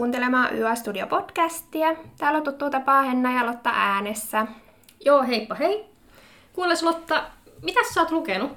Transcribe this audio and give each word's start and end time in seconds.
kuuntelemaan 0.00 0.58
YA 0.58 0.74
Studio 0.74 1.06
podcastia. 1.06 1.96
Täällä 2.18 2.36
on 2.36 2.44
tuttu 2.44 2.70
tapaa 2.70 3.02
Henna 3.02 3.32
ja 3.32 3.46
Lotta 3.46 3.70
äänessä. 3.74 4.46
Joo, 5.04 5.22
heippa 5.22 5.54
hei. 5.54 5.84
Kuules 6.52 6.82
Lotta, 6.82 7.24
mitä 7.62 7.80
sä 7.94 8.00
oot 8.00 8.10
lukenut? 8.10 8.52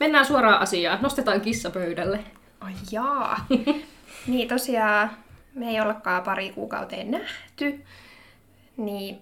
Mennään 0.00 0.26
suoraan 0.26 0.60
asiaan. 0.60 0.98
Nostetaan 1.02 1.40
kissa 1.40 1.70
pöydälle. 1.70 2.24
Ai 2.60 2.72
jaa. 2.90 3.46
niin 4.26 4.48
tosiaan, 4.48 5.10
me 5.54 5.70
ei 5.70 5.80
ollakaan 5.80 6.22
pari 6.22 6.50
kuukauteen 6.50 7.10
nähty. 7.10 7.84
Niin 8.76 9.20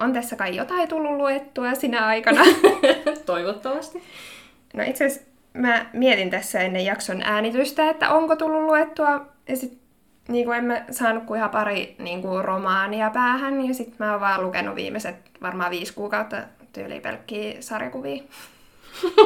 on 0.00 0.12
tässä 0.12 0.36
kai 0.36 0.56
jotain 0.56 0.88
tullut 0.88 1.16
luettua 1.16 1.74
sinä 1.74 2.06
aikana. 2.06 2.40
Toivottavasti. 3.26 4.02
No 4.74 4.84
itse 4.86 5.06
asiassa 5.06 5.26
mä 5.52 5.86
mietin 5.92 6.30
tässä 6.30 6.60
ennen 6.60 6.84
jakson 6.84 7.22
äänitystä, 7.22 7.90
että 7.90 8.10
onko 8.10 8.36
tullut 8.36 8.62
luettua. 8.62 9.26
Ja 9.48 9.56
sit 9.56 9.85
niin 10.28 10.44
kuin 10.44 10.58
en 10.58 10.64
mä 10.64 10.84
saanut 10.90 11.24
kuin 11.24 11.38
ihan 11.38 11.50
pari 11.50 11.96
niin 11.98 12.22
kuin 12.22 12.44
romaania 12.44 13.10
päähän. 13.10 13.66
Ja 13.66 13.74
sit 13.74 13.98
mä 13.98 14.12
oon 14.12 14.20
vaan 14.20 14.44
lukenut 14.44 14.76
viimeiset 14.76 15.16
varmaan 15.42 15.70
viisi 15.70 15.94
kuukautta 15.94 16.36
tyyli 16.72 17.00
pelkkiä 17.00 17.56
sarjakuvia 17.60 18.22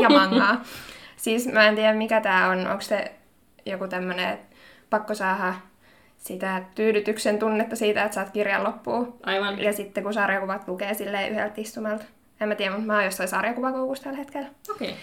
ja 0.01 0.09
mangaa. 0.09 0.63
siis 1.17 1.53
mä 1.53 1.69
en 1.69 1.75
tiedä 1.75 1.93
mikä 1.95 2.21
tää 2.21 2.49
on. 2.49 2.67
Onko 2.67 2.81
se 2.81 3.13
joku 3.67 3.89
tämmönen, 3.89 4.29
että 4.29 4.57
pakko 4.91 5.15
saada 5.15 5.55
sitä 6.17 6.63
tyydytyksen 6.75 7.39
tunnetta 7.39 7.77
siitä, 7.77 8.05
että 8.05 8.15
saat 8.15 8.31
kirjan 8.31 8.65
loppuun. 8.65 9.17
Aivan. 9.23 9.59
Ja 9.59 9.73
sitten 9.73 10.03
kun 10.03 10.15
sarjakuvat 10.15 10.69
lukee 10.69 10.95
silleen 10.95 11.33
yhdeltä 11.33 11.55
istumalta. 11.57 12.05
En 12.41 12.49
mä 12.49 12.55
tiedä, 12.55 12.71
mutta 12.71 12.87
mä 12.87 12.95
oon 12.95 13.05
jossain 13.05 13.29
sarjakuvakoukussa 13.29 14.05
tällä 14.05 14.19
hetkellä. 14.19 14.49
Okei. 14.71 14.89
Okay. 14.89 15.01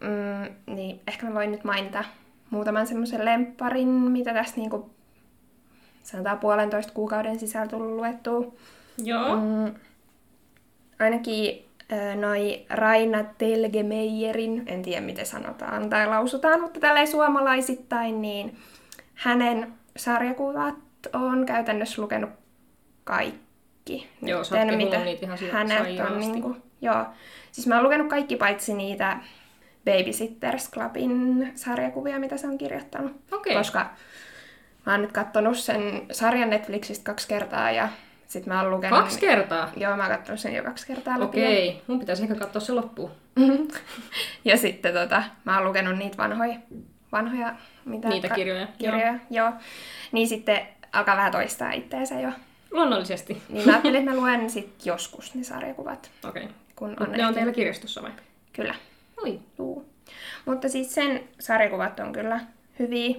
Mm, 0.00 0.74
niin 0.74 1.00
ehkä 1.06 1.26
mä 1.26 1.34
voin 1.34 1.52
nyt 1.52 1.64
mainita 1.64 2.04
muutaman 2.50 2.86
semmoisen 2.86 3.24
lempparin, 3.24 3.88
mitä 3.88 4.34
tässä 4.34 4.56
niinku, 4.56 4.90
sanotaan 6.06 6.38
puolentoista 6.38 6.92
kuukauden 6.92 7.38
sisällä 7.38 7.66
tullut 7.66 7.96
luettua. 7.96 8.52
Joo. 9.04 9.36
Mm, 9.36 9.74
ainakin 10.98 11.64
noi 12.20 12.66
Raina 12.70 13.24
Telgemeijerin, 13.38 14.62
en 14.66 14.82
tiedä 14.82 15.00
miten 15.00 15.26
sanotaan 15.26 15.90
tai 15.90 16.06
lausutaan, 16.06 16.60
mutta 16.60 16.80
tälleen 16.80 17.08
suomalaisittain, 17.08 18.22
niin 18.22 18.56
hänen 19.14 19.72
sarjakuvat 19.96 20.74
on 21.12 21.46
käytännössä 21.46 22.02
lukenut 22.02 22.30
kaikki. 23.04 24.08
Joo, 24.22 24.44
sä 24.44 24.54
oot 24.54 24.66
kehunut 24.66 25.04
niitä 25.04 25.24
ihan 25.24 25.38
hänet 25.52 25.78
on 25.78 25.84
sairaasti. 25.84 26.32
niinku, 26.32 26.56
joo. 26.80 27.06
Siis 27.52 27.66
mä 27.66 27.74
oon 27.74 27.84
lukenut 27.84 28.08
kaikki 28.08 28.36
paitsi 28.36 28.74
niitä 28.74 29.18
Babysitters 29.84 30.70
Clubin 30.70 31.52
sarjakuvia, 31.54 32.18
mitä 32.18 32.36
se 32.36 32.46
on 32.46 32.58
kirjoittanut. 32.58 33.12
Okei. 33.32 33.54
Koska 33.54 33.90
mä 34.86 34.92
oon 34.92 35.02
nyt 35.02 35.12
kattonut 35.12 35.58
sen 35.58 36.02
sarjan 36.12 36.50
Netflixistä 36.50 37.04
kaksi 37.04 37.28
kertaa 37.28 37.70
ja 37.70 37.88
sit 38.26 38.46
mä 38.46 38.62
oon 38.62 38.70
lukenut... 38.70 39.00
Kaksi 39.00 39.20
kertaa? 39.20 39.72
Joo, 39.76 39.96
mä 39.96 40.02
oon 40.02 40.12
kattonut 40.12 40.40
sen 40.40 40.54
jo 40.54 40.62
kaksi 40.62 40.86
kertaa 40.86 41.14
läpi. 41.14 41.24
Okei, 41.24 41.68
okay. 41.68 41.80
mun 41.86 41.98
pitäisi 41.98 42.22
ehkä 42.22 42.34
katsoa 42.34 42.60
se 42.60 42.72
loppuun. 42.72 43.10
ja 44.44 44.56
sitten 44.56 44.94
tota, 44.94 45.22
mä 45.44 45.56
oon 45.56 45.68
lukenut 45.68 45.98
niitä 45.98 46.16
vanhoja, 46.16 46.58
vanhoja 47.12 47.54
mitä 47.84 48.08
Niitä 48.08 48.28
kirjoja, 48.28 48.66
kirjoja 48.78 49.14
joo. 49.30 49.52
Niin 50.12 50.28
sitten 50.28 50.60
alkaa 50.92 51.16
vähän 51.16 51.32
toistaa 51.32 51.72
itteensä 51.72 52.20
jo. 52.20 52.30
Luonnollisesti. 52.70 53.42
Niin 53.48 53.66
mä 53.66 53.72
ajattelin, 53.72 53.98
että 53.98 54.10
mä 54.10 54.16
luen 54.16 54.50
sit 54.50 54.86
joskus 54.86 55.34
ne 55.34 55.44
sarjakuvat. 55.44 56.10
Okei. 56.28 56.42
Okay. 56.42 56.54
Kun 56.76 56.96
on 57.00 57.12
ne 57.12 57.26
on 57.26 57.34
teillä 57.34 57.52
kirjastossa 57.52 58.02
vai? 58.02 58.10
Kyllä. 58.52 58.74
Oi. 59.22 59.40
Juu. 59.58 59.88
Mutta 60.44 60.68
siis 60.68 60.94
sen 60.94 61.20
sarjakuvat 61.40 62.00
on 62.00 62.12
kyllä 62.12 62.40
hyviä. 62.78 63.16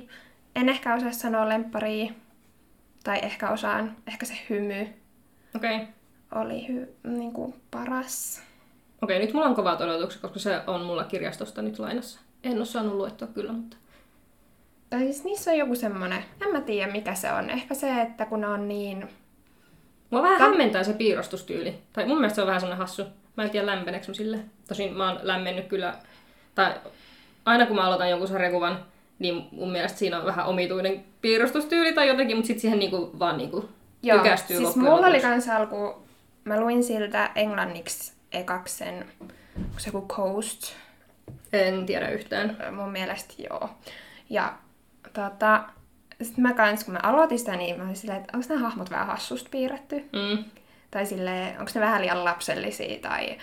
En 0.58 0.70
ehkä 0.70 0.96
osaa 0.96 1.12
sanoa 1.12 1.50
lempparia. 1.50 2.12
Tai 3.04 3.20
ehkä 3.22 3.50
osaan, 3.50 3.96
ehkä 4.08 4.26
se 4.26 4.34
hymy. 4.50 4.88
Okay. 5.56 5.80
oli 6.36 6.68
hy, 6.68 6.96
niin 7.04 7.34
kuin 7.34 7.54
paras. 7.72 8.44
Okei, 9.02 9.20
nyt 9.20 9.34
mulla 9.34 9.48
on 9.48 9.56
kovat 9.56 9.82
odotukset, 9.82 10.22
koska 10.22 10.40
se 10.40 10.62
on 10.68 10.82
mulla 10.82 11.04
kirjastosta 11.04 11.62
nyt 11.62 11.80
lainassa. 11.80 12.20
En 12.44 12.58
ole 12.58 12.66
saanut 12.66 12.94
luettua 12.94 13.28
kyllä, 13.28 13.52
mutta... 13.52 13.78
Tai 14.90 15.00
siis 15.00 15.24
niissä 15.24 15.52
on 15.52 15.58
joku 15.58 15.76
semmonen, 15.76 16.24
en 16.42 16.52
mä 16.52 16.62
tiedä 16.62 16.92
mikä 16.92 17.16
se 17.16 17.32
on. 17.32 17.50
Ehkä 17.50 17.74
se, 17.74 18.02
että 18.02 18.26
kun 18.26 18.42
ne 18.42 18.48
on 18.48 18.68
niin... 18.68 19.10
Mua 20.10 20.22
vähän 20.22 20.42
Tam- 20.42 20.44
hämmentää 20.44 20.84
se 20.84 20.94
piirostustyyli. 20.94 21.80
Tai 21.94 22.06
mun 22.06 22.18
mielestä 22.18 22.36
se 22.36 22.42
on 22.42 22.48
vähän 22.48 22.62
semmonen 22.62 22.78
hassu. 22.78 23.04
Mä 23.38 23.44
en 23.44 23.50
tiedä 23.50 23.66
lämpeneekö 23.66 24.14
sille. 24.14 24.40
Tosin 24.68 24.94
mä 24.94 25.12
oon 25.12 25.20
lämmennyt 25.24 25.68
kyllä... 25.68 25.94
Tai 26.56 26.74
aina 27.46 27.66
kun 27.66 27.76
mä 27.76 27.84
aloitan 27.84 28.10
jonkun 28.10 28.28
sarjakuvan, 28.28 28.86
niin 29.20 29.48
mun 29.52 29.72
mielestä 29.72 30.00
siinä 30.00 30.20
on 30.20 30.26
vähän 30.26 30.46
omituinen 30.46 31.04
piirustustyyli 31.22 31.94
tai 31.94 32.08
jotenkin, 32.08 32.38
mutta 32.38 32.48
sitten 32.48 32.62
siihen 32.62 32.80
niinku 32.80 33.12
vaan 33.20 33.38
niinku 33.38 33.70
Joo, 34.04 34.18
tykästyy 34.18 34.58
siis 34.58 34.76
mulla 34.76 34.92
oli 34.94 35.06
lopuksi. 35.06 35.28
kans 35.28 35.50
alku, 35.50 36.08
mä 36.44 36.60
luin 36.60 36.84
siltä 36.84 37.32
englanniksi 37.36 38.14
ekaksi 38.32 38.78
sen, 38.78 39.06
onko 39.58 39.80
se 39.80 39.90
joku 39.94 40.08
Coast, 40.08 40.74
En 41.54 41.86
tiedä 41.86 42.10
yhtään. 42.10 42.58
mun 42.76 42.92
mielestä 42.92 43.34
joo. 43.50 43.70
Ja 44.30 44.54
tota, 45.14 45.64
sit 46.22 46.38
mä 46.38 46.54
kans, 46.54 46.84
kun 46.84 46.94
mä 46.94 47.00
aloitin 47.04 47.40
sitä, 47.40 47.56
niin 47.56 47.78
mä 47.78 47.84
olin 47.84 47.96
silleen, 47.96 48.20
että 48.22 48.38
onko 48.38 48.48
nämä 48.50 48.62
hahmot 48.62 48.90
vähän 48.90 49.08
hassusta 49.08 49.50
piirretty? 49.52 49.96
Mm. 49.96 50.44
Tai 50.92 51.06
silleen, 51.06 51.60
onko 51.60 51.72
ne 51.76 51.82
vähän 51.82 52.02
liian 52.02 52.26
lapsellisia, 52.26 53.00
tai, 53.02 53.38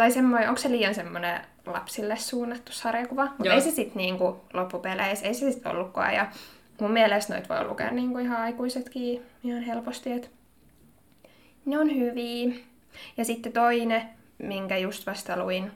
tai 0.00 0.10
semmoinen, 0.10 0.48
onko 0.48 0.60
se 0.60 0.70
liian 0.70 0.94
semmoinen 0.94 1.40
lapsille 1.66 2.16
suunnattu 2.16 2.72
sarjakuva? 2.72 3.24
Mutta 3.24 3.54
ei 3.54 3.60
se 3.60 3.70
sitten 3.70 3.96
niinku 3.96 4.44
loppupeleissä, 4.52 5.26
ei 5.26 5.34
se 5.34 5.52
sitten 5.52 5.72
ollutkaan. 5.72 6.14
Ja 6.14 6.26
mun 6.80 6.90
mielestä 6.90 7.34
noit 7.34 7.48
voi 7.48 7.64
lukea 7.64 7.90
niinku 7.90 8.18
ihan 8.18 8.40
aikuisetkin 8.40 9.22
ihan 9.44 9.62
helposti, 9.62 10.12
että 10.12 10.28
ne 11.64 11.78
on 11.78 11.96
hyviä. 11.96 12.54
Ja 13.16 13.24
sitten 13.24 13.52
toinen, 13.52 14.02
minkä 14.38 14.78
just 14.78 15.06
vasta 15.06 15.36
luin, 15.36 15.70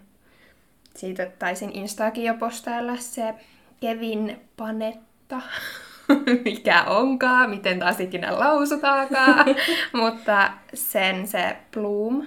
siitä 0.97 1.27
taisin 1.39 1.73
Instaakin 1.73 2.25
jo 2.25 2.34
postailla 2.34 2.97
se 2.97 3.34
Kevin 3.81 4.41
Panetta, 4.57 5.41
mikä 6.45 6.84
onkaan, 6.84 7.51
miten 7.51 7.79
taas 7.79 8.01
ikinä 8.01 8.39
lausutaakaan, 8.39 9.47
mutta 10.01 10.51
sen 10.75 11.27
se 11.27 11.57
Bloom, 11.73 12.27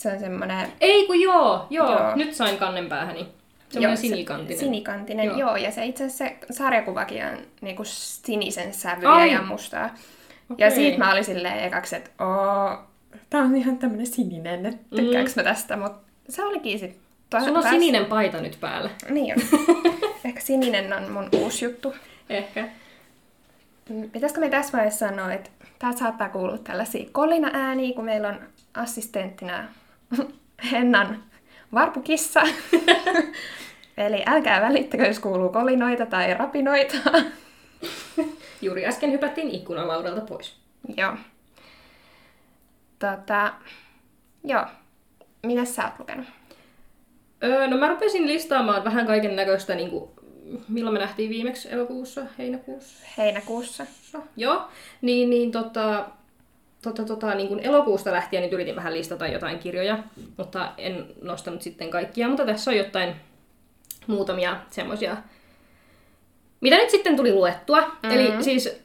se 0.00 0.12
on 0.12 0.20
semmoinen 0.20 0.72
Ei 0.80 1.06
kun 1.06 1.20
joo, 1.20 1.66
joo, 1.70 1.90
Joo. 1.90 2.16
Nyt 2.16 2.34
sain 2.34 2.56
kannen 2.56 2.88
päähäni. 2.88 3.26
Semmoinen 3.68 3.96
sinikantinen. 3.96 4.58
Se, 4.58 4.64
sinikantinen, 4.64 5.26
Joo. 5.26 5.36
joo. 5.38 5.56
Ja 5.56 5.70
se 5.70 5.84
itse 5.86 6.04
asiassa 6.04 6.24
se 6.24 6.36
sarjakuvakin 6.54 7.24
on 7.26 7.38
niinku 7.60 7.82
sinisen 7.84 8.74
sävyjä 8.74 9.10
Ai. 9.12 9.32
ja 9.32 9.42
mustaa. 9.42 9.84
Okei. 10.50 10.66
Ja 10.66 10.70
siitä 10.70 10.98
mä 10.98 11.12
olin 11.12 11.24
silleen 11.24 11.58
ekaksi, 11.64 11.96
että 11.96 12.24
oo, 12.24 12.78
tää 13.30 13.40
on 13.42 13.56
ihan 13.56 13.78
tämmönen 13.78 14.06
sininen, 14.06 14.66
että 14.66 14.96
tykkääks 14.96 15.36
mä 15.36 15.42
tästä, 15.42 15.76
mutta 15.76 16.10
se 16.28 16.44
olikin 16.44 16.78
sit 16.78 16.98
to- 17.30 17.40
Sulla 17.40 17.58
on 17.58 17.62
taas- 17.64 17.74
sininen 17.74 18.04
paita 18.04 18.40
nyt 18.40 18.56
päällä. 18.60 18.90
Niin 19.10 19.34
on. 19.34 19.60
Ehkä 20.24 20.40
sininen 20.40 20.92
on 20.92 21.10
mun 21.12 21.28
uusi 21.36 21.64
juttu. 21.64 21.94
Ehkä. 22.30 22.68
Mm, 23.88 24.10
Pitäisikö 24.10 24.40
me 24.40 24.48
tässä 24.48 24.72
vaiheessa 24.72 25.08
sanoa, 25.08 25.32
että 25.32 25.50
täältä 25.78 25.98
saattaa 25.98 26.28
kuulua 26.28 26.58
tällaisia 26.58 27.08
kolina-ääniä, 27.12 27.94
kun 27.94 28.04
meillä 28.04 28.28
on 28.28 28.40
assistenttina 28.74 29.64
Hennan 30.72 31.22
varpukissa. 31.74 32.40
Eli 33.96 34.22
älkää 34.26 34.60
välittäkö, 34.60 35.06
jos 35.06 35.18
kuuluu 35.18 35.48
kolinoita 35.48 36.06
tai 36.06 36.34
rapinoita. 36.34 36.96
Juuri 38.62 38.86
äsken 38.86 39.12
hypättiin 39.12 39.50
ikkunalaudalta 39.50 40.20
pois. 40.20 40.56
joo. 40.96 41.16
Tota, 42.98 43.52
joo. 44.44 44.64
Mitä 45.46 45.64
sä 45.64 45.84
oot 45.84 45.98
lukenut? 45.98 46.26
Öö, 47.44 47.66
no 47.66 47.76
mä 47.76 47.88
rupesin 47.88 48.26
listaamaan 48.26 48.84
vähän 48.84 49.06
kaiken 49.06 49.36
näköistä, 49.36 49.74
niin 49.74 49.90
kuin, 49.90 50.10
milloin 50.68 50.94
me 50.94 51.00
nähtiin 51.00 51.30
viimeksi 51.30 51.72
elokuussa, 51.72 52.22
heinäkuussa. 52.38 53.06
Heinäkuussa. 53.18 53.86
Joo, 54.36 54.68
niin, 55.02 55.30
niin 55.30 55.52
tota, 55.52 56.08
tota, 56.82 57.04
tota, 57.04 57.34
niin 57.34 57.48
kuin 57.48 57.60
elokuusta 57.60 58.12
lähtien 58.12 58.42
nyt 58.42 58.52
yritin 58.52 58.76
vähän 58.76 58.94
listata 58.94 59.26
jotain 59.26 59.58
kirjoja, 59.58 59.98
mutta 60.36 60.72
en 60.78 61.06
nostanut 61.22 61.62
sitten 61.62 61.90
kaikkia, 61.90 62.28
mutta 62.28 62.46
tässä 62.46 62.70
on 62.70 62.76
jotain 62.76 63.14
muutamia 64.06 64.56
semmoisia, 64.70 65.16
mitä 66.60 66.76
nyt 66.76 66.90
sitten 66.90 67.16
tuli 67.16 67.32
luettua. 67.32 67.80
Mm-hmm. 67.80 68.10
Eli 68.10 68.44
siis 68.44 68.80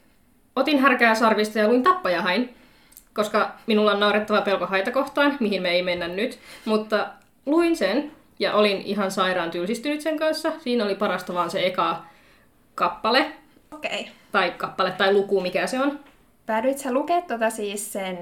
otin 0.56 0.80
härkää 0.80 1.16
sarvista 1.16 1.60
ja 1.60 1.68
luin 1.68 1.84
tappajahain, 1.84 2.56
koska 3.14 3.52
minulla 3.68 3.92
on 3.92 4.00
naurettava 4.00 4.42
pelko 4.42 4.66
haita 4.66 4.92
kohtaan, 4.92 5.38
mihin 5.40 5.62
me 5.62 5.70
ei 5.70 5.82
mennä 5.82 6.08
nyt, 6.08 6.40
mutta 6.66 7.08
luin 7.46 7.76
sen 7.76 8.12
ja 8.40 8.54
olin 8.54 8.82
ihan 8.82 9.12
sairaan 9.12 9.52
tylsistynyt 9.52 10.02
sen 10.02 10.20
kanssa. 10.20 10.52
Siinä 10.60 10.86
oli 10.86 10.96
parasta 10.96 11.34
vaan 11.34 11.50
se 11.50 11.66
eka 11.66 12.06
kappale, 12.76 13.32
Okei. 13.72 14.00
Okay. 14.00 14.14
tai 14.32 14.52
kappale 14.52 14.92
tai 14.92 15.14
luku, 15.14 15.42
mikä 15.42 15.68
se 15.68 15.80
on. 15.80 16.00
Päädyit 16.46 16.78
sä 16.78 16.92
lukea 16.94 17.22
tota 17.22 17.50
siis 17.50 17.94
sen 17.94 18.18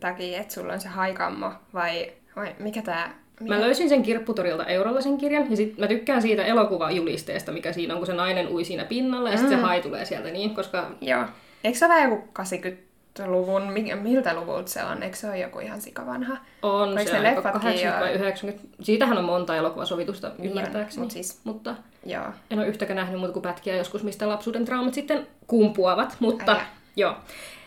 takia, 0.00 0.40
että 0.40 0.54
sulla 0.54 0.72
on 0.72 0.80
se 0.80 0.88
haikammo, 0.88 1.52
vai, 1.74 2.12
vai 2.36 2.54
mikä 2.58 2.82
tää 2.82 3.14
Mä 3.40 3.60
löysin 3.60 3.88
sen 3.88 4.02
kirpputorilta 4.02 4.64
eurolla 4.66 5.00
sen 5.00 5.18
kirjan, 5.18 5.50
ja 5.50 5.56
sit 5.56 5.78
mä 5.78 5.86
tykkään 5.86 6.22
siitä 6.22 6.44
elokuvajulisteesta, 6.44 7.52
mikä 7.52 7.72
siinä 7.72 7.94
on, 7.94 8.00
kun 8.00 8.06
se 8.06 8.12
nainen 8.12 8.48
ui 8.48 8.64
siinä 8.64 8.84
pinnalla, 8.84 9.30
ja 9.30 9.36
sitten 9.36 9.58
se 9.58 9.62
hai 9.64 9.80
tulee 9.80 10.04
sieltä 10.04 10.30
niin, 10.30 10.54
koska... 10.54 10.90
Joo. 11.00 11.24
Eikö 11.64 11.78
se 11.78 11.86
ole 11.86 12.02
joku 12.02 12.24
80-luvun, 12.38 13.62
mi- 13.72 13.94
miltä 13.94 14.34
luvulta 14.34 14.68
se 14.68 14.84
on? 14.84 15.02
Eikö 15.02 15.16
se 15.16 15.26
ole 15.28 15.38
joku 15.38 15.58
ihan 15.60 15.80
sikavanha? 15.80 16.36
On 16.62 16.88
Oliko 16.88 17.02
se 17.10 17.16
aika 17.16 17.22
leffatkin 17.22 17.52
80 17.60 18.00
vai 18.00 18.12
jo- 18.12 18.18
90. 18.18 18.68
Siitähän 18.82 19.18
on 19.18 19.24
monta 19.24 19.56
elokuvasovitusta 19.56 20.30
ymmärtääkseni. 20.42 21.02
mut 21.02 21.10
siis- 21.10 21.40
Mutta 21.44 21.74
Joo. 22.06 22.24
en 22.50 22.58
ole 22.58 22.66
yhtäkään 22.66 22.96
nähnyt 22.96 23.18
muuta 23.20 23.32
kuin 23.32 23.42
pätkiä 23.42 23.76
joskus, 23.76 24.02
mistä 24.04 24.28
lapsuuden 24.28 24.64
traumat 24.64 24.94
sitten 24.94 25.26
kumpuavat. 25.46 26.16
Mutta 26.20 26.52
Äijä. 26.52 26.66
joo. 26.96 27.14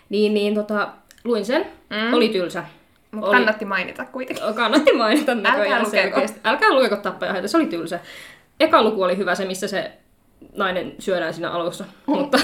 Niin, 0.09 0.33
niin 0.33 0.55
tota, 0.55 0.89
luin 1.23 1.45
sen. 1.45 1.65
Mm. 1.89 2.13
Oli 2.13 2.29
tylsä. 2.29 2.63
Mutta 3.11 3.27
Oli- 3.29 3.35
kannatti 3.37 3.65
mainita 3.65 4.05
kuitenkin. 4.05 4.53
Kannatti 4.55 4.93
mainita 4.93 5.35
näköjään 5.35 5.81
lukeko. 5.83 6.01
selkeästi. 6.01 6.39
Älkää 6.43 6.73
lukeko 6.73 6.95
tappajahaita, 6.95 7.47
se 7.47 7.57
oli 7.57 7.65
tylsä. 7.65 7.99
Eka 8.59 8.83
luku 8.83 9.03
oli 9.03 9.17
hyvä, 9.17 9.35
se 9.35 9.45
missä 9.45 9.67
se 9.67 9.91
nainen 10.55 10.93
syödään 10.99 11.33
siinä 11.33 11.49
alussa. 11.51 11.85
mutta, 12.05 12.39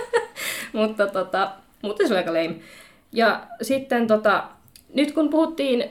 mutta 0.72 1.06
tota, 1.06 1.50
muuten 1.82 2.08
se 2.08 2.14
oli 2.14 2.18
aika 2.18 2.32
lame. 2.32 2.54
Ja 3.12 3.40
sitten 3.62 4.06
tota, 4.06 4.44
nyt 4.94 5.12
kun 5.12 5.28
puhuttiin, 5.28 5.84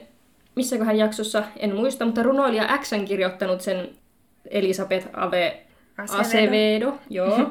missäköhän 0.54 0.98
jaksossa, 0.98 1.44
en 1.56 1.74
muista, 1.74 2.04
mutta 2.04 2.22
runoilija 2.22 2.78
X 2.78 2.92
on 2.92 3.04
kirjoittanut 3.04 3.60
sen 3.60 3.88
Elisabeth 4.50 5.08
Ave 5.12 5.62
Acevedo. 5.98 6.20
Acevedo. 6.20 6.98
Joo. 7.10 7.50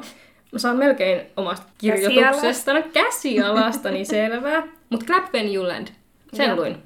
Mä 0.52 0.58
saan 0.58 0.76
melkein 0.76 1.26
omasta 1.36 1.66
kirjoituksesta 1.78 2.82
käsialastani 2.82 4.04
selvää. 4.04 4.62
Mutta 4.90 5.06
Clap 5.06 5.34
When 5.34 5.54
You 5.54 5.68
Land, 5.68 5.88
sen 6.32 6.48
Joo. 6.48 6.56
luin. 6.56 6.76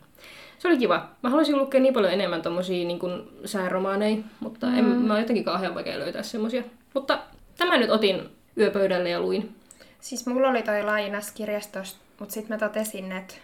Se 0.58 0.68
oli 0.68 0.78
kiva. 0.78 1.08
Mä 1.22 1.30
haluaisin 1.30 1.58
lukea 1.58 1.80
niin 1.80 1.94
paljon 1.94 2.12
enemmän 2.12 2.42
tommosia 2.42 2.86
niin 2.86 2.98
kuin 2.98 3.22
sääromaaneja, 3.44 4.16
mutta 4.40 4.66
en, 4.66 4.84
mä 4.84 5.12
oon 5.12 5.22
jotenkin 5.22 5.44
kauhean 5.44 5.74
vaikea 5.74 5.98
löytää 5.98 6.22
semmosia. 6.22 6.62
Mutta 6.94 7.18
tämä 7.58 7.78
nyt 7.78 7.90
otin 7.90 8.28
yöpöydälle 8.58 9.10
ja 9.10 9.20
luin. 9.20 9.56
Siis 10.00 10.26
mulla 10.26 10.48
oli 10.48 10.62
toi 10.62 10.82
lainas 10.82 11.32
kirjastosta, 11.32 12.00
mutta 12.18 12.34
sitten 12.34 12.54
mä 12.56 12.68
totesin, 12.68 13.12
että 13.12 13.34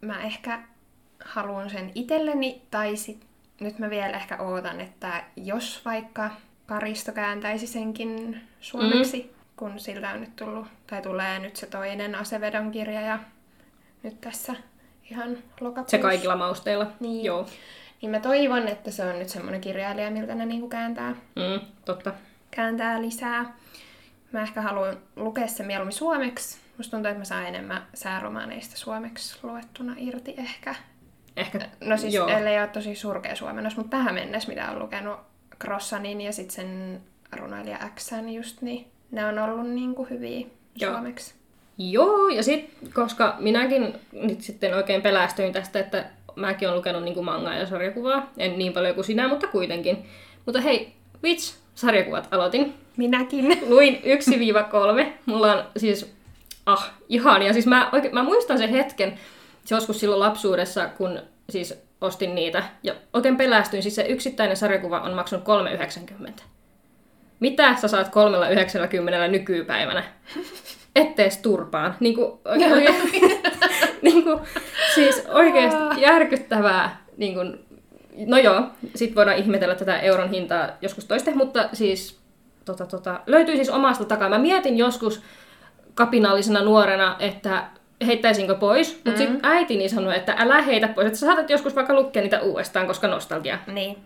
mä 0.00 0.22
ehkä 0.22 0.60
haluan 1.24 1.70
sen 1.70 1.92
itselleni, 1.94 2.62
tai 2.70 2.96
sit 2.96 3.26
nyt 3.60 3.78
mä 3.78 3.90
vielä 3.90 4.16
ehkä 4.16 4.42
ootan, 4.42 4.80
että 4.80 5.24
jos 5.36 5.84
vaikka 5.84 6.30
Karisto 6.66 7.12
kääntäisi 7.12 7.66
senkin 7.66 8.40
suomeksi, 8.60 9.22
mm. 9.22 9.37
Kun 9.58 9.80
siltä 9.80 10.10
on 10.10 10.20
nyt 10.20 10.36
tullut, 10.36 10.66
tai 10.86 11.02
tulee 11.02 11.38
nyt 11.38 11.56
se 11.56 11.66
toinen 11.66 12.14
Asevedon 12.14 12.70
kirja, 12.70 13.00
ja 13.00 13.18
nyt 14.02 14.20
tässä 14.20 14.54
ihan 15.10 15.38
lokakuussa. 15.60 15.96
Se 15.96 16.02
kaikilla 16.02 16.36
mausteilla. 16.36 16.86
Niin. 17.00 17.24
Joo. 17.24 17.46
Niin 18.02 18.10
mä 18.10 18.20
toivon, 18.20 18.68
että 18.68 18.90
se 18.90 19.04
on 19.04 19.18
nyt 19.18 19.28
semmoinen 19.28 19.60
kirjailija, 19.60 20.10
miltä 20.10 20.34
ne 20.34 20.46
niinku 20.46 20.68
kääntää 20.68 21.10
Mm, 21.10 21.66
totta. 21.84 22.12
kääntää 22.50 23.02
lisää. 23.02 23.54
Mä 24.32 24.42
ehkä 24.42 24.60
haluan 24.62 24.96
lukea 25.16 25.46
sen 25.46 25.66
mieluummin 25.66 25.92
suomeksi. 25.92 26.58
Musta 26.76 26.90
tuntuu, 26.90 27.08
että 27.10 27.18
mä 27.18 27.24
saan 27.24 27.46
enemmän 27.46 27.86
sääromaaneista 27.94 28.76
suomeksi 28.76 29.38
luettuna 29.42 29.94
irti 29.96 30.34
ehkä. 30.36 30.74
Ehkä. 31.36 31.60
No 31.80 31.96
siis 31.96 32.14
Joo. 32.14 32.28
Joo. 32.28 32.38
ellei 32.38 32.58
ole 32.58 32.66
tosi 32.68 32.94
surkea 32.94 33.36
suomennos, 33.36 33.76
mutta 33.76 33.96
tähän 33.96 34.14
mennessä 34.14 34.48
mitä 34.48 34.70
on 34.70 34.78
lukenut 34.78 35.20
Crossanin 35.62 36.20
ja 36.20 36.32
sitten 36.32 36.54
sen 36.54 37.00
runoilija 37.36 37.78
Xn 37.96 38.28
just, 38.28 38.62
niin 38.62 38.86
ne 39.10 39.26
on 39.26 39.38
ollut 39.38 39.70
niinku 39.70 40.06
hyviä 40.10 40.46
Joo. 40.76 40.92
suomeksi. 40.92 41.34
Joo, 41.78 42.28
ja 42.28 42.42
sitten, 42.42 42.92
koska 42.92 43.36
minäkin 43.38 43.94
nyt 44.12 44.40
sitten 44.40 44.74
oikein 44.74 45.02
pelästyin 45.02 45.52
tästä, 45.52 45.78
että 45.78 46.10
mäkin 46.36 46.68
olen 46.68 46.78
lukenut 46.78 47.02
niin 47.02 47.24
mangaa 47.24 47.54
ja 47.54 47.66
sarjakuvaa, 47.66 48.30
en 48.36 48.58
niin 48.58 48.72
paljon 48.72 48.94
kuin 48.94 49.04
sinä, 49.04 49.28
mutta 49.28 49.46
kuitenkin. 49.46 50.06
Mutta 50.46 50.60
hei, 50.60 50.92
Witch, 51.22 51.54
sarjakuvat 51.74 52.28
aloitin. 52.30 52.74
Minäkin. 52.96 53.58
Luin 53.70 54.02
1-3. 55.04 55.06
Mulla 55.26 55.52
on 55.52 55.64
siis, 55.76 56.14
ah, 56.66 56.90
ihania. 57.08 57.52
Siis 57.52 57.66
mä, 57.66 57.90
oikein, 57.92 58.14
mä 58.14 58.22
muistan 58.22 58.58
sen 58.58 58.70
hetken, 58.70 59.18
se 59.64 59.74
joskus 59.74 60.00
silloin 60.00 60.20
lapsuudessa, 60.20 60.88
kun 60.88 61.20
siis 61.50 61.74
ostin 62.00 62.34
niitä. 62.34 62.62
Ja 62.82 62.94
oikein 63.12 63.36
pelästyin, 63.36 63.82
siis 63.82 63.94
se 63.94 64.02
yksittäinen 64.02 64.56
sarjakuva 64.56 65.00
on 65.00 65.14
maksanut 65.14 65.44
3,90. 66.38 66.42
Mitä 67.40 67.74
sä 67.76 67.88
saat 67.88 68.06
3,90 68.06 69.30
nykypäivänä? 69.30 70.02
Ettees 70.96 71.36
turpaan. 71.36 71.94
Niin 72.00 72.14
kuin, 72.14 72.32
oikein, 72.44 72.72
oikein, 72.72 72.94
niin 74.02 74.24
kuin, 74.24 74.40
siis 74.94 75.26
oikeasti 75.28 76.00
järkyttävää. 76.00 77.04
Niin 77.16 77.34
kuin, 77.34 77.58
no 78.26 78.38
joo, 78.38 78.62
sit 78.94 79.16
voidaan 79.16 79.36
ihmetellä 79.36 79.74
tätä 79.74 79.98
euron 79.98 80.30
hintaa 80.30 80.68
joskus 80.82 81.04
toiste, 81.04 81.34
mutta 81.34 81.68
siis 81.72 82.20
tota, 82.64 82.86
tota, 82.86 83.20
löytyy 83.26 83.56
siis 83.56 83.70
omasta 83.70 84.04
takaa. 84.04 84.28
Mä 84.28 84.38
mietin 84.38 84.78
joskus 84.78 85.22
kapinallisena 85.94 86.62
nuorena, 86.62 87.16
että 87.18 87.64
heittäisinkö 88.06 88.54
pois, 88.54 88.94
mutta 88.94 89.10
mm. 89.10 89.16
sitten 89.16 89.40
äitini 89.42 89.88
sanoi, 89.88 90.16
että 90.16 90.34
älä 90.38 90.62
heitä 90.62 90.88
pois, 90.88 91.06
että 91.06 91.18
sä 91.18 91.26
saatat 91.26 91.50
joskus 91.50 91.76
vaikka 91.76 91.94
lukea 91.94 92.22
niitä 92.22 92.40
uudestaan, 92.40 92.86
koska 92.86 93.08
nostalgia. 93.08 93.58
niin. 93.66 93.96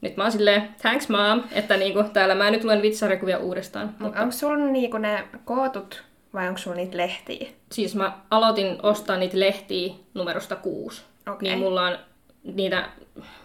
Nyt 0.00 0.16
mä 0.16 0.22
oon 0.22 0.32
silleen, 0.32 0.74
thanks 0.82 1.08
mom, 1.08 1.42
että 1.52 1.76
niinku, 1.76 2.04
täällä 2.12 2.34
mä 2.34 2.50
nyt 2.50 2.64
luen 2.64 2.82
vitsarjakuvia 2.82 3.38
uudestaan. 3.38 3.94
Mutta 3.98 4.20
onko 4.20 4.32
sulla 4.32 4.56
niinku 4.56 4.98
ne 4.98 5.24
kootut 5.44 6.04
vai 6.34 6.48
onko 6.48 6.58
sulla 6.58 6.76
niitä 6.76 6.96
lehtiä? 6.96 7.48
Siis 7.72 7.94
mä 7.94 8.18
aloitin 8.30 8.78
ostaa 8.82 9.16
niitä 9.16 9.40
lehtiä 9.40 9.94
numerosta 10.14 10.56
kuusi. 10.56 11.02
Okei. 11.28 11.48
Niin 11.48 11.58
mulla 11.58 11.82
on 11.82 11.98
niitä 12.44 12.88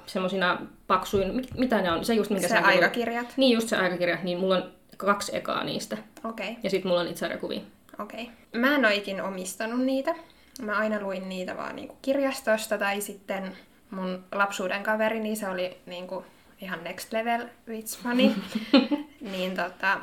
semmosina 0.06 0.62
paksuin, 0.88 1.36
mit- 1.36 1.57
mitä 1.57 1.81
ne 1.81 1.92
on? 1.92 2.06
Se 2.06 2.13
just 2.13 2.31
minkä 2.31 2.48
Se 2.48 2.58
aikakirjat? 2.58 3.34
Niin 3.38 3.54
just 3.54 3.69
se 3.69 3.75
aikakirja, 3.75 4.18
niin 4.24 4.40
mulla 4.40 4.56
on 4.56 4.72
kaksi 4.98 5.36
ekaa 5.36 5.63
niistä. 5.63 5.98
Okei. 6.24 6.50
Okay. 6.50 6.62
Ja 6.63 6.69
sitten 6.69 6.90
mulla 6.90 7.00
on 7.00 7.06
niitä 7.06 7.19
sarjakuvia. 7.19 7.62
Okei. 8.00 8.22
Okay. 8.22 8.62
Mä 8.62 8.75
en 8.75 8.86
ole 8.86 8.96
ikin 8.96 9.22
omistanut 9.22 9.80
niitä. 9.80 10.16
Mä 10.62 10.78
aina 10.78 11.01
luin 11.01 11.30
niitä 11.30 11.58
vaan 11.58 11.75
niinku 11.75 11.98
kirjastosta 12.01 12.78
tai 12.78 13.01
sitten 13.01 13.58
mun 13.92 14.24
lapsuuden 14.31 14.84
kaveri, 14.84 15.19
niin 15.19 15.38
se 15.38 15.50
oli 15.50 15.78
niinku 15.86 16.25
ihan 16.62 16.84
next 16.84 17.13
level 17.13 17.48
vitsfani. 17.68 18.36
niin 19.31 19.56
tota, 19.56 20.00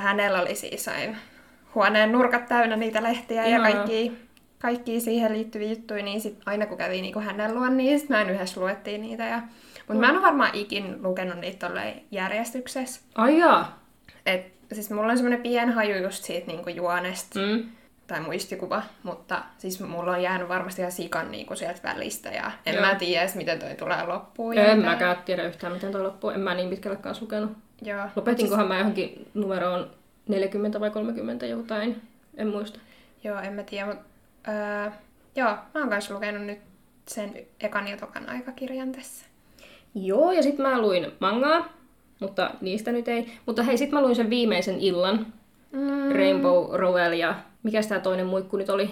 hänellä 0.00 0.40
oli 0.40 0.54
siis 0.54 0.88
aina 0.88 1.16
huoneen 1.74 2.12
nurkat 2.12 2.46
täynnä 2.46 2.76
niitä 2.76 3.02
lehtiä 3.02 3.46
ja 3.46 3.60
kaikki, 3.60 4.12
kaikki 4.58 5.00
siihen 5.00 5.32
liittyviä 5.32 5.68
juttuja, 5.68 6.02
niin 6.02 6.20
sit 6.20 6.38
aina 6.46 6.66
kun 6.66 6.78
kävi 6.78 7.00
niinku 7.00 7.20
hänen 7.20 7.54
luon, 7.54 7.76
niin 7.76 8.00
sit 8.00 8.08
mä 8.08 8.20
en 8.20 8.30
yhdessä 8.30 8.60
luettiin 8.60 9.02
niitä. 9.02 9.24
Ja... 9.24 9.42
Mutta 9.88 10.00
mä 10.00 10.08
en 10.08 10.14
ole 10.14 10.22
varmaan 10.22 10.54
ikin 10.54 11.02
lukenut 11.02 11.38
niitä 11.38 11.66
tolleen 11.66 12.00
järjestyksessä. 12.10 13.00
Ai 13.14 13.38
jaa. 13.38 13.84
Et, 14.26 14.52
siis 14.72 14.90
mulla 14.90 15.10
on 15.10 15.16
semmoinen 15.16 15.42
pien 15.42 15.72
haju 15.72 16.02
just 16.02 16.24
siitä 16.24 16.46
niinku 16.46 16.70
juonesta 16.70 17.40
Mm. 17.40 17.70
Tai 18.06 18.20
muistikuva, 18.20 18.82
mutta 19.02 19.42
siis 19.58 19.80
mulla 19.80 20.10
on 20.12 20.22
jäänyt 20.22 20.48
varmasti 20.48 20.82
ihan 20.82 20.92
sikan 20.92 21.30
niinku 21.30 21.56
sieltä 21.56 21.80
välistä 21.82 22.28
ja 22.28 22.50
en 22.66 22.74
Joo. 22.74 22.86
mä 22.86 22.94
tiedä 22.94 23.22
edes, 23.22 23.34
miten 23.34 23.58
toi 23.58 23.74
tulee 23.74 24.06
loppuun. 24.06 24.58
En 24.58 24.76
mitä- 24.78 24.90
mäkään 24.90 25.16
tiedä 25.24 25.42
yhtään, 25.42 25.72
miten 25.72 25.92
toi 25.92 26.02
loppuu. 26.02 26.30
En 26.30 26.40
mä 26.40 26.54
niin 26.54 26.70
pitkälle 26.70 26.96
kanssa 26.96 27.24
lukenut. 27.24 27.52
Joo. 27.82 28.06
Lopetinkohan 28.16 28.68
mä 28.68 28.78
johonkin 28.78 29.28
numeroon 29.34 29.90
40 30.28 30.80
vai 30.80 30.90
30 30.90 31.46
jotain. 31.46 32.02
En 32.36 32.48
muista. 32.48 32.78
Joo, 33.24 33.38
en 33.40 33.52
mä 33.52 33.62
tiedä, 33.62 33.86
mutta 33.86 34.04
öö, 34.48 34.90
joo, 35.36 35.48
mä 35.48 35.80
oon 35.80 35.90
kanssa 35.90 36.14
lukenut 36.14 36.42
nyt 36.42 36.58
sen 37.08 37.34
ekan 37.60 37.88
ja 37.88 37.96
tokan 37.96 38.28
aikakirjan 38.28 38.92
tässä. 38.92 39.26
Joo, 39.94 40.32
ja 40.32 40.42
sitten 40.42 40.66
mä 40.66 40.80
luin 40.80 41.06
mangaa, 41.20 41.68
mutta 42.20 42.50
niistä 42.60 42.92
nyt 42.92 43.08
ei. 43.08 43.32
Mutta 43.46 43.62
hei, 43.62 43.78
sitten 43.78 43.98
mä 43.98 44.02
luin 44.02 44.16
sen 44.16 44.30
viimeisen 44.30 44.80
illan. 44.80 45.26
Mm. 45.72 46.12
Rainbow 46.12 46.74
Rowell 46.74 47.12
ja 47.12 47.34
mikä 47.66 47.80
tämä 47.88 48.00
toinen 48.00 48.26
muikku 48.26 48.56
nyt 48.56 48.70
oli? 48.70 48.90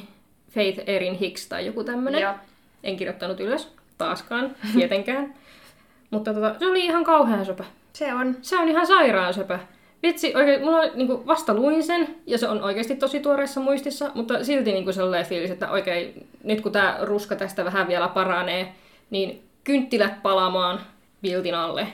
Faith 0.50 0.82
Erin 0.86 1.14
Hicks 1.14 1.46
tai 1.48 1.66
joku 1.66 1.84
tämmönen. 1.84 2.22
Joo. 2.22 2.34
En 2.82 2.96
kirjoittanut 2.96 3.40
ylös, 3.40 3.72
taaskaan, 3.98 4.56
tietenkään. 4.74 5.34
Mutta 6.10 6.34
tota, 6.34 6.54
se 6.58 6.66
oli 6.66 6.84
ihan 6.84 7.04
kauhean 7.04 7.46
söpä. 7.46 7.64
Se 7.92 8.14
on. 8.14 8.36
Se 8.42 8.58
on 8.58 8.68
ihan 8.68 8.86
sairaan 8.86 9.34
söpä. 9.34 9.58
Vitsi, 10.02 10.32
oikein, 10.36 10.64
mulla 10.64 10.86
niin 10.94 11.26
vasta 11.26 11.54
luin 11.54 11.82
sen, 11.82 12.16
ja 12.26 12.38
se 12.38 12.48
on 12.48 12.62
oikeasti 12.62 12.96
tosi 12.96 13.20
tuoreessa 13.20 13.60
muistissa, 13.60 14.10
mutta 14.14 14.44
silti 14.44 14.72
niin 14.72 14.84
kuin 14.84 14.94
sellainen 14.94 15.26
fiilis, 15.26 15.50
että 15.50 15.70
oikein, 15.70 16.26
nyt 16.44 16.60
kun 16.60 16.72
tämä 16.72 16.98
ruska 17.02 17.36
tästä 17.36 17.64
vähän 17.64 17.88
vielä 17.88 18.08
paranee, 18.08 18.74
niin 19.10 19.42
kynttilät 19.64 20.22
palamaan 20.22 20.80
viltin 21.22 21.54
alle. 21.54 21.86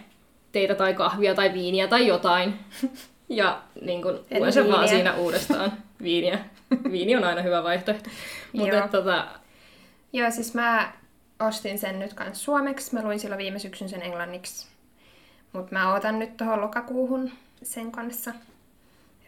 Teitä 0.53 0.75
tai 0.75 0.95
kahvia 0.95 1.35
tai 1.35 1.53
viiniä 1.53 1.89
tai 1.89 2.07
jotain. 2.07 2.55
Ja 3.29 3.63
niin 3.83 4.03
kuin, 4.03 4.19
luen 4.39 4.53
sen 4.53 4.73
vaan 4.73 4.89
siinä 4.89 5.15
uudestaan. 5.15 5.73
Viiniä. 6.03 6.39
Viini 6.93 7.17
on 7.17 7.25
aina 7.25 7.43
hyvä 7.43 7.62
vaihtoehto. 7.62 8.11
Mutta 8.53 8.77
Joo. 8.77 8.89
tota, 8.89 9.29
Joo, 10.12 10.31
siis 10.31 10.55
mä 10.55 10.93
ostin 11.41 11.79
sen 11.79 11.99
nyt 11.99 12.15
kans 12.15 12.45
suomeksi. 12.45 12.95
Mä 12.95 13.03
luin 13.03 13.21
silloin 13.21 13.39
viime 13.39 13.59
syksyn 13.59 13.89
sen 13.89 14.03
englanniksi. 14.03 14.67
Mutta 15.53 15.73
mä 15.73 15.93
ootan 15.93 16.19
nyt 16.19 16.37
tuohon 16.37 16.61
lokakuuhun 16.61 17.31
sen 17.62 17.93
kanssa. 17.93 18.33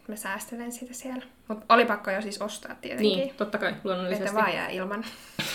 Mä 0.08 0.16
säästelen 0.16 0.72
sitä 0.72 0.94
siellä. 0.94 1.24
Mutta 1.48 1.74
oli 1.74 1.84
pakko 1.84 2.10
jo 2.10 2.22
siis 2.22 2.42
ostaa 2.42 2.74
tietenkin. 2.80 3.18
Niin, 3.18 3.34
totta 3.36 3.58
kai, 3.58 3.74
luonnollisesti. 3.84 4.24
Että 4.24 4.40
vaan 4.40 4.54
jää 4.54 4.68
ilman. 4.68 5.04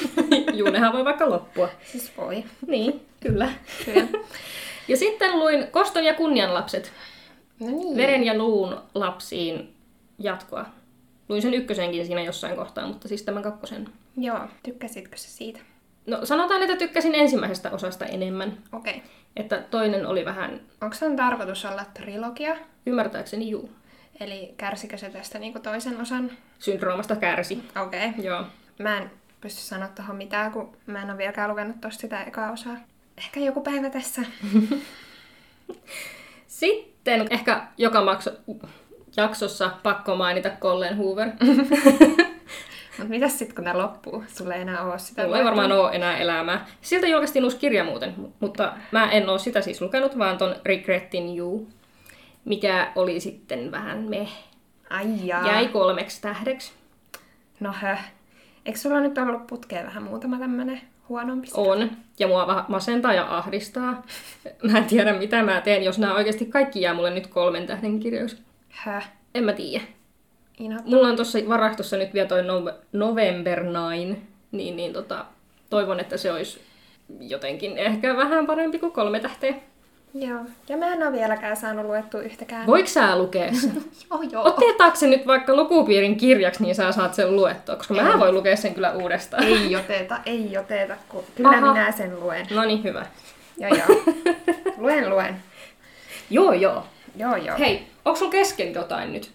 Juu, 0.57 0.69
nehän 0.69 0.93
voi 0.93 1.05
vaikka 1.05 1.29
loppua. 1.29 1.69
Siis 1.91 2.11
voi. 2.17 2.43
Niin, 2.67 3.05
kyllä. 3.19 3.49
Kyllä. 3.85 4.07
Ja 4.87 4.97
sitten 4.97 5.39
luin 5.39 5.67
Koston 5.71 6.05
ja 6.05 6.13
kunnian 6.13 6.53
lapset. 6.53 6.91
No 7.59 7.67
niin. 7.67 7.97
Veren 7.97 8.23
ja 8.23 8.33
luun 8.37 8.81
lapsiin 8.95 9.75
jatkoa. 10.19 10.65
Luin 11.29 11.41
sen 11.41 11.53
ykkösenkin 11.53 12.05
siinä 12.05 12.21
jossain 12.21 12.55
kohtaa, 12.55 12.87
mutta 12.87 13.07
siis 13.07 13.23
tämän 13.23 13.43
kakkosen. 13.43 13.89
Joo, 14.17 14.39
tykkäsitkö 14.63 15.17
sä 15.17 15.29
siitä? 15.29 15.59
No 16.05 16.25
sanotaan, 16.25 16.61
että 16.61 16.75
tykkäsin 16.77 17.15
ensimmäisestä 17.15 17.71
osasta 17.71 18.05
enemmän. 18.05 18.57
Okei. 18.71 18.95
Okay. 18.95 19.09
Että 19.35 19.63
toinen 19.71 20.05
oli 20.05 20.25
vähän, 20.25 20.61
Onko 20.81 20.95
se 20.95 21.05
on 21.05 21.15
tarkoitus 21.15 21.65
olla 21.65 21.85
trilogia? 21.93 22.55
ymmärtääkseni 22.85 23.49
juu, 23.49 23.69
Eli 24.19 24.53
kärsikö 24.57 24.97
se 24.97 25.09
tästä 25.09 25.39
niinku 25.39 25.59
toisen 25.59 26.01
osan? 26.01 26.31
syndroomasta 26.59 27.15
kärsi. 27.15 27.63
Okei. 27.85 28.09
Okay. 28.09 28.25
Joo. 28.25 28.45
Mä 28.79 28.97
en 28.97 29.11
pysty 29.41 29.61
sanoa 29.61 29.87
tuohon 29.87 30.15
mitään, 30.15 30.51
kun 30.51 30.77
mä 30.85 31.01
en 31.01 31.09
ole 31.09 31.17
vieläkään 31.17 31.49
lukenut 31.49 31.81
tosta 31.81 32.01
sitä 32.01 32.23
ekaa 32.23 32.51
osaa. 32.51 32.77
Ehkä 33.17 33.39
joku 33.39 33.61
päivä 33.61 33.89
tässä. 33.89 34.21
Sitten 36.47 37.27
ehkä 37.29 37.67
joka 37.77 38.03
makso, 38.03 38.31
jaksossa 39.17 39.71
pakko 39.83 40.15
mainita 40.15 40.49
Colleen 40.49 40.97
Hoover. 40.97 41.27
Mutta 42.97 43.09
mitäs 43.09 43.39
sitten 43.39 43.55
kun 43.55 43.63
tää 43.63 43.77
loppuu? 43.77 44.23
Sulla 44.27 44.53
ei 44.53 44.61
enää 44.61 44.83
oo 44.85 44.97
sitä. 44.97 45.23
Mulla 45.23 45.37
ei 45.37 45.45
varmaan 45.45 45.71
ole 45.71 45.95
enää 45.95 46.17
elämää. 46.17 46.65
Siltä 46.81 47.07
julkaistiin 47.07 47.43
uusi 47.43 47.57
kirja 47.57 47.83
muuten, 47.83 48.13
mu- 48.19 48.31
mutta 48.39 48.73
mä 48.91 49.11
en 49.11 49.29
ole 49.29 49.39
sitä 49.39 49.61
siis 49.61 49.81
lukenut, 49.81 50.17
vaan 50.17 50.37
ton 50.37 50.55
Regretting 50.65 51.37
You, 51.37 51.67
mikä 52.45 52.91
oli 52.95 53.19
sitten 53.19 53.71
vähän 53.71 54.09
me. 54.09 54.27
Ai 54.89 55.07
jaa. 55.23 55.47
Jäi 55.47 55.67
kolmeksi 55.67 56.21
tähdeksi. 56.21 56.71
No 57.59 57.73
höh. 57.73 58.11
Eikö 58.65 58.79
sulla 58.79 58.99
nyt 58.99 59.17
ollut 59.17 59.47
putkeen 59.47 59.85
vähän 59.85 60.03
muutama 60.03 60.39
tämmönen 60.39 60.81
huonompi? 61.09 61.47
On. 61.53 61.91
Ja 62.19 62.27
mua 62.27 62.47
vähän 62.47 62.65
masentaa 62.67 63.13
ja 63.13 63.37
ahdistaa. 63.37 64.03
Mä 64.71 64.77
en 64.77 64.85
tiedä, 64.85 65.13
mitä 65.13 65.43
mä 65.43 65.61
teen, 65.61 65.83
jos 65.83 65.99
nämä 65.99 66.15
oikeasti 66.15 66.45
kaikki 66.45 66.81
jää 66.81 66.93
mulle 66.93 67.09
nyt 67.09 67.27
kolmen 67.27 67.67
tähden 67.67 67.99
kirjoiksi. 67.99 68.46
Höh. 68.77 69.09
En 69.35 69.43
mä 69.43 69.53
tiedä. 69.53 69.83
Inhottavaa. 70.59 70.95
Mulla 70.95 71.07
on 71.07 71.15
tuossa 71.15 71.39
varastossa 71.49 71.97
nyt 71.97 72.13
vielä 72.13 72.27
toi 72.27 72.43
no- 72.43 72.71
November 72.93 73.59
9, 73.59 74.17
niin, 74.51 74.75
niin 74.75 74.93
tota, 74.93 75.25
toivon, 75.69 75.99
että 75.99 76.17
se 76.17 76.31
olisi 76.31 76.61
jotenkin 77.19 77.77
ehkä 77.77 78.17
vähän 78.17 78.47
parempi 78.47 78.79
kuin 78.79 78.91
kolme 78.91 79.19
tähteä. 79.19 79.53
Joo. 80.13 80.39
Ja 80.69 80.77
mä 80.77 80.93
en 80.93 81.03
ole 81.03 81.11
vieläkään 81.11 81.57
saanut 81.57 81.85
luettua 81.85 82.21
yhtäkään. 82.21 82.67
Voiko 82.67 82.87
sä 82.87 83.17
lukea 83.17 83.53
sen? 83.53 83.73
Joo, 84.09 84.21
joo. 84.31 84.43
Otetaanko 84.47 84.95
se 84.95 85.07
nyt 85.07 85.27
vaikka 85.27 85.55
lukupiirin 85.55 86.17
kirjaksi, 86.17 86.63
niin 86.63 86.75
sä 86.75 86.91
saat 86.91 87.13
sen 87.13 87.35
luettua, 87.35 87.75
koska 87.75 87.93
mä 87.93 88.19
voin 88.19 88.33
lukea 88.33 88.55
sen 88.55 88.73
kyllä 88.73 88.91
uudestaan. 88.91 89.43
Ei 89.43 89.75
oteta, 89.75 90.19
ei 90.25 90.57
oteta, 90.57 90.95
kun 91.09 91.23
kyllä 91.35 91.49
Aha. 91.49 91.73
minä 91.73 91.91
sen 91.91 92.19
luen. 92.19 92.47
No 92.51 92.65
niin, 92.65 92.83
hyvä. 92.83 93.05
Joo, 93.57 93.75
joo. 93.75 94.15
Luen, 94.77 95.09
luen. 95.09 95.35
Joo, 96.29 96.53
joo. 96.53 96.83
Joo, 97.17 97.35
joo. 97.35 97.57
Hei, 97.59 97.87
onko 98.05 98.19
sulla 98.19 98.31
kesken 98.31 98.73
jotain 98.73 99.13
nyt? 99.13 99.31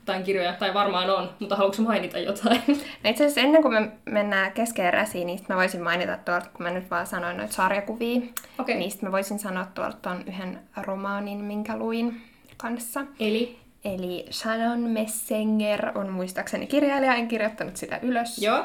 Jotain 0.00 0.22
kirjoja, 0.22 0.52
tai 0.52 0.74
varmaan 0.74 1.10
on, 1.10 1.30
mutta 1.38 1.56
haluatko 1.56 1.82
mainita 1.82 2.18
jotain? 2.18 2.62
No 3.04 3.10
itse 3.10 3.24
asiassa 3.24 3.40
ennen 3.40 3.62
kuin 3.62 3.74
me 3.74 3.90
mennään 4.04 4.52
keskeeräsiin, 4.52 5.26
niin 5.26 5.38
sit 5.38 5.48
mä 5.48 5.56
voisin 5.56 5.82
mainita 5.82 6.16
tuolta, 6.16 6.46
kun 6.56 6.62
mä 6.62 6.70
nyt 6.70 6.90
vaan 6.90 7.06
sanoin 7.06 7.36
noita 7.36 7.52
sarjakuvia, 7.52 8.20
Okei. 8.58 8.76
niin 8.76 8.90
sit 8.90 9.02
mä 9.02 9.12
voisin 9.12 9.38
sanoa 9.38 9.64
tuolta 9.64 9.96
ton 10.02 10.24
yhden 10.26 10.60
romaanin, 10.76 11.44
minkä 11.44 11.76
luin 11.76 12.22
kanssa. 12.56 13.00
Eli? 13.20 13.58
Eli 13.84 14.26
Shannon 14.30 14.80
Messinger 14.80 15.98
on 15.98 16.08
muistaakseni 16.08 16.66
kirjailija, 16.66 17.14
en 17.14 17.28
kirjoittanut 17.28 17.76
sitä 17.76 17.98
ylös. 18.02 18.38
Joo. 18.38 18.64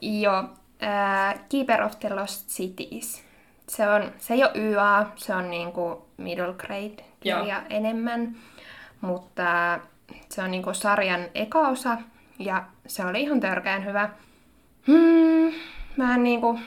Joo. 0.00 0.44
Äh, 0.82 1.40
Keeper 1.48 1.82
of 1.82 2.00
the 2.00 2.08
Lost 2.14 2.48
Cities. 2.48 3.24
Se, 3.68 3.88
on, 3.88 4.12
se 4.18 4.34
ei 4.34 4.44
ole 4.44 4.52
YA, 4.54 5.06
se 5.16 5.34
on 5.34 5.50
niinku 5.50 6.06
middle 6.16 6.52
grade 6.52 7.04
kirja 7.24 7.62
enemmän, 7.70 8.36
mutta 9.00 9.80
se 10.28 10.42
on 10.42 10.50
niinku 10.50 10.74
sarjan 10.74 11.20
eka 11.34 11.58
osa 11.68 11.98
ja 12.38 12.64
se 12.86 13.04
oli 13.06 13.22
ihan 13.22 13.40
törkeän 13.40 13.84
hyvä. 13.84 14.08
Hmm, 14.86 15.52
mä 15.96 16.14
en 16.14 16.22
niinku, 16.22 16.58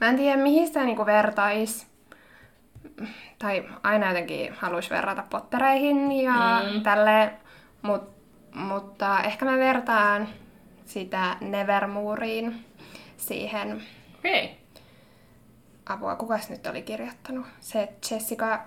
mä 0.00 0.08
en 0.08 0.16
tiedä 0.16 0.42
mihin 0.42 0.66
sitä 0.66 0.84
niinku 0.84 1.06
vertais. 1.06 1.86
Tai 3.38 3.64
aina 3.82 4.08
jotenkin 4.08 4.52
haluaisi 4.54 4.90
verrata 4.90 5.24
pottereihin 5.30 6.12
ja 6.12 6.62
Mm. 6.74 6.82
tälleen, 6.82 7.30
mut, 7.82 8.02
mutta 8.54 9.20
ehkä 9.22 9.44
mä 9.44 9.56
vertaan 9.58 10.28
sitä 10.84 11.36
Nevermooriin 11.40 12.64
siihen 13.16 13.82
Okei. 14.18 14.56
apua, 15.86 16.16
kukas 16.16 16.50
nyt 16.50 16.66
oli 16.66 16.82
kirjoittanut? 16.82 17.46
Se 17.60 17.88
Jessica, 18.10 18.60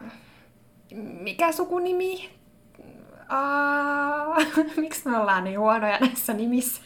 mikä 0.94 1.52
sukunimi? 1.52 2.30
Miksi 4.78 5.10
me 5.10 5.18
ollaan 5.18 5.44
niin 5.44 5.60
huonoja 5.60 5.98
näissä 6.00 6.34
nimissä? 6.34 6.82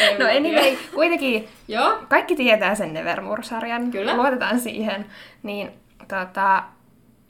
En 0.00 0.18
no 0.18 0.26
anyway, 0.26 0.76
kuitenkin 0.94 1.48
Joo. 1.68 1.98
kaikki 2.08 2.36
tietää 2.36 2.74
sen 2.74 2.94
Nevermore-sarjan. 2.94 3.90
Kyllä. 3.90 4.16
Luotetaan 4.16 4.60
siihen. 4.60 5.06
Niin 5.42 5.70
tota, 6.08 6.64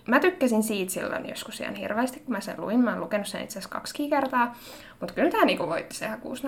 mä 0.06 0.20
tykkäsin 0.20 0.62
siitä 0.62 0.92
silloin 0.92 1.28
joskus 1.28 1.60
ihan 1.60 1.74
hirveästi, 1.74 2.20
kun 2.20 2.32
mä 2.32 2.40
sen 2.40 2.60
luin. 2.60 2.80
Mä 2.80 2.90
oon 2.90 3.00
lukenut 3.00 3.26
sen 3.26 3.42
itse 3.42 3.58
asiassa 3.58 3.74
kaksi 3.74 4.08
kertaa. 4.08 4.56
Mutta 5.00 5.14
kyllä 5.14 5.30
tää 5.30 5.44
niinku 5.44 5.68
voitti 5.68 5.94
se 5.96 6.08
6 6.22 6.42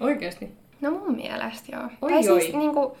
Oikeesti. 0.00 0.52
No 0.80 0.90
mun 0.90 1.16
mielestä 1.16 1.76
joo. 1.76 1.84
Oi, 2.02 2.10
tai 2.12 2.28
oi. 2.28 2.40
siis 2.40 2.54
niinku, 2.54 2.96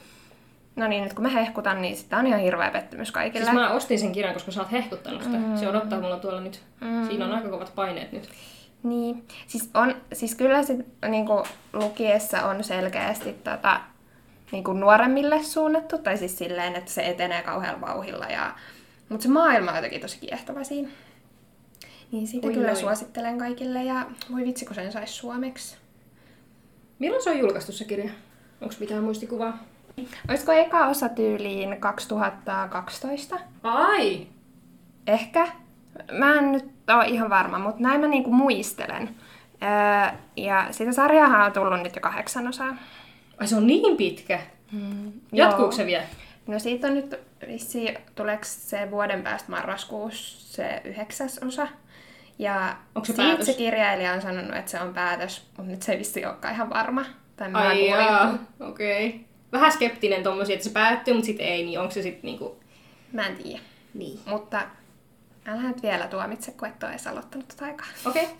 no 0.76 0.88
niin, 0.88 1.04
nyt 1.04 1.12
kun 1.12 1.22
mä 1.22 1.28
hehkutan, 1.28 1.82
niin 1.82 1.96
sitä 1.96 2.18
on 2.18 2.26
ihan 2.26 2.40
hirveä 2.40 2.70
pettymys 2.70 3.12
kaikille. 3.12 3.44
Siis 3.44 3.54
mä 3.54 3.70
ostin 3.70 3.98
sen 3.98 4.12
kirjan, 4.12 4.34
koska 4.34 4.52
sä 4.52 4.60
oot 4.60 4.72
hehkuttanut 4.72 5.22
sitä. 5.22 5.36
Mm. 5.36 5.56
Se 5.56 5.68
odottaa 5.68 6.00
mulla 6.00 6.18
tuolla 6.18 6.40
nyt. 6.40 6.62
Mm. 6.80 7.06
Siinä 7.06 7.24
on 7.24 7.32
aika 7.32 7.48
kovat 7.48 7.72
paineet 7.74 8.12
nyt. 8.12 8.28
Niin, 8.82 9.26
siis, 9.46 9.70
on, 9.74 9.94
siis 10.12 10.34
kyllä 10.34 10.62
sit 10.62 10.86
niinku, 11.08 11.42
lukiessa 11.72 12.42
on 12.42 12.64
selkeästi 12.64 13.32
tota, 13.32 13.80
niinku, 14.52 14.72
nuoremmille 14.72 15.42
suunnattu, 15.42 15.98
tai 15.98 16.16
siis 16.16 16.38
silleen, 16.38 16.76
että 16.76 16.90
se 16.90 17.02
etenee 17.02 17.42
kauhealla 17.42 17.80
vauhilla. 17.80 18.26
Ja... 18.26 18.54
Mutta 19.08 19.22
se 19.22 19.28
maailma 19.28 19.70
on 19.70 19.76
jotenkin 19.76 20.00
tosi 20.00 20.18
kiehtova 20.20 20.64
siinä. 20.64 20.88
Niin 22.12 22.26
siitä 22.26 22.46
Oi, 22.46 22.54
kyllä 22.54 22.70
oi. 22.70 22.76
suosittelen 22.76 23.38
kaikille, 23.38 23.84
ja 23.84 24.06
voi 24.32 24.44
vitsi, 24.44 24.64
kun 24.64 24.74
sen 24.74 24.92
saisi 24.92 25.12
suomeksi. 25.12 25.76
Milloin 26.98 27.22
se 27.22 27.30
on 27.30 27.38
julkaistu 27.38 27.72
se 27.72 27.84
kirja? 27.84 28.10
Onko 28.60 28.74
mitään 28.80 29.04
muistikuvaa? 29.04 29.58
Olisiko 30.28 30.52
eka 30.52 30.86
osa 30.86 31.08
tyyliin 31.08 31.80
2012? 31.80 33.38
Ai! 33.62 34.26
Ehkä. 35.06 35.48
Mä 36.12 36.34
en 36.38 36.52
nyt 36.52 36.64
ole 36.88 37.06
ihan 37.06 37.30
varma, 37.30 37.58
mutta 37.58 37.82
näin 37.82 38.00
mä 38.00 38.06
niinku 38.06 38.32
muistelen. 38.32 39.14
Öö, 39.62 40.18
ja 40.36 40.66
sitä 40.70 40.92
sarjaahan 40.92 41.46
on 41.46 41.52
tullut 41.52 41.82
nyt 41.82 41.96
jo 41.96 42.00
kahdeksan 42.00 42.48
osaa. 42.48 42.76
Ai 43.38 43.46
se 43.46 43.56
on 43.56 43.66
niin 43.66 43.96
pitkä. 43.96 44.40
Mm, 44.72 45.12
Jatkuuko 45.32 45.72
se 45.72 45.86
vielä? 45.86 46.04
No 46.46 46.58
siitä 46.58 46.86
on 46.86 46.94
nyt 46.94 47.20
vissi, 47.48 47.94
tuleeko 48.14 48.44
se 48.44 48.90
vuoden 48.90 49.22
päästä 49.22 49.50
marraskuussa 49.50 50.52
se 50.56 50.82
yhdeksäs 50.84 51.38
osa. 51.38 51.68
Ja 52.38 52.76
Onko 52.94 53.06
se 53.06 53.12
siitä 53.12 53.28
päätös? 53.28 53.46
se 53.46 53.54
kirjailija 53.54 54.12
on 54.12 54.22
sanonut, 54.22 54.56
että 54.56 54.70
se 54.70 54.80
on 54.80 54.94
päätös, 54.94 55.50
mutta 55.56 55.72
nyt 55.72 55.82
se 55.82 55.92
ei 55.92 55.98
vissi 55.98 56.24
olekaan 56.24 56.54
ihan 56.54 56.70
varma. 56.70 57.04
Tai 57.36 57.48
mä 57.48 57.58
Ai 57.58 57.92
okei. 58.60 59.06
Okay. 59.08 59.20
Vähän 59.52 59.72
skeptinen 59.72 60.22
tommosia, 60.22 60.54
että 60.54 60.64
se 60.64 60.72
päättyy, 60.72 61.14
mutta 61.14 61.26
sitten 61.26 61.46
ei, 61.46 61.64
niin 61.64 61.80
onko 61.80 61.90
se 61.94 62.02
sitten 62.02 62.22
niinku... 62.22 62.60
Mä 63.12 63.26
en 63.26 63.36
tiedä. 63.36 63.60
Niin. 63.94 64.18
Mutta 64.26 64.62
älä 65.46 65.62
nyt 65.62 65.82
vielä 65.82 66.06
tuomitse, 66.06 66.52
kun 66.52 66.68
et 66.68 66.82
ole 66.82 66.90
edes 66.90 67.06
aloittanut 67.06 67.48
tätä 67.48 67.64
aikaa. 67.64 67.86
Okei. 68.06 68.24
Okay. 68.24 68.36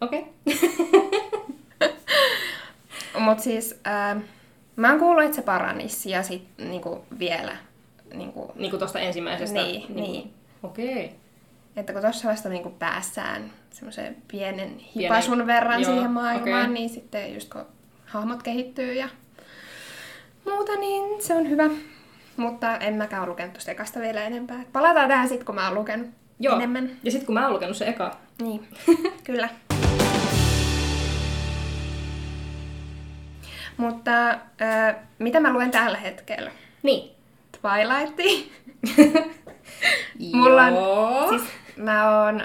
Okei. 0.00 0.24
Mutta 3.18 3.42
siis 3.42 3.80
äh, 3.86 4.22
mä 4.76 4.90
oon 4.90 4.98
kuullut, 4.98 5.24
että 5.24 5.36
se 5.36 5.42
paranisi 5.42 6.10
ja 6.10 6.22
sit 6.22 6.42
niinku 6.58 7.04
vielä, 7.18 7.56
niinku, 8.14 8.52
Niinku 8.54 8.78
tosta 8.78 9.00
ensimmäisestä. 9.00 9.62
Niin, 9.62 9.80
niinku- 9.80 10.12
niin. 10.12 10.34
Okei. 10.62 11.14
että 11.76 11.92
kun 11.92 12.02
tuossa 12.02 12.28
vasta 12.28 12.48
niinku 12.48 12.70
päässään 12.70 13.52
semmoisen 13.70 14.16
pienen 14.28 14.78
hipasun 14.78 15.46
verran 15.46 15.82
joo, 15.82 15.92
siihen 15.92 16.10
maailmaan, 16.10 16.62
okei. 16.62 16.74
niin 16.74 16.88
sitten 16.88 17.34
just 17.34 17.52
kun 17.52 17.66
hahmot 18.06 18.42
kehittyy 18.42 18.94
ja 18.94 19.08
muuta, 20.50 20.76
niin 20.76 21.22
se 21.22 21.34
on 21.34 21.50
hyvä. 21.50 21.70
Mutta 22.36 22.76
en 22.76 22.94
mäkään 22.94 23.28
lukenut 23.28 23.52
tuosta 23.52 23.70
ekasta 23.70 24.00
vielä 24.00 24.22
enempää. 24.22 24.60
Palataan 24.72 25.08
tähän 25.08 25.28
sitten, 25.28 25.46
kun 25.46 25.54
mä 25.54 25.66
oon 25.66 25.74
lukenut 25.74 26.06
Joo. 26.38 26.56
enemmän. 26.56 26.90
Ja 27.02 27.10
sitten 27.10 27.26
kun 27.26 27.34
mä 27.34 27.44
oon 27.44 27.54
lukenut 27.54 27.76
se 27.76 27.86
eka. 27.86 28.16
Niin, 28.42 28.68
kyllä. 29.24 29.48
Mutta 33.76 34.30
äh, 34.30 34.96
mitä 35.18 35.40
mä 35.40 35.52
luen 35.52 35.70
tällä 35.70 35.98
hetkellä? 35.98 36.50
Niin. 36.82 37.10
Twilight. 37.60 38.18
Mulla 40.32 40.62
on, 40.62 41.28
siis 41.28 41.50
mä 41.76 42.22
oon 42.22 42.42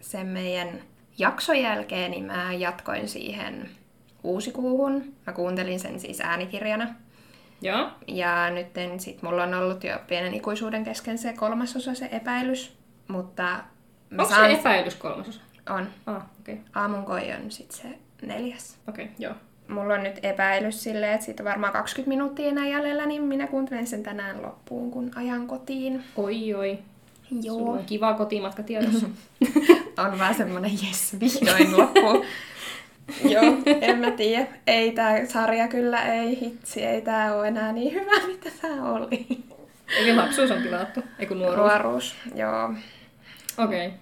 sen 0.00 0.26
meidän 0.26 0.68
jakson 1.18 1.56
jälkeen 1.56 2.10
niin 2.10 2.24
mä 2.24 2.52
jatkoin 2.52 3.08
siihen 3.08 3.70
uusikuuhun. 4.22 5.14
Mä 5.26 5.32
kuuntelin 5.32 5.80
sen 5.80 6.00
siis 6.00 6.20
äänikirjana. 6.20 6.94
Joo. 7.62 7.88
Ja 8.06 8.50
nyt 8.50 8.66
sit 8.98 9.22
mulla 9.22 9.42
on 9.42 9.54
ollut 9.54 9.84
jo 9.84 9.98
pienen 10.06 10.34
ikuisuuden 10.34 10.84
kesken 10.84 11.18
se 11.18 11.32
kolmasosa, 11.32 11.94
se 11.94 12.08
epäilys. 12.12 12.76
Mutta 13.08 13.58
Onko 14.10 14.24
saan... 14.24 14.50
se 14.50 14.52
epäilys 14.52 14.94
kolmasosa? 14.94 15.40
On. 15.70 15.88
Ah, 16.06 16.16
okei. 16.40 16.54
Okay. 16.54 16.66
Aamun 16.74 17.04
koi 17.04 17.32
on 17.32 17.50
sit 17.50 17.70
se 17.70 17.88
neljäs. 18.22 18.78
Okei, 18.88 19.04
okay, 19.04 19.16
joo. 19.18 19.34
Mulla 19.68 19.94
on 19.94 20.02
nyt 20.02 20.18
epäilys 20.22 20.82
silleen, 20.82 21.12
että 21.12 21.26
siitä 21.26 21.42
on 21.42 21.48
varmaan 21.48 21.72
20 21.72 22.08
minuuttia 22.08 22.48
enää 22.48 22.68
jäljellä, 22.68 23.06
niin 23.06 23.22
minä 23.22 23.46
kuuntelen 23.46 23.86
sen 23.86 24.02
tänään 24.02 24.42
loppuun, 24.42 24.90
kun 24.90 25.10
ajan 25.14 25.46
kotiin. 25.46 26.04
Oi, 26.16 26.54
oi. 26.54 26.78
Joo. 27.42 27.58
Sulla 27.58 27.72
on 27.72 27.84
kiva 27.84 28.14
kotimatka 28.14 28.62
tiedossa. 28.62 29.06
on 30.04 30.18
vaan 30.18 30.34
semmonen 30.34 30.70
jes, 30.70 31.16
vihdoin 31.20 31.76
loppu. 31.76 32.24
Joo, 33.24 33.44
en 33.80 33.98
mä 33.98 34.10
tiedä. 34.10 34.46
Ei 34.66 34.92
tää 34.92 35.26
sarja 35.26 35.68
kyllä, 35.68 36.02
ei 36.14 36.40
hitsi, 36.40 36.84
ei 36.84 37.02
tää 37.02 37.34
oo 37.34 37.44
enää 37.44 37.72
niin 37.72 37.92
hyvä, 37.92 38.26
mitä 38.32 38.50
tää 38.62 38.92
oli. 38.92 39.26
Eli 39.98 40.16
lapsuus 40.16 40.50
on 40.50 40.62
pilattu, 40.62 41.00
ei 41.18 41.26
kun 41.26 41.38
nuoruus. 41.38 41.70
Nuoruus, 41.70 42.16
joo. 42.34 42.74
Okei. 43.58 43.86
Okay. 43.86 43.98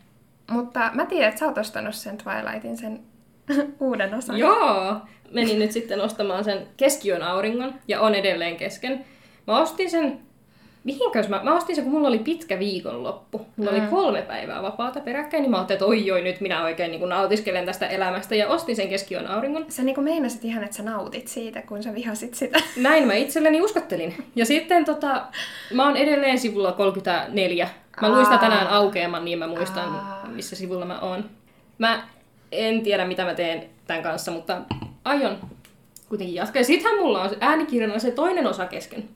Mutta 0.50 0.90
mä 0.94 1.06
tiedän, 1.06 1.28
että 1.28 1.38
sä 1.38 1.46
oot 1.46 1.58
ostanut 1.58 1.94
sen 1.94 2.18
Twilightin, 2.18 2.76
sen 2.76 3.00
uuden 3.80 4.14
osan. 4.14 4.38
Joo! 4.38 4.96
Menin 5.30 5.58
nyt 5.58 5.72
sitten 5.72 6.00
ostamaan 6.00 6.44
sen 6.44 6.66
keskiyön 6.76 7.22
auringon 7.22 7.74
ja 7.88 8.00
on 8.00 8.14
edelleen 8.14 8.56
kesken. 8.56 9.04
Mä 9.46 9.58
ostin 9.58 9.90
sen 9.90 10.20
mihinkäs 10.84 11.28
mä, 11.28 11.40
mä 11.42 11.56
ostin 11.56 11.76
sen, 11.76 11.84
kun 11.84 11.92
mulla 11.92 12.08
oli 12.08 12.18
pitkä 12.18 12.58
viikonloppu. 12.58 13.46
Mulla 13.56 13.70
mm. 13.70 13.78
oli 13.78 13.86
kolme 13.86 14.22
päivää 14.22 14.62
vapaata 14.62 15.00
peräkkäin, 15.00 15.42
niin 15.42 15.50
mä 15.50 15.56
ajattelin, 15.56 15.76
että 15.76 15.86
oi, 15.86 16.10
oi 16.10 16.22
nyt 16.22 16.40
minä 16.40 16.64
oikein 16.64 16.90
niin 16.90 17.08
nautiskelen 17.08 17.66
tästä 17.66 17.86
elämästä 17.86 18.34
ja 18.34 18.48
ostin 18.48 18.76
sen 18.76 18.88
keskiön 18.88 19.26
auringon. 19.26 19.66
Sä 19.68 19.82
niin 19.82 20.04
meinasit 20.04 20.44
ihan, 20.44 20.64
että 20.64 20.76
sä 20.76 20.82
nautit 20.82 21.28
siitä, 21.28 21.62
kun 21.62 21.82
sä 21.82 21.94
vihasit 21.94 22.34
sitä. 22.34 22.60
Näin 22.76 23.06
mä 23.06 23.14
itselleni 23.14 23.60
uskottelin. 23.60 24.14
Ja 24.36 24.46
sitten 24.46 24.84
tota, 24.84 25.22
mä 25.74 25.84
oon 25.84 25.96
edelleen 25.96 26.38
sivulla 26.38 26.72
34. 26.72 27.68
Mä 28.00 28.08
luin 28.08 28.24
sitä 28.24 28.38
tänään 28.38 28.68
aukeaman, 28.68 29.24
niin 29.24 29.38
mä 29.38 29.46
muistan, 29.46 29.88
Aa. 29.88 30.28
missä 30.32 30.56
sivulla 30.56 30.84
mä 30.84 31.00
oon. 31.00 31.24
Mä 31.78 32.08
en 32.52 32.82
tiedä, 32.82 33.06
mitä 33.06 33.24
mä 33.24 33.34
teen 33.34 33.64
tämän 33.86 34.02
kanssa, 34.02 34.32
mutta 34.32 34.60
aion 35.04 35.38
kuitenkin 36.08 36.34
jatkaa. 36.34 36.60
Ja 36.60 36.64
sittenhän 36.64 37.00
mulla 37.00 37.22
on 37.22 37.30
äänikirjana 37.40 37.98
se 37.98 38.10
toinen 38.10 38.46
osa 38.46 38.66
kesken. 38.66 39.08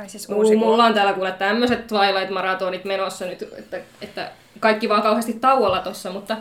Ai 0.00 0.08
siis 0.08 0.28
uusi 0.28 0.56
mulla 0.56 0.84
on 0.84 0.94
täällä 0.94 1.12
kuule 1.12 1.32
tämmöiset 1.32 1.86
Twilight-maratonit 1.86 2.84
menossa 2.84 3.26
nyt, 3.26 3.42
että, 3.58 3.80
että 4.02 4.30
kaikki 4.60 4.88
vaan 4.88 5.02
kauheasti 5.02 5.32
tauolla 5.32 5.80
tossa, 5.80 6.10
mutta, 6.10 6.36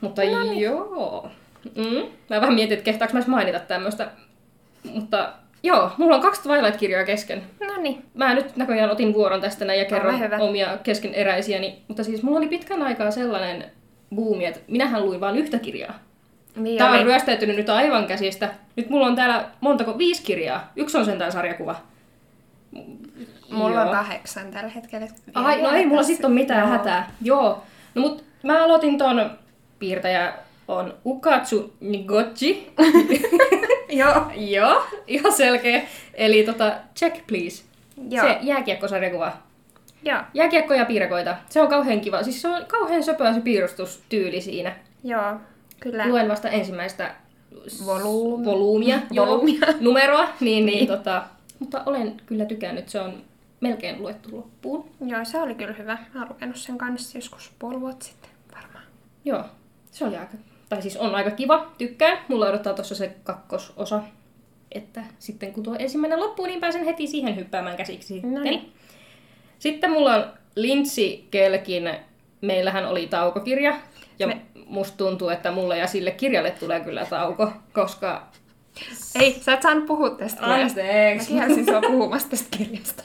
mutta 0.00 0.22
no 0.24 0.44
niin. 0.44 0.60
joo. 0.60 1.30
Mm. 1.76 2.08
Mä 2.30 2.40
vähän 2.40 2.54
mietin, 2.54 2.72
että 2.72 2.84
kehtaanko 2.84 3.18
mä 3.18 3.24
mainita 3.26 3.60
tämmöistä. 3.60 4.10
Mutta 4.84 5.32
joo, 5.62 5.90
mulla 5.96 6.14
on 6.14 6.22
kaksi 6.22 6.42
Twilight-kirjaa 6.42 7.04
kesken. 7.04 7.42
No 7.66 7.76
niin. 7.76 8.04
Mä 8.14 8.34
nyt 8.34 8.56
näköjään 8.56 8.90
otin 8.90 9.14
vuoron 9.14 9.40
tästä 9.40 9.64
näin 9.64 9.78
ja 9.78 9.84
kerron 9.84 10.40
omia 10.40 10.78
keskeneräisiäni. 10.82 11.82
Mutta 11.88 12.04
siis 12.04 12.22
mulla 12.22 12.38
oli 12.38 12.48
pitkän 12.48 12.82
aikaa 12.82 13.10
sellainen 13.10 13.64
buumi, 14.14 14.44
että 14.44 14.60
minähän 14.68 15.06
luin 15.06 15.20
vain 15.20 15.36
yhtä 15.36 15.58
kirjaa. 15.58 15.98
Niin 16.56 16.78
Tämä 16.78 16.98
on 16.98 17.04
ryöstäytynyt 17.04 17.56
nyt 17.56 17.68
aivan 17.68 18.06
käsistä. 18.06 18.54
Nyt 18.76 18.90
mulla 18.90 19.06
on 19.06 19.16
täällä 19.16 19.44
montako? 19.60 19.98
Viisi 19.98 20.22
kirjaa. 20.22 20.72
Yksi 20.76 20.98
on 20.98 21.04
sentään 21.04 21.32
sarjakuva. 21.32 21.76
Mulla 23.50 23.74
Joo. 23.74 23.82
on 23.82 23.90
kahdeksan 23.90 24.50
tällä 24.50 24.68
hetkellä. 24.70 25.06
Ai, 25.34 25.62
no 25.62 25.70
ei 25.70 25.86
mulla 25.86 26.02
sitten 26.02 26.26
ole 26.26 26.34
mitään 26.34 26.60
Joo. 26.60 26.68
hätää. 26.70 27.10
Joo. 27.22 27.62
No 27.94 28.02
mut 28.02 28.24
mä 28.42 28.64
aloitin 28.64 28.98
ton 28.98 29.30
piirtäjä 29.78 30.32
on 30.68 30.94
Ukatsu 31.04 31.72
Nigochi. 31.80 32.72
Joo. 33.88 34.30
Joo, 34.36 34.84
ihan 35.06 35.32
selkeä. 35.32 35.82
Eli 36.14 36.42
tota, 36.42 36.72
check 36.96 37.26
please. 37.26 37.64
Joo. 38.10 38.26
Se 38.26 38.38
jääkiekkosarjakuva. 38.42 39.32
Joo. 40.02 40.18
Jääkiekko 40.34 40.74
ja 40.74 40.84
piirakoita. 40.84 41.36
Se 41.48 41.60
on 41.60 41.68
kauhean 41.68 42.00
kiva. 42.00 42.22
Siis 42.22 42.42
se 42.42 42.48
on 42.48 42.66
kauhean 42.66 43.02
söpöä 43.02 43.34
se 43.34 43.40
piirustustyyli 43.40 44.40
siinä. 44.40 44.76
Joo, 45.04 45.34
kyllä. 45.80 46.08
Luen 46.08 46.28
vasta 46.28 46.48
ensimmäistä 46.48 47.14
Volum... 47.86 48.44
volyymia, 48.44 48.98
Volumia. 49.16 49.66
numeroa, 49.80 50.24
niin, 50.24 50.66
niin, 50.66 50.66
niin. 50.66 50.86
Tota, 50.86 51.22
mutta 51.58 51.82
olen 51.86 52.20
kyllä 52.26 52.44
tykännyt, 52.44 52.88
se 52.88 53.00
on 53.00 53.22
melkein 53.60 54.02
luettu 54.02 54.36
loppuun. 54.36 54.90
Joo, 55.00 55.24
se 55.24 55.40
oli 55.40 55.54
kyllä 55.54 55.72
hyvä. 55.72 55.98
Mä 56.14 56.20
oon 56.20 56.28
lukenut 56.28 56.56
sen 56.56 56.78
kanssa 56.78 57.18
joskus 57.18 57.52
puoli 57.58 57.80
vuotta 57.80 58.04
sitten 58.04 58.30
varmaan. 58.54 58.84
Joo, 59.24 59.44
se 59.90 60.04
oli 60.04 60.16
aika, 60.16 60.36
tai 60.68 60.82
siis 60.82 60.96
on 60.96 61.14
aika 61.14 61.30
kiva, 61.30 61.72
tykkään. 61.78 62.18
Mulla 62.28 62.48
odottaa 62.48 62.74
tuossa 62.74 62.94
se 62.94 63.16
kakkososa, 63.24 64.02
että 64.72 65.02
sitten 65.18 65.52
kun 65.52 65.62
tuo 65.62 65.76
ensimmäinen 65.78 66.20
loppuu, 66.20 66.46
niin 66.46 66.60
pääsen 66.60 66.84
heti 66.84 67.06
siihen 67.06 67.36
hyppäämään 67.36 67.76
käsiksi. 67.76 68.20
No 68.20 68.40
niin. 68.40 68.72
Sitten 69.58 69.90
mulla 69.90 70.14
on 70.14 70.24
Lindsay 70.56 71.16
Kelkin, 71.30 71.90
meillähän 72.40 72.86
oli 72.86 73.06
taukokirja, 73.06 73.76
ja 74.18 74.26
Me... 74.26 74.40
musta 74.66 74.96
tuntuu, 74.96 75.28
että 75.28 75.50
mulle 75.50 75.78
ja 75.78 75.86
sille 75.86 76.10
kirjalle 76.10 76.50
tulee 76.50 76.80
kyllä 76.80 77.04
tauko, 77.04 77.52
koska 77.72 78.26
ei, 79.20 79.38
sä 79.40 79.52
et 79.52 79.62
saanut 79.62 79.86
puhua 79.86 80.10
tästä 80.10 80.40
kirjasta. 80.40 80.80
Anteeksi. 80.80 81.34
Mä 81.34 81.40
kielsin 81.40 81.64
sua 81.64 81.80
puhumasta 81.80 82.30
tästä 82.30 82.56
kirjasta. 82.56 83.04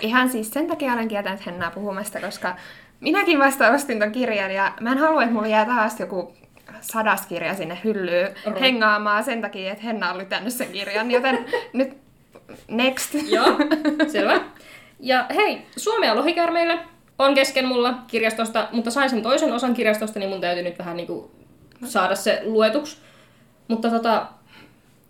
Ihan 0.00 0.30
siis 0.30 0.50
sen 0.50 0.66
takia 0.66 0.92
olen 0.92 1.08
kieltänyt 1.08 1.46
Hennaa 1.46 1.70
puhumasta, 1.70 2.20
koska 2.20 2.56
minäkin 3.00 3.38
vasta 3.38 3.70
ostin 3.70 3.98
ton 3.98 4.12
kirjan 4.12 4.50
ja 4.50 4.72
mä 4.80 4.92
en 4.92 4.98
halua, 4.98 5.22
että 5.22 5.34
mulla 5.34 5.48
jää 5.48 5.64
taas 5.64 6.00
joku 6.00 6.34
sadas 6.80 7.26
kirja 7.26 7.54
sinne 7.54 7.78
hyllyyn 7.84 8.28
Oho. 8.46 8.60
hengaamaan 8.60 9.24
sen 9.24 9.40
takia, 9.40 9.72
että 9.72 9.84
Henna 9.84 10.10
on 10.10 10.18
lytännyt 10.18 10.54
sen 10.54 10.72
kirjan, 10.72 11.10
joten 11.10 11.46
nyt 11.72 11.96
next. 12.68 13.14
Joo, 13.28 13.58
selvä. 14.12 14.40
Ja 15.00 15.26
hei, 15.34 15.66
Suomea 15.76 16.16
lohikärmeille 16.16 16.78
on 17.18 17.34
kesken 17.34 17.68
mulla 17.68 17.94
kirjastosta, 18.06 18.68
mutta 18.72 18.90
sain 18.90 19.10
sen 19.10 19.22
toisen 19.22 19.52
osan 19.52 19.74
kirjastosta, 19.74 20.18
niin 20.18 20.30
mun 20.30 20.40
täytyy 20.40 20.62
nyt 20.62 20.78
vähän 20.78 20.96
niinku 20.96 21.30
saada 21.84 22.14
se 22.14 22.42
luetuksi. 22.44 22.96
Mutta 23.70 23.90
tota, 23.90 24.26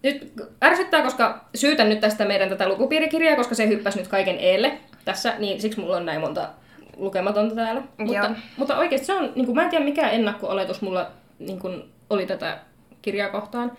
nyt 0.03 0.33
ärsyttää, 0.62 1.03
koska 1.03 1.44
syytän 1.55 1.88
nyt 1.88 2.01
tästä 2.01 2.25
meidän 2.25 2.49
tätä 2.49 2.68
lukupiirikirjaa, 2.68 3.37
koska 3.37 3.55
se 3.55 3.68
hyppäsi 3.68 3.99
nyt 3.99 4.09
kaiken 4.09 4.37
eelle 4.38 4.79
tässä, 5.05 5.35
niin 5.38 5.61
siksi 5.61 5.81
mulla 5.81 5.96
on 5.96 6.07
näin 6.07 6.20
monta 6.20 6.49
lukematonta 6.96 7.55
täällä. 7.55 7.83
Mutta, 7.96 8.31
mutta 8.57 8.79
oikeasti 8.79 9.07
se 9.07 9.12
on, 9.12 9.33
niin 9.35 9.46
kuin, 9.46 9.57
mä 9.57 9.62
en 9.62 9.70
tiedä 9.70 9.85
mikä 9.85 10.11
ennakko-oletus 10.11 10.83
mulla 10.83 11.11
niin 11.38 11.59
kuin, 11.59 11.85
oli 12.11 12.27
tätä 12.27 12.59
kirjaa 13.03 13.29
kohtaan. 13.29 13.73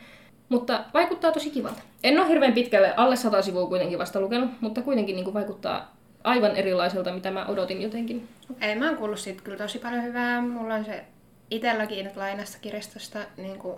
Mutta 0.49 0.83
vaikuttaa 0.93 1.31
tosi 1.31 1.49
kivalta. 1.49 1.81
En 2.03 2.19
ole 2.19 2.27
hirveän 2.27 2.53
pitkälle, 2.53 2.93
alle 2.95 3.15
sata 3.15 3.41
sivua 3.41 3.67
kuitenkin 3.67 3.99
vasta 3.99 4.21
lukenut, 4.21 4.49
mutta 4.61 4.81
kuitenkin 4.81 5.15
niin 5.15 5.23
kuin, 5.23 5.33
vaikuttaa 5.33 5.95
aivan 6.23 6.55
erilaiselta, 6.55 7.13
mitä 7.13 7.31
mä 7.31 7.45
odotin 7.45 7.81
jotenkin. 7.81 8.27
Ei, 8.61 8.75
mä 8.75 8.87
oon 8.87 8.97
kuullut 8.97 9.19
siitä 9.19 9.43
kyllä 9.43 9.57
tosi 9.57 9.79
paljon 9.79 10.03
hyvää. 10.03 10.41
Mulla 10.41 10.73
on 10.73 10.85
se 10.85 11.03
itselläkin 11.51 12.11
lainassa 12.15 12.59
kirjastosta 12.61 13.19
niin 13.37 13.59
kuin 13.59 13.77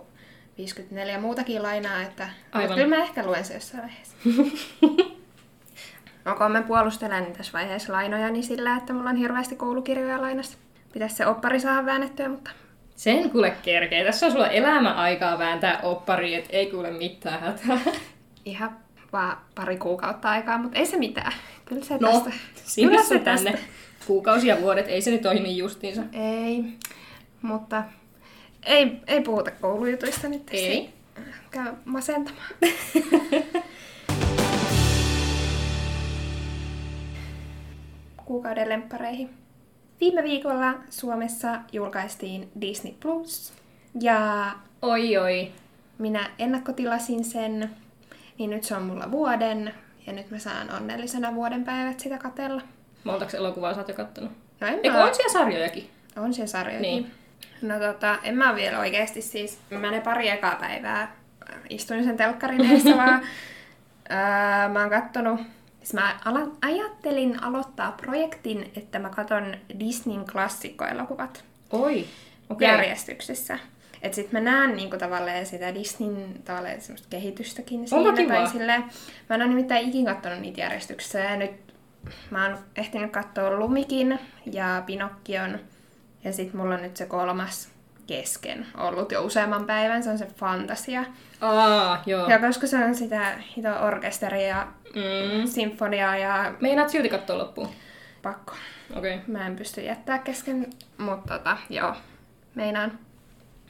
54 0.58 1.20
muutakin 1.20 1.62
lainaa, 1.62 2.02
että 2.02 2.28
Aivan. 2.52 2.74
kyllä 2.74 2.96
mä 2.96 3.02
ehkä 3.02 3.26
luen 3.26 3.44
se 3.44 3.54
jossain 3.54 3.82
vaiheessa. 3.82 4.16
Onko 6.26 6.48
mä 6.48 6.62
puolustelen 6.62 7.32
tässä 7.32 7.52
vaiheessa 7.52 7.92
lainoja 7.92 8.30
niin 8.30 8.44
sillä, 8.44 8.76
että 8.76 8.92
mulla 8.92 9.10
on 9.10 9.16
hirveästi 9.16 9.56
koulukirjoja 9.56 10.20
lainassa. 10.20 10.58
Pitäisi 10.92 11.16
se 11.16 11.26
oppari 11.26 11.60
saada 11.60 11.86
väännettyä, 11.86 12.28
mutta... 12.28 12.50
Sen 12.96 13.30
kuule 13.30 13.50
kerkee. 13.62 14.04
Tässä 14.04 14.26
on 14.26 14.32
sulla 14.32 14.48
elämäaikaa 14.48 15.38
vääntää 15.38 15.80
oppari, 15.82 16.34
et 16.34 16.46
ei 16.50 16.70
kuule 16.70 16.90
mitään 16.90 17.40
hätää. 17.40 17.78
Ihan 18.44 18.76
vaan 19.12 19.36
pari 19.54 19.76
kuukautta 19.76 20.30
aikaa, 20.30 20.58
mutta 20.58 20.78
ei 20.78 20.86
se 20.86 20.96
mitään. 20.96 21.32
Kyllä 21.64 21.84
se 21.84 21.98
no, 22.00 22.12
tästä. 22.12 22.30
Kyllä 22.74 23.02
se 23.02 23.18
tänne. 23.18 23.50
Tästä. 23.50 23.66
Kuukausi 24.06 24.46
ja 24.46 24.60
vuodet, 24.60 24.88
ei 24.88 25.02
se 25.02 25.10
nyt 25.10 25.22
toimi 25.22 25.40
niin 25.40 25.56
justiinsa. 25.56 26.02
Ei, 26.12 26.64
mutta 27.42 27.82
ei, 28.64 29.00
ei 29.06 29.20
puhuta 29.20 29.50
koulujutuista 29.50 30.28
nyt. 30.28 30.42
Ei. 30.50 30.94
Käy 31.50 31.72
masentamaan. 31.84 32.48
Kuukauden 38.24 38.68
lemppareihin. 38.68 39.30
Viime 40.00 40.22
viikolla 40.22 40.74
Suomessa 40.90 41.60
julkaistiin 41.72 42.50
Disney 42.60 42.92
Plus. 43.00 43.52
Ja 44.00 44.50
oi 44.82 45.16
oi. 45.16 45.52
Minä 45.98 46.30
ennakkotilasin 46.38 47.24
sen, 47.24 47.70
niin 48.38 48.50
nyt 48.50 48.64
se 48.64 48.74
on 48.74 48.82
mulla 48.82 49.10
vuoden. 49.10 49.74
Ja 50.06 50.12
nyt 50.12 50.30
mä 50.30 50.38
saan 50.38 50.70
onnellisena 50.70 51.34
vuoden 51.34 51.64
päivät 51.64 52.00
sitä 52.00 52.18
katella. 52.18 52.62
Montako 53.04 53.36
elokuvaa 53.36 53.74
sä 53.74 53.80
oot 53.80 53.88
jo 53.88 53.94
kattonut? 53.94 54.32
No 54.60 54.66
en 54.66 54.74
Eikö 54.74 54.90
mä... 54.90 55.04
on 55.04 55.14
siellä 55.14 55.32
sarjojakin? 55.32 55.90
On 56.16 56.34
siellä 56.34 56.50
sarjojakin. 56.50 56.82
Niin. 56.82 57.23
No 57.62 57.78
tota, 57.78 58.18
en 58.22 58.36
mä 58.36 58.54
vielä 58.54 58.78
oikeasti 58.78 59.22
siis, 59.22 59.58
mä 59.70 59.90
ne 59.90 60.00
pari 60.00 60.28
ekaa 60.28 60.56
päivää 60.56 61.16
istuin 61.70 62.04
sen 62.04 62.16
telkkarin 62.16 62.70
edessä 62.70 62.96
vaan. 63.04 63.22
öö, 64.10 64.68
mä 64.68 64.80
oon 64.80 64.90
kattonut, 64.90 65.40
siis 65.78 65.94
mä 65.94 66.16
ala- 66.24 66.56
ajattelin 66.62 67.42
aloittaa 67.42 67.92
projektin, 67.92 68.72
että 68.76 68.98
mä 68.98 69.08
katon 69.08 69.56
Disneyn 69.80 70.24
klassikkoelokuvat. 70.32 71.44
Oi. 71.72 72.04
Okei. 72.50 72.68
järjestyksessä. 72.68 73.58
Että 74.02 74.16
sit 74.16 74.32
mä 74.32 74.40
näen 74.40 74.76
niinku 74.76 74.96
tavallaan 74.96 75.46
sitä 75.46 75.74
Disneyn 75.74 76.42
tavallaan 76.44 76.80
semmoista 76.80 77.08
kehitystäkin 77.10 77.80
Onpa 77.90 78.16
siinä. 78.16 78.34
Tai 78.34 78.48
silleen, 78.48 78.84
mä 79.28 79.34
en 79.34 79.42
ole 79.42 79.48
nimittäin 79.48 79.88
ikin 79.88 80.04
katsonut 80.04 80.38
niitä 80.40 80.60
järjestyksessä. 80.60 81.18
Ja 81.18 81.36
nyt 81.36 81.50
mä 82.30 82.44
oon 82.48 82.58
ehtinyt 82.76 83.10
katsoa 83.12 83.50
Lumikin 83.58 84.18
ja 84.52 84.82
Pinokkion. 84.86 85.58
Ja 86.24 86.32
sit 86.32 86.54
mulla 86.54 86.74
on 86.74 86.82
nyt 86.82 86.96
se 86.96 87.06
kolmas 87.06 87.68
kesken 88.06 88.66
ollut 88.76 89.12
jo 89.12 89.22
useamman 89.24 89.66
päivän. 89.66 90.02
Se 90.02 90.10
on 90.10 90.18
se 90.18 90.26
Fantasia. 90.36 91.04
Aa, 91.40 92.02
joo. 92.06 92.28
Ja 92.30 92.38
koska 92.38 92.66
se 92.66 92.84
on 92.84 92.94
sitä 92.94 93.32
hito 93.56 93.68
orkesteria 93.86 94.46
ja 94.48 94.66
Mm. 94.94 95.46
sinfoniaa 95.46 96.16
ja 96.16 96.54
Meinaat 96.60 96.88
silti 96.88 97.08
katsoa 97.08 97.38
loppuun. 97.38 97.68
pakko. 98.22 98.54
Okei. 98.96 99.14
Okay. 99.14 99.26
Mä 99.26 99.46
en 99.46 99.56
pysty 99.56 99.80
jättää 99.80 100.18
kesken, 100.18 100.66
mutta 100.98 101.38
tota, 101.38 101.56
joo, 101.70 101.94
meinaan. 102.54 102.98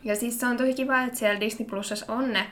Ja 0.04 0.16
siis 0.16 0.40
se 0.40 0.46
on 0.46 0.56
tosi 0.56 0.74
kiva, 0.74 1.02
että 1.02 1.18
siellä 1.18 1.40
Disney 1.40 1.68
Plusassa 1.68 2.12
on 2.12 2.32
ne 2.32 2.46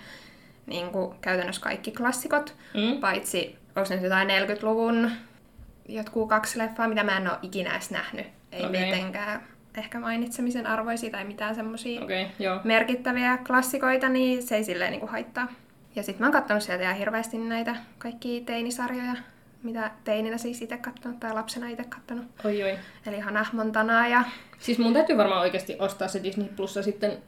niin 0.67 0.91
kuin, 0.91 1.15
käytännössä 1.21 1.62
kaikki 1.62 1.91
klassikot, 1.91 2.55
Mm. 2.75 3.01
paitsi 3.01 3.59
onko 3.77 3.95
nyt 3.95 4.03
jotain 4.03 4.29
40-luvun 4.29 5.11
jotkut 5.88 6.29
kaksi 6.29 6.59
leffaa, 6.59 6.88
mitä 6.88 7.03
mä 7.03 7.17
en 7.17 7.29
ole 7.31 7.38
ikinä 7.43 7.73
edes 7.73 7.91
nähnyt. 7.91 8.27
Ei 8.53 8.65
okay. 8.67 8.81
mitenkään 8.85 9.43
ehkä 9.77 10.01
mainitsemisen 10.01 10.67
arvoisia 10.67 11.11
tai 11.11 11.25
mitään 11.25 11.55
semmosia 11.55 12.03
Okei, 12.03 12.23
okay, 12.23 12.35
joo. 12.39 12.61
merkittäviä 12.65 13.39
klassikoita, 13.47 14.09
niin 14.09 14.43
se 14.43 14.57
ei 14.57 14.65
silleen 14.65 14.91
niin 14.91 15.01
kuin 15.01 15.11
haittaa. 15.11 15.49
Ja 15.97 16.03
sitten 16.03 16.23
mä 16.23 16.27
oon 16.27 16.33
kattonut 16.33 16.63
sieltä 16.63 16.85
ihan 16.85 16.97
hirveästi 16.97 17.39
näitä 17.39 17.77
kaikki 17.99 18.43
teinisarjoja, 18.47 19.15
mitä 19.63 19.91
teininä 20.05 20.39
siis 20.39 20.63
itse 20.63 20.77
kattonut 20.77 21.21
tai 21.21 21.35
lapsena 21.35 21.69
itse 21.69 21.85
kattonut. 21.85 22.25
Oi 22.45 22.63
oi. 22.63 22.79
Eli 23.07 23.21
Hannah 23.21 23.53
Montanaa 23.53 24.09
ja... 24.09 24.25
Siis 24.59 24.79
mun 24.79 24.93
täytyy 24.93 25.17
varmaan 25.17 25.41
oikeasti 25.41 25.77
ostaa 25.79 26.09
se 26.09 26.23
Disney 26.23 26.49
Plussa 26.49 26.83
sitten 26.83 27.19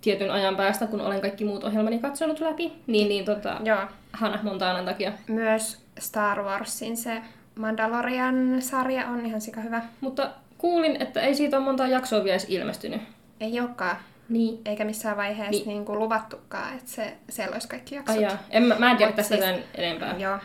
tietyn 0.00 0.30
ajan 0.30 0.56
päästä, 0.56 0.86
kun 0.86 1.00
olen 1.00 1.20
kaikki 1.20 1.44
muut 1.44 1.64
ohjelmani 1.64 1.98
katsonut 1.98 2.40
läpi. 2.40 2.72
Niin, 2.86 3.08
niin 3.08 3.24
tota, 3.24 3.60
Joo. 3.64 3.80
Hannah 4.12 4.42
Montanan 4.42 4.84
takia. 4.84 5.12
Myös 5.28 5.84
Star 5.98 6.42
Warsin 6.42 6.96
se 6.96 7.22
Mandalorian-sarja 7.54 9.06
on 9.06 9.26
ihan 9.26 9.40
sika 9.40 9.60
hyvä. 9.60 9.82
Mutta 10.00 10.30
kuulin, 10.60 11.02
että 11.02 11.20
ei 11.20 11.34
siitä 11.34 11.56
ole 11.56 11.64
montaa 11.64 11.88
jaksoa 11.88 12.24
vielä 12.24 12.34
edes 12.34 12.46
ilmestynyt. 12.48 13.02
Ei 13.40 13.60
olekaan, 13.60 13.96
Niin. 14.28 14.60
eikä 14.64 14.84
missään 14.84 15.16
vaiheessa 15.16 15.50
Niin. 15.50 15.68
niin. 15.68 15.84
Kuin 15.84 15.98
luvattukaan, 15.98 16.74
että 16.74 16.90
se, 16.90 17.16
siellä 17.28 17.54
olisi 17.54 17.68
kaikki 17.68 17.94
jaksot. 17.94 18.16
Ai 18.16 18.22
jaa. 18.22 18.38
En, 18.50 18.62
mä, 18.62 18.74
mä 18.78 18.90
en 18.90 18.96
tiedä 18.96 19.10
Mut 19.10 19.16
tästä 19.16 19.34
siis- 19.36 19.46
sen 19.46 19.64
enempää. 19.74 20.16
Joo. 20.18 20.38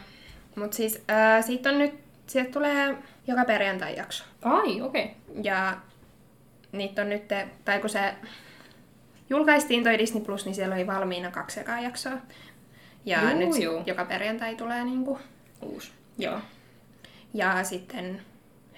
Mutta 0.56 0.78
siis 0.78 1.04
ää, 1.08 1.41
siitä 1.41 1.69
on 1.69 1.78
nyt, 1.78 1.93
sieltä 2.28 2.51
tulee 2.51 2.97
joka 3.28 3.45
perjantai 3.45 3.95
jakso. 3.97 4.23
Ai, 4.43 4.82
okei. 4.82 5.04
Okay. 5.04 5.41
Ja 5.43 5.78
niitä 6.71 7.01
on 7.01 7.10
nyt, 7.10 7.23
tai 7.65 7.80
kun 7.80 7.89
se 7.89 8.13
julkaistiin 9.30 9.84
toi 9.84 9.97
Disney 9.97 10.23
Plus, 10.23 10.45
niin 10.45 10.56
siellä 10.56 10.75
oli 10.75 10.88
valmiina 10.88 11.32
kaksi 11.32 11.60
ekaa 11.60 11.80
jaksoa. 11.80 12.12
Ja 13.06 13.21
Juu, 13.32 13.39
nyt 13.39 13.62
juu. 13.63 13.84
joka 13.86 14.06
perjantai 14.06 14.56
tulee 14.56 14.84
niinku. 14.84 15.19
Uusi. 15.62 15.91
Joo. 16.17 16.39
Ja 17.34 17.63
sitten 17.63 18.21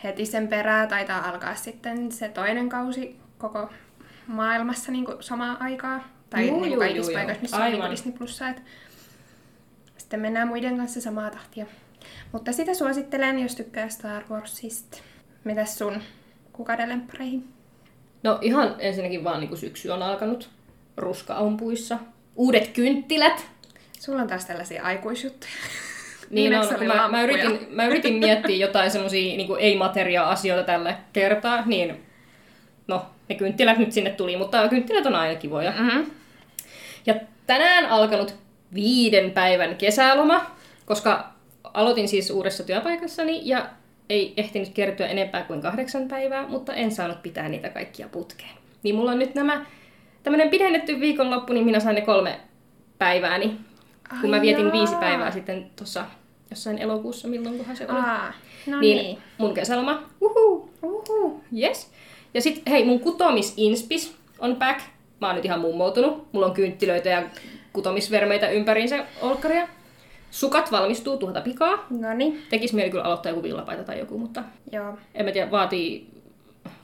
heti 0.04 0.26
sen 0.26 0.48
perää 0.48 0.88
taitaa 0.88 1.30
alkaa 1.30 1.56
sitten 1.56 2.12
se 2.12 2.30
toinen 2.30 2.70
kausi 2.70 3.20
koko 3.38 3.70
maailmassa 4.28 4.92
niinku 4.92 5.16
samaan 5.20 5.62
aikaan. 5.62 6.04
Tai 6.30 6.48
Juu, 6.48 6.56
niinku 6.60 6.74
juu, 6.74 6.80
kaikissa 6.80 7.12
juu, 7.12 7.18
paikoissa, 7.18 7.42
missä 7.42 7.58
on 7.58 7.64
niinku 7.64 7.78
Aivan. 7.82 7.92
Disney 7.92 8.14
Plussa. 8.18 8.50
Et 8.50 8.62
sitten 9.98 10.20
mennään 10.20 10.48
muiden 10.48 10.78
kanssa 10.78 11.02
samaa 11.02 11.30
tahtia. 11.30 11.66
Mutta 12.32 12.52
sitä 12.52 12.74
suosittelen, 12.74 13.40
jos 13.40 13.56
tykkää 13.56 13.90
Star 13.90 14.24
Warsista. 14.30 14.98
Mitäs 15.44 15.78
sun 15.78 16.02
kukauden 16.54 16.90
lemppareihin? 16.90 17.48
No 18.24 18.40
ihan 18.42 18.76
ensinnäkin 18.80 19.24
vaan 19.24 19.40
niin 19.40 19.58
syksy 19.58 19.90
on 19.90 20.02
alkanut. 20.02 20.50
Ruska 20.98 21.36
on 21.36 21.58
puissa. 21.58 22.00
Uudet 22.36 22.68
kynttilät. 22.68 23.46
Sulla 24.00 24.22
on 24.22 24.28
taas 24.28 24.46
tällaisia 24.46 24.84
aikuisjuttuja. 24.84 25.52
Niin 26.30 26.52
Viimeksi 26.52 26.76
on, 26.76 26.88
mä, 26.88 27.08
mä, 27.08 27.24
yritin, 27.24 27.68
mä 27.70 27.86
yritin 27.86 28.13
miettiä 28.13 28.56
jotain 28.56 28.92
semmosia 28.92 29.38
niin 29.38 29.58
ei-materia-asioita 29.60 30.63
tällä 30.63 30.96
kertaa, 31.13 31.66
niin 31.66 32.06
no, 32.88 33.06
ne 33.30 33.36
kynttilät 33.36 33.78
nyt 33.78 33.92
sinne 33.92 34.10
tuli, 34.10 34.38
mutta 34.38 34.68
kynttilät 34.68 35.06
on 35.06 35.16
aina 35.16 35.40
kivoja. 35.40 35.72
Mm-hmm. 35.72 36.06
Ja 37.06 37.16
tänään 37.48 37.86
alkanut 37.86 38.36
viiden 38.74 39.32
päivän 39.32 39.76
kesäloma, 39.76 40.52
koska 40.86 41.34
aloitin 41.63 42.08
siis 42.08 42.32
uudessa 42.32 42.63
työpaikassani 42.63 43.42
ja 43.44 43.70
ei 44.10 44.34
ehtinyt 44.38 44.70
kertyä 44.74 45.08
enempää 45.08 45.44
kuin 45.44 45.62
kahdeksan 45.62 46.08
päivää, 46.08 46.48
mutta 46.48 46.74
en 46.74 46.92
saanut 46.92 47.24
pitää 47.24 47.50
niitä 47.50 47.70
kaikkia 47.70 48.08
putkeen. 48.08 48.52
Niin 48.84 48.96
mulla 48.96 49.12
on 49.12 49.20
nyt 49.20 49.36
nämä, 49.36 49.66
tämmönen 50.24 50.50
pidennetty 50.50 51.00
viikonloppu, 51.00 51.54
niin 51.54 51.66
minä 51.66 51.80
sain 51.80 51.96
ne 51.96 52.02
kolme 52.02 52.40
päivääni, 52.98 53.58
kun 54.22 54.30
mä 54.30 54.42
vietin 54.42 54.66
jaa. 54.66 54.74
viisi 54.74 54.96
päivää 54.96 55.32
sitten 55.32 55.70
tuossa 55.76 56.06
jossain 56.50 56.78
elokuussa, 56.78 57.28
milloinkohan 57.28 57.78
se 57.78 57.88
oli. 57.90 58.00
Aa, 58.00 58.34
no 58.68 58.80
niin, 58.80 58.98
niin. 58.98 59.18
mun 59.38 59.54
kesäloma, 59.54 60.04
uhu, 60.22 60.70
Uhu. 60.84 61.42
yes. 61.58 61.92
Ja 62.34 62.42
sit 62.42 62.62
hei, 62.70 62.86
mun 62.86 63.00
kutomisinspis 63.00 64.16
on 64.40 64.56
back. 64.56 64.82
Mä 65.22 65.28
oon 65.28 65.36
nyt 65.36 65.46
ihan 65.46 65.60
mummoutunut. 65.60 66.28
Mulla 66.34 66.46
on 66.46 66.54
kynttilöitä 66.54 67.10
ja 67.10 67.24
kutomisvermeitä 67.74 68.50
ympäriinsä 68.50 69.06
olkkaria. 69.22 69.68
Sukat 70.32 70.72
valmistuu 70.72 71.18
tuota 71.18 71.42
pikaa. 71.42 71.86
No 71.90 72.14
niin, 72.14 72.42
Tekis 72.50 72.74
mieli 72.74 72.90
kyllä 72.90 73.04
aloittaa 73.04 73.30
joku 73.30 73.44
villapaita 73.44 73.84
tai 73.84 74.00
joku, 74.00 74.18
mutta 74.18 74.44
joo. 74.72 74.98
en 75.16 75.26
mä 75.26 75.32
tiedä, 75.32 75.52
vaatii 75.52 76.08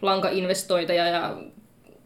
lankainvestointeja 0.02 1.08
ja 1.08 1.38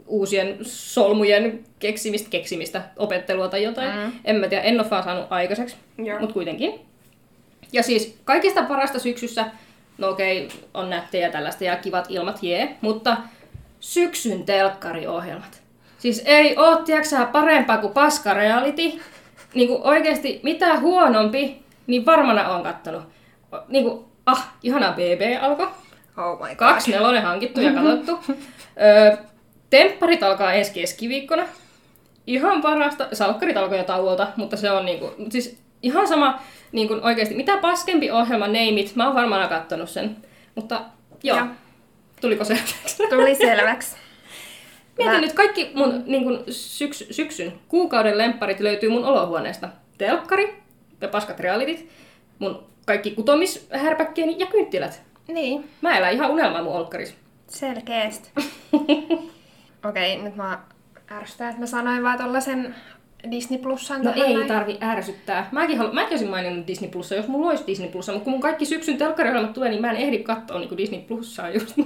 uusien 0.07 0.57
solmujen 0.61 1.63
keksimistä, 1.79 2.29
keksimistä, 2.29 2.81
opettelua 2.97 3.47
tai 3.47 3.63
jotain. 3.63 3.95
Mm. 3.95 4.11
En 4.25 4.35
mä 4.35 4.47
tiedä, 4.47 4.63
en 4.63 4.79
ole 4.79 4.89
vaan 4.89 5.03
saanut 5.03 5.25
aikaiseksi, 5.29 5.75
mutta 6.19 6.33
kuitenkin. 6.33 6.86
Ja 7.71 7.83
siis 7.83 8.19
kaikista 8.25 8.63
parasta 8.63 8.99
syksyssä, 8.99 9.45
no 9.97 10.09
okei, 10.09 10.49
on 10.73 10.89
nättejä 10.89 11.31
tällaista 11.31 11.63
ja 11.63 11.75
kivat 11.75 12.05
ilmat, 12.09 12.43
jee, 12.43 12.77
mutta 12.81 13.17
syksyn 13.79 14.43
telkkariohjelmat. 14.45 15.61
Siis 15.97 16.21
ei 16.25 16.57
oo, 16.57 16.75
tiedätkö 16.75 17.25
parempaa 17.31 17.77
kuin 17.77 17.93
paska 17.93 18.33
reality. 18.33 19.01
Niin 19.53 19.67
kuin 19.67 19.81
oikeesti, 19.83 20.39
mitä 20.43 20.79
huonompi, 20.79 21.63
niin 21.87 22.05
varmana 22.05 22.49
on 22.49 22.63
kattonut. 22.63 23.03
Niin 23.67 23.83
kuin, 23.83 24.05
ah, 24.25 24.53
ihana 24.63 24.91
BB 24.91 25.41
alkoi. 25.41 25.67
Oh 26.17 26.39
my 26.39 26.47
god. 26.47 26.55
Kaksi 26.55 26.91
nelonen 26.91 27.23
hankittu 27.23 27.61
ja 27.61 27.71
katsottu. 27.73 28.19
Öö, 28.81 29.17
tempparit 29.69 30.23
alkaa 30.23 30.53
ensi 30.53 30.73
keskiviikkona. 30.73 31.43
Ihan 32.27 32.61
parasta. 32.61 33.07
Salkkarit 33.13 33.57
alkoi 33.57 33.77
jo 33.77 33.83
tauolta, 33.83 34.27
mutta 34.35 34.57
se 34.57 34.71
on 34.71 34.85
niinku, 34.85 35.11
siis 35.29 35.59
ihan 35.81 36.07
sama 36.07 36.41
niinku 36.71 36.99
oikeasti. 37.01 37.35
Mitä 37.35 37.57
paskempi 37.57 38.11
ohjelma 38.11 38.47
neimit, 38.47 38.95
mä 38.95 39.05
oon 39.05 39.15
varmaan 39.15 39.49
kattonut 39.49 39.89
sen. 39.89 40.17
Mutta 40.55 40.81
joo, 41.23 41.37
Joo. 41.37 41.47
tuliko 42.21 42.43
selväksi? 42.43 43.03
Tuli 43.09 43.35
selväksi. 43.35 43.95
Mietin 44.97 45.13
Mä- 45.15 45.21
nyt, 45.21 45.33
kaikki 45.33 45.71
mun 45.75 46.03
niin 46.05 46.23
syks, 46.49 47.03
syksyn 47.11 47.53
kuukauden 47.67 48.17
lempparit 48.17 48.59
löytyy 48.59 48.89
mun 48.89 49.05
olohuoneesta. 49.05 49.69
Telkkari 49.97 50.55
ja 51.01 51.07
paskat 51.07 51.39
realitit, 51.39 51.89
mun 52.39 52.63
kaikki 52.85 53.11
kutomishärpäkkeeni 53.11 54.35
ja 54.39 54.45
kynttilät. 54.45 55.01
Niin, 55.27 55.69
Mä 55.81 55.97
elän 55.97 56.13
ihan 56.13 56.31
unelmaa 56.31 56.63
mun 56.63 56.73
olkkarissa. 56.73 57.15
selkeästi. 57.47 58.29
Okei, 59.89 60.17
nyt 60.17 60.35
mä 60.35 60.59
ärsytän, 61.11 61.47
että 61.49 61.59
mä 61.59 61.65
sanoin 61.65 62.03
vaan 62.03 62.17
tollasen 62.17 62.75
Disney 63.31 63.59
Plusan. 63.59 64.03
No 64.03 64.13
ei 64.15 64.33
näin. 64.33 64.47
tarvi 64.47 64.77
ärsyttää. 64.81 65.49
Mäkin, 65.51 65.77
halu, 65.77 65.93
mäkin 65.93 66.11
olisin 66.11 66.29
maininnut 66.29 66.67
Disney 66.67 66.89
Plussa, 66.89 67.15
jos 67.15 67.27
mulla 67.27 67.49
olisi 67.49 67.63
Disney 67.67 67.89
Plussa, 67.89 68.11
mutta 68.11 68.23
kun 68.23 68.33
mun 68.33 68.41
kaikki 68.41 68.65
syksyn 68.65 68.97
telkkariohjelmat 68.97 69.53
tulee, 69.53 69.69
niin 69.69 69.81
mä 69.81 69.91
en 69.91 69.97
ehdi 69.97 70.19
katsoa 70.19 70.59
niin 70.59 70.77
Disney 70.77 71.01
Plussaa 71.01 71.49
just. 71.49 71.77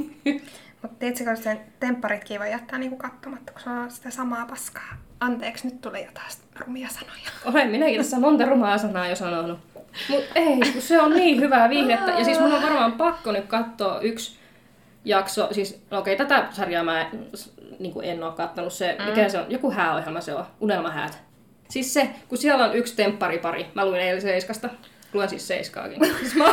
Mutta 0.82 0.98
tiedätkö, 1.00 1.24
kun 1.24 1.38
sen 1.38 1.60
tempparitkin 1.80 2.40
voi 2.40 2.52
jättää 2.52 2.80
niinku 2.80 2.98
katsomatta, 2.98 3.52
kun 3.52 3.62
se 3.62 3.70
on 3.70 3.92
sitä 3.92 4.10
samaa 4.10 4.46
paskaa. 4.46 4.98
Anteeksi, 5.20 5.68
nyt 5.68 5.82
tuli 5.82 6.06
jotain 6.06 6.28
rumia 6.60 6.90
sanoja. 6.90 7.32
Olen 7.46 7.70
minäkin 7.70 7.98
tässä 7.98 8.20
monta 8.20 8.46
rumaa 8.46 8.78
sanaa 8.78 9.08
jo 9.08 9.16
sanonut. 9.16 9.60
Mut 10.10 10.24
ei, 10.36 10.60
kun 10.74 10.82
se 10.82 11.02
on 11.02 11.12
niin 11.12 11.42
hyvää 11.42 11.70
viihdettä. 11.70 12.12
Ja 12.12 12.26
siis 12.26 12.40
mun 12.40 12.54
on 12.54 12.62
varmaan 12.62 12.92
pakko 12.92 13.32
nyt 13.32 13.46
katsoa 13.46 14.00
yksi 14.00 14.40
jakso. 15.06 15.48
Siis, 15.52 15.82
no 15.92 16.00
okei, 16.00 16.16
tätä 16.16 16.48
sarjaa 16.52 16.84
mä 16.84 17.10
niin 17.80 17.94
en 18.04 18.24
ole 18.24 18.34
kattonut. 18.34 18.74
Se, 18.74 18.98
mikä 19.10 19.30
se 19.30 19.40
on? 19.40 19.46
Joku 19.52 19.72
hääohjelma 19.72 20.22
se 20.22 20.34
on. 20.34 20.46
Unelmahäät. 20.60 21.20
Siis 21.70 21.94
se, 21.94 22.10
kun 22.28 22.38
siellä 22.38 22.66
on 22.66 22.76
yksi 22.76 22.96
tempparipari. 22.96 23.66
Mä 23.74 23.86
luin 23.86 24.02
eilen 24.02 24.22
Seiskasta. 24.22 24.70
Luen 25.14 25.30
siis 25.30 25.48
Seiskaakin. 25.48 26.00
Siis 26.20 26.36
mä... 26.36 26.46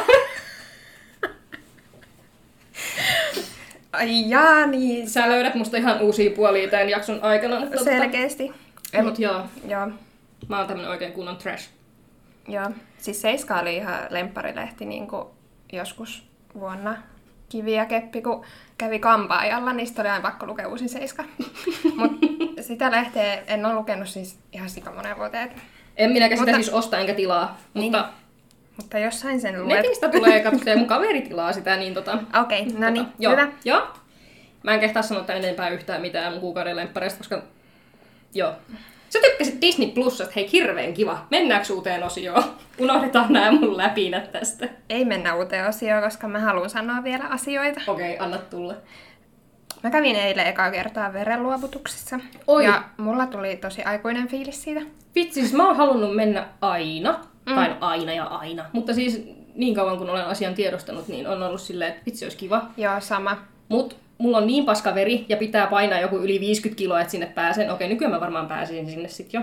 Ai 3.93 4.29
jaa, 4.31 4.67
niin 4.67 5.11
Sä 5.11 5.29
löydät 5.29 5.55
musta 5.55 5.77
ihan 5.77 6.01
uusia 6.01 6.31
puolia 6.31 6.69
tämän 6.69 6.89
jakson 6.89 7.23
aikana. 7.23 7.61
Mutta 7.61 7.85
selkeästi. 7.85 8.53
Ei, 8.93 9.03
mut 9.03 9.19
joo, 9.19 9.45
Joo, 9.69 9.89
mä 10.49 10.59
oon 10.59 10.67
tämmönen 10.67 10.91
oikein 10.91 11.13
kunnon 11.13 11.37
trash. 11.37 11.71
joo. 12.49 12.71
Siis 12.99 13.21
Seiska 13.21 13.61
oli 13.61 13.77
ihan 13.77 13.99
lempparilehti 14.11 14.85
niin 14.85 15.09
kuin 15.09 15.25
joskus 15.73 16.29
vuonna 16.55 16.97
Kivi 17.49 17.75
ja 17.75 17.87
Keppi, 17.87 18.23
kun 18.23 18.45
kävi 18.79 18.99
kampaajalla, 18.99 19.73
niin 19.73 19.87
sitten 19.87 20.03
oli 20.03 20.11
aina 20.11 20.23
pakko 20.23 20.47
lukea 20.47 20.69
uusi 20.69 20.89
seiska. 20.89 21.25
Mutta 21.97 22.27
sitä 22.63 22.91
lehteä 22.91 23.43
en 23.47 23.67
ole 23.67 23.75
lukenut 23.75 24.09
siis 24.09 24.39
ihan 24.53 24.71
sika 24.71 24.93
monen 24.93 25.17
vuoteen. 25.17 25.51
En 25.97 26.13
minäkään 26.13 26.39
sitä 26.39 26.53
siis 26.53 26.69
osta 26.69 26.99
enkä 26.99 27.15
tilaa, 27.15 27.59
Niin. 27.75 27.85
mutta 27.85 28.09
Mutta 28.77 28.99
jossain 28.99 29.41
sen 29.41 29.65
luet. 29.65 29.77
netistä 29.77 30.09
tulee 30.09 30.41
katsoa 30.41 30.73
ja 30.73 30.77
mun 30.77 30.87
kaveri 30.87 31.23
tilaa 31.23 31.53
sitä, 31.53 31.77
niin 31.77 31.95
tota... 31.95 32.19
Okei, 32.43 32.63
okay, 32.63 32.79
no 32.79 32.91
niin, 32.91 33.05
tota, 33.05 33.17
joo, 33.19 33.33
hyvä. 33.33 33.49
Joo. 33.65 33.89
Mä 34.63 34.75
en 34.75 34.81
kehtaa 34.81 35.03
sanoa 35.03 35.25
tämän 35.25 35.45
enempää 35.45 35.69
yhtään 35.69 36.01
mitään 36.01 36.33
mun 36.33 36.41
kuukauden 36.41 36.77
lemppareista, 36.77 37.19
koska... 37.19 37.43
Joo. 38.35 38.53
Sä 39.11 39.19
tykkäsit 39.23 39.61
Disney 39.61 39.89
Plusasta, 39.89 40.33
hei 40.37 40.53
hirveän 40.53 40.95
kiva. 40.95 41.27
Mennäänkö 41.31 41.73
uuteen 41.73 42.05
osioon? 42.05 42.45
Unohdetaan 42.79 43.33
nämä 43.33 43.51
mun 43.51 43.77
läpinät 43.77 44.33
tästä. 44.33 44.69
Ei 44.89 45.05
mennä 45.05 45.35
uuteen 45.35 45.69
osioon, 45.69 46.03
koska 46.03 46.29
mä 46.29 46.39
haluan 46.39 46.71
sanoa 46.71 47.05
vielä 47.05 47.25
asioita. 47.25 47.81
Okei, 47.87 48.15
okay, 48.15 48.27
anna 48.27 48.39
tulle. 48.39 48.75
Mä 49.83 49.91
kävin 49.91 50.17
eilen 50.17 50.47
ekaa 50.47 50.71
kertaa 50.71 51.13
verenluovutuksessa. 51.13 52.21
Oi. 52.47 52.65
Ja 52.65 52.83
mulla 52.97 53.27
tuli 53.27 53.57
tosi 53.57 53.83
aikuinen 53.83 54.29
fiilis 54.29 54.63
siitä. 54.63 54.81
Vitsi, 55.15 55.41
siis 55.41 55.53
mä 55.53 55.67
oon 55.67 55.77
halunnut 55.77 56.17
mennä 56.17 56.49
aina. 56.61 57.21
Mm. 57.47 57.55
Tai 57.55 57.69
no 57.69 57.77
aina 57.81 58.13
ja 58.13 58.25
aina. 58.25 58.65
Mutta 58.73 58.95
siis 58.95 59.23
niin 59.55 59.75
kauan 59.75 59.99
kun 59.99 60.11
olen 60.11 60.27
asian 60.27 60.55
tiedostanut, 60.55 61.09
niin 61.09 61.27
on 61.27 61.43
ollut 61.43 61.61
silleen, 61.61 61.91
että 61.91 62.03
vitsi 62.07 62.25
olisi 62.25 62.37
kiva. 62.37 62.67
Joo, 62.77 63.01
sama. 63.01 63.37
Mut 63.69 63.97
mulla 64.19 64.37
on 64.39 64.47
niin 64.47 64.65
paska 64.65 64.95
veri 64.95 65.27
ja 65.29 65.37
pitää 65.37 65.67
painaa 65.67 66.01
joku 66.01 66.17
yli 66.17 66.41
50 66.41 66.79
kiloa, 66.79 67.01
että 67.01 67.11
sinne 67.11 67.27
pääsen. 67.27 67.71
Okei, 67.73 67.89
nykyään 67.89 68.15
mä 68.15 68.21
varmaan 68.21 68.47
pääsin 68.49 68.87
sinne 68.91 69.09
sit 69.09 69.33
jo. 69.33 69.41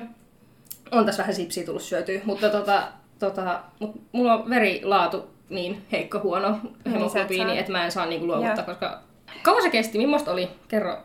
On 0.91 1.05
tässä 1.05 1.21
vähän 1.23 1.35
sipsiä 1.35 1.65
tullut 1.65 1.81
syötyä, 1.81 2.21
mutta 2.25 2.49
tota, 2.49 2.83
tota, 3.19 3.59
mut 3.79 4.01
mulla 4.11 4.33
on 4.33 4.49
verilaatu 4.49 5.29
niin 5.49 5.81
heikko, 5.91 6.19
huono 6.19 6.59
et 6.85 6.91
hemoglobiini, 6.93 7.57
että 7.59 7.71
mä 7.71 7.85
en 7.85 7.91
saa 7.91 8.05
niinku 8.05 8.27
luovuttaa, 8.27 8.55
Joo. 8.55 8.65
koska... 8.65 8.99
Kauan 9.43 9.61
se 9.63 9.69
kesti? 9.69 9.97
Millaista 9.97 10.31
oli? 10.31 10.49
Kerro 10.67 10.97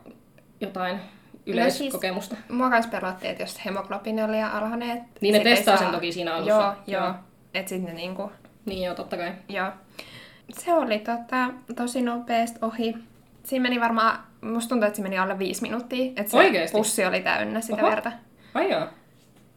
jotain 0.61 0.97
No 0.97 1.03
yleiskokemusta. 1.47 2.37
Mua 2.49 2.71
kans 2.71 2.87
pelotti, 2.87 3.29
että 3.29 3.43
jos 3.43 3.65
hemoglobiini 3.67 4.23
oli 4.23 4.33
liian 4.33 4.53
alhainen. 4.53 4.91
et 4.91 5.03
Niin 5.21 5.33
ne 5.33 5.41
testaa 5.41 5.77
saa- 5.77 5.85
sen 5.87 5.95
toki 5.95 6.13
siinä 6.13 6.35
alussa. 6.35 6.51
Joo, 6.51 6.73
Joo. 6.87 7.05
joo. 7.05 7.15
Et 7.55 7.69
sit 7.69 7.83
ne 7.83 7.93
niinku, 7.93 8.33
Niin 8.67 8.83
joo, 8.83 8.95
totta 8.95 9.17
kai. 9.17 9.33
joo. 9.49 9.71
Se 10.53 10.75
oli 10.75 10.99
tota, 10.99 11.51
tosi 11.77 12.03
nopeasti 12.03 12.59
ohi. 12.63 12.95
Siinä 13.51 13.63
meni 13.63 13.81
varmaan, 13.81 14.19
musta 14.41 14.69
tuntuu, 14.69 14.87
että 14.87 14.97
se 14.97 15.03
meni 15.03 15.19
alle 15.19 15.39
viisi 15.39 15.63
minuuttia. 15.63 16.13
Että 16.17 16.31
se 16.31 16.37
Oikeesti? 16.37 16.77
pussi 16.77 17.05
oli 17.05 17.21
täynnä 17.21 17.61
sitä 17.61 17.83
Oho. 17.83 17.91
verta. 17.91 18.13
Ai 18.55 18.71
joo. 18.71 18.87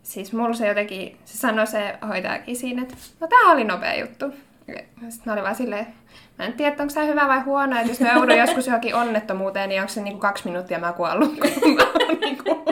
Siis 0.03 0.33
mulla 0.33 0.53
se 0.53 0.67
jotenkin, 0.67 1.17
se 1.25 1.37
sanoi 1.37 1.67
se 1.67 1.95
hoitajakin 2.07 2.55
siinä, 2.55 2.81
että 2.81 2.95
no 3.19 3.27
tää 3.27 3.51
oli 3.51 3.63
nopea 3.63 3.99
juttu. 3.99 4.25
Sitten 4.65 5.21
mä 5.25 5.33
olin 5.33 5.43
vaan 5.43 5.55
silleen, 5.55 5.81
että 5.81 5.93
mä 6.39 6.45
en 6.45 6.53
tiedä, 6.53 6.75
onko 6.79 6.93
tämä 6.93 7.05
hyvä 7.05 7.27
vai 7.27 7.39
huono, 7.39 7.75
että 7.75 7.91
jos 7.91 7.99
mä 7.99 8.13
joudun 8.13 8.37
joskus 8.37 8.67
johonkin 8.67 8.95
onnettomuuteen, 8.95 9.69
niin 9.69 9.81
onko 9.81 9.93
se 9.93 10.01
niinku 10.01 10.19
kaksi 10.19 10.47
minuuttia 10.47 10.79
mä 10.79 10.93
kuollut, 10.93 11.39
kun 11.39 11.73
mä 11.75 11.83
oon 11.83 12.19
niinku 12.19 12.65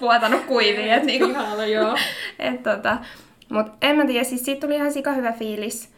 vuotanut 0.00 0.44
kuiviin. 0.44 0.92
Et 0.92 1.02
niinku, 1.04 1.28
Ihana, 1.30 1.66
joo. 1.66 1.96
et 2.38 2.62
tota, 2.62 2.96
mut 3.48 3.66
en 3.82 3.96
mä 3.96 4.06
tiedä, 4.06 4.24
siis 4.24 4.44
siitä 4.44 4.60
tuli 4.60 4.74
ihan 4.74 4.92
sika 4.92 5.12
hyvä 5.12 5.32
fiilis. 5.32 5.97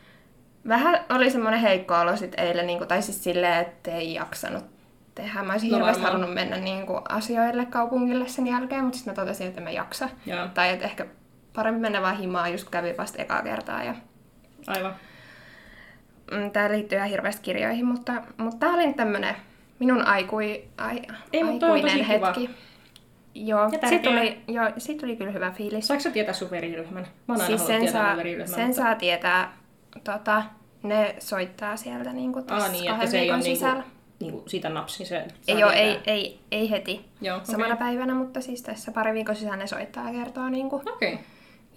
Vähän 0.68 1.00
oli 1.08 1.30
semmoinen 1.30 1.60
heikko 1.60 1.94
olo 1.94 2.16
sit 2.16 2.34
eilen, 2.36 2.66
niinku, 2.66 2.86
tai 2.86 3.02
siis 3.02 3.24
silleen, 3.24 3.60
että 3.60 3.90
ei 3.90 4.14
jaksanut 4.14 4.64
tehdä. 5.14 5.42
Mä 5.42 5.52
olisin 5.52 5.70
No 5.70 5.76
hirveästi 5.76 6.02
varmaan. 6.02 6.20
halunnut 6.22 6.34
mennä 6.34 6.56
niinku, 6.56 7.00
asioille 7.08 7.66
kaupungille 7.66 8.28
sen 8.28 8.46
jälkeen, 8.46 8.84
mutta 8.84 8.98
sitten 8.98 9.12
mä 9.12 9.16
totesin, 9.16 9.46
että 9.46 9.60
en 9.60 9.64
mä 9.64 9.70
jaksa. 9.70 10.08
Joo. 10.26 10.46
Tai 10.54 10.70
että 10.70 10.84
ehkä 10.84 11.06
parempi 11.52 11.80
mennä 11.80 12.02
vaan 12.02 12.16
himaan, 12.18 12.52
just 12.52 12.64
kun 12.64 12.70
kävin 12.70 12.96
vasta 12.96 13.22
ekaa 13.22 13.42
kertaa. 13.42 13.84
Ja, 13.84 13.94
Aivan. 14.66 14.94
mm, 16.30 16.50
tää 16.50 16.70
liittyy 16.70 16.96
ihan 16.98 17.08
hirveästi 17.10 17.42
kirjoihin, 17.42 17.86
mutta, 17.86 18.12
mutta 18.36 18.58
tää 18.58 18.74
oli 18.74 18.86
nyt 18.86 18.96
tämmönen 18.96 19.36
minun 19.78 20.06
aikui, 20.06 20.64
ai, 20.78 21.02
Ei, 21.32 21.42
aikuinen 21.42 21.58
tosi 21.82 22.04
kiva. 22.04 22.26
hetki. 22.26 22.50
Joo, 23.34 23.62
Ja 23.72 23.78
tärkeää. 23.78 24.02
tuli, 24.02 24.40
joo, 24.48 24.70
siitä 24.78 25.00
tuli 25.00 25.16
kyllä 25.16 25.30
hyvä 25.30 25.50
fiilis. 25.50 25.86
Saatko 25.88 26.02
sä 26.02 26.10
tietää 26.10 26.34
sun 26.34 26.50
veriryhmän? 26.50 27.02
Mä 27.28 27.34
oon 27.34 27.40
aina 27.40 27.46
siis 27.46 27.60
halunnut 27.60 27.90
sen, 27.90 27.92
tietää 27.92 28.46
saa, 28.46 28.56
sen 28.56 28.66
mutta... 28.66 28.82
saa 28.82 28.94
tietää, 28.94 29.52
tota, 30.04 30.42
ne 30.82 31.16
soittaa 31.18 31.76
sieltä 31.76 32.12
niinku 32.12 32.42
tässä 32.42 32.64
Aa, 32.66 32.72
niin, 32.72 32.80
että 32.84 32.90
kahden 32.92 33.10
se 33.10 33.20
viikon 33.20 33.34
ole 33.34 33.42
niinku, 33.42 33.56
sisällä. 33.58 33.82
niinku 34.20 34.42
siitä 34.46 34.68
napsi. 34.68 35.04
Se 35.04 35.24
Ei, 35.48 35.64
ole, 35.64 35.72
ei, 35.72 36.00
ei, 36.06 36.40
ei 36.50 36.70
heti 36.70 37.04
Joo, 37.20 37.36
okei. 37.36 37.46
samana 37.46 37.76
päivänä, 37.76 38.14
mutta 38.14 38.40
siis 38.40 38.62
tässä 38.62 38.92
pari 38.92 39.14
viikon 39.14 39.36
sisällä 39.36 39.56
ne 39.56 39.66
soittaa 39.66 40.10
ja 40.10 40.24
kertoo 40.24 40.48
niinku. 40.48 40.76
Okay. 40.76 41.18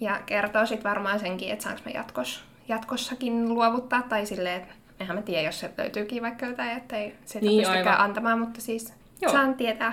Ja 0.00 0.20
kertoo 0.26 0.66
sitten 0.66 0.90
varmaan 0.90 1.20
senkin, 1.20 1.50
että 1.52 1.62
saanko 1.62 1.82
me 1.84 1.90
jatkos, 1.90 2.44
jatkossakin 2.68 3.48
luovuttaa, 3.54 4.02
tai 4.02 4.26
silleen, 4.26 4.62
että 4.62 4.74
eihän 5.00 5.16
mä 5.16 5.22
tiedä, 5.22 5.42
jos 5.42 5.60
se 5.60 5.70
löytyykin 5.78 6.22
vaikka 6.22 6.46
jotain, 6.46 6.70
että 6.76 6.96
ei 6.96 7.14
sitä 7.24 7.40
Niin, 7.46 7.48
niin, 7.48 7.60
pystykään 7.60 7.86
aivan. 7.88 8.04
antamaan, 8.04 8.38
mutta 8.38 8.60
siis 8.60 8.94
Joo. 9.20 9.32
saan 9.32 9.54
tietää. 9.54 9.92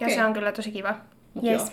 Ja 0.00 0.06
Okei. 0.06 0.14
se 0.14 0.24
on 0.24 0.32
kyllä 0.32 0.52
tosi 0.52 0.72
kiva. 0.72 0.94
Yes. 1.44 1.72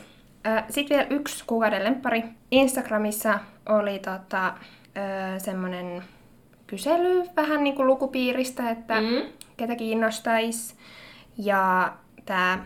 Sitten 0.70 0.98
vielä 0.98 1.10
yksi 1.10 1.44
kuukauden 1.48 1.84
lemppari. 1.84 2.24
Instagramissa 2.52 3.40
oli 3.70 4.00
tota, 4.00 4.54
ö, 4.98 5.40
semmonen 5.40 6.04
kysely 6.68 7.24
vähän 7.36 7.64
niin 7.64 7.76
kuin 7.76 7.88
lukupiiristä, 7.88 8.70
että 8.70 9.02
Mm. 9.02 9.22
ketä 9.58 9.76
kiinnostaisi. 9.76 10.76
Ja 11.38 11.94
tämä 12.26 12.60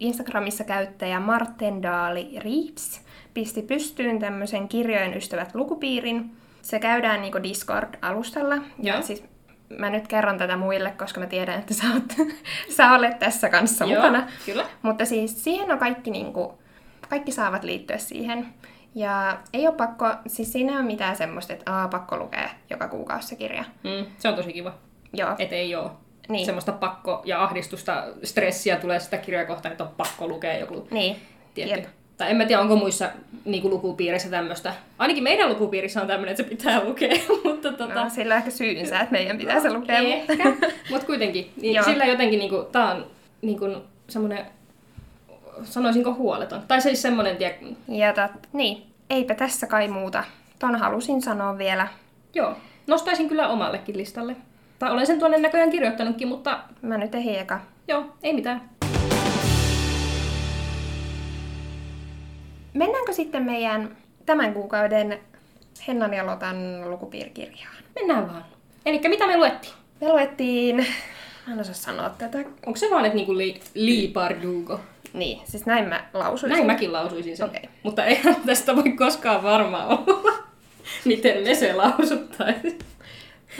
Instagramissa 0.00 0.64
käyttäjä 0.64 1.20
Martendaali 1.20 2.30
Reeves 2.44 3.00
pisti 3.34 3.62
pystyyn 3.62 4.18
tämmöisen 4.18 4.68
kirjojen 4.68 5.16
ystävät 5.16 5.54
lukupiirin. 5.54 6.30
Se 6.62 6.78
käydään 6.78 7.20
niinku 7.20 7.38
Discord-alustalla. 7.42 8.56
Ja 8.82 9.02
siis 9.02 9.24
mä 9.78 9.90
nyt 9.90 10.08
kerron 10.08 10.38
tätä 10.38 10.56
muille, 10.56 10.90
koska 10.90 11.20
mä 11.20 11.26
tiedän, 11.26 11.58
että 11.58 11.74
sä, 11.74 11.84
oot, 11.94 12.28
sä 12.76 12.92
olet 12.92 13.18
tässä 13.18 13.48
kanssa 13.48 13.84
Joo, 13.84 13.94
mukana. 14.02 14.26
kyllä. 14.46 14.64
Mutta 14.82 15.04
siis 15.04 15.44
siihen 15.44 15.72
on 15.72 15.78
kaikki, 15.78 16.10
niinku, 16.10 16.58
kaikki 17.08 17.32
saavat 17.32 17.64
liittyä 17.64 17.98
siihen. 17.98 18.46
Ja 18.96 19.38
ei 19.52 19.66
ole 19.66 19.76
pakko, 19.76 20.06
siis 20.26 20.52
siinä 20.52 20.72
ei 20.72 20.78
ole 20.78 20.86
mitään 20.86 21.16
semmoista, 21.16 21.52
että 21.52 21.72
aa, 21.72 21.88
pakko 21.88 22.16
lukea 22.16 22.50
joka 22.70 22.88
kuukausi 22.88 23.28
se 23.28 23.36
kirja. 23.36 23.64
Mm, 23.84 24.06
se 24.18 24.28
on 24.28 24.34
tosi 24.34 24.52
kiva. 24.52 24.72
Joo. 25.12 25.30
Et 25.38 25.52
ei 25.52 25.74
oo 25.74 25.90
Niin. 26.28 26.46
semmoista 26.46 26.72
pakko 26.72 27.22
ja 27.24 27.42
ahdistusta, 27.42 28.04
stressiä 28.22 28.76
tulee 28.76 29.00
sitä 29.00 29.16
kirjaa 29.18 29.44
kohtaan, 29.44 29.72
että 29.72 29.84
on 29.84 29.90
pakko 29.96 30.28
lukea 30.28 30.58
joku 30.58 30.88
Niin. 30.90 31.16
tietty. 31.54 31.74
Jep. 31.80 31.84
Tai 32.16 32.30
en 32.30 32.36
mä 32.36 32.44
tiedä, 32.44 32.62
onko 32.62 32.76
muissa 32.76 33.08
niin 33.44 33.62
kuin 33.62 33.74
lukupiirissä 33.74 34.30
tämmöistä. 34.30 34.74
Ainakin 34.98 35.22
meidän 35.24 35.48
lukupiirissä 35.48 36.00
on 36.00 36.06
tämmöinen, 36.06 36.30
että 36.32 36.42
se 36.42 36.48
pitää 36.48 36.84
lukea, 36.84 37.08
mutta 37.44 37.72
tota... 37.72 37.94
No, 38.04 38.10
sillä 38.10 38.34
on 38.34 38.38
ehkä 38.38 38.50
syynsä, 38.50 39.00
että 39.00 39.12
meidän 39.12 39.38
pitää 39.38 39.60
se 39.60 39.72
lukea. 39.72 40.02
mutta- 40.02 40.32
Ehkä, 40.32 40.52
mutta 40.90 41.06
kuitenkin. 41.06 41.50
Niin 41.60 41.84
sillä 41.84 42.04
jotenkin, 42.04 42.38
niinku, 42.38 42.68
tää 42.72 42.94
on 42.94 43.06
niinku, 43.42 43.68
semmoinen, 44.08 44.46
sanoisinko 45.64 46.14
huoleton. 46.14 46.62
Tai 46.68 46.80
siis 46.80 47.02
semmoinen, 47.02 47.36
tiedä, 47.36 47.54
Ja 47.88 48.12
tat, 48.12 48.30
niin, 48.52 48.86
eipä 49.10 49.34
tässä 49.34 49.66
kai 49.66 49.88
muuta. 49.88 50.24
Ton 50.58 50.76
halusin 50.76 51.22
sanoa 51.22 51.58
vielä. 51.58 51.88
joo, 52.34 52.56
nostaisin 52.86 53.28
kyllä 53.28 53.48
omallekin 53.48 53.96
listalle. 53.96 54.36
Tai 54.78 54.90
olen 54.90 55.06
sen 55.06 55.18
tuonne 55.18 55.38
näköjään 55.38 55.70
kirjoittanutkin, 55.70 56.28
mutta 56.28 56.58
Mä 56.82 56.98
nyt 56.98 57.14
ehdin 57.14 57.38
eka. 57.38 57.60
joo, 57.88 58.04
ei 58.22 58.32
mitään. 58.32 58.70
Mennäänkö 62.74 63.12
sitten 63.12 63.42
meidän 63.42 63.96
tämän 64.26 64.54
kuukauden 64.54 65.20
Hennan 65.88 66.14
ja 66.14 66.26
Lotan 66.26 66.90
lukupiirikirjaan? 66.90 67.74
Mennään 67.94 68.28
vaan. 68.28 68.44
Eli 68.86 69.00
mitä 69.08 69.26
me 69.26 69.36
luettiin? 69.36 69.74
Me 70.00 70.08
luettiin... 70.08 70.76
Mä 71.46 71.52
en 71.52 71.60
osaa 71.60 71.74
sanoa 71.74 72.10
tätä. 72.10 72.38
Onko 72.38 72.76
se 72.76 72.90
vaan, 72.90 73.04
että 73.04 73.16
niinku 73.16 73.36
li, 73.36 73.60
liipardugo? 73.74 74.80
Niin, 75.16 75.40
siis 75.44 75.66
näin 75.66 75.88
mä 75.88 76.04
lausuisin. 76.14 76.48
Näin 76.56 76.66
mäkin 76.66 76.92
lausuisin 76.92 77.36
sen. 77.36 77.46
Okei. 77.46 77.68
Mutta 77.82 78.04
eihän 78.04 78.36
tästä 78.46 78.76
voi 78.76 78.92
koskaan 78.92 79.42
varmaan 79.42 79.86
olla, 79.88 80.32
miten 81.04 81.42
me 81.42 81.54
se 81.54 81.72
lausuttaisiin. 81.72 82.78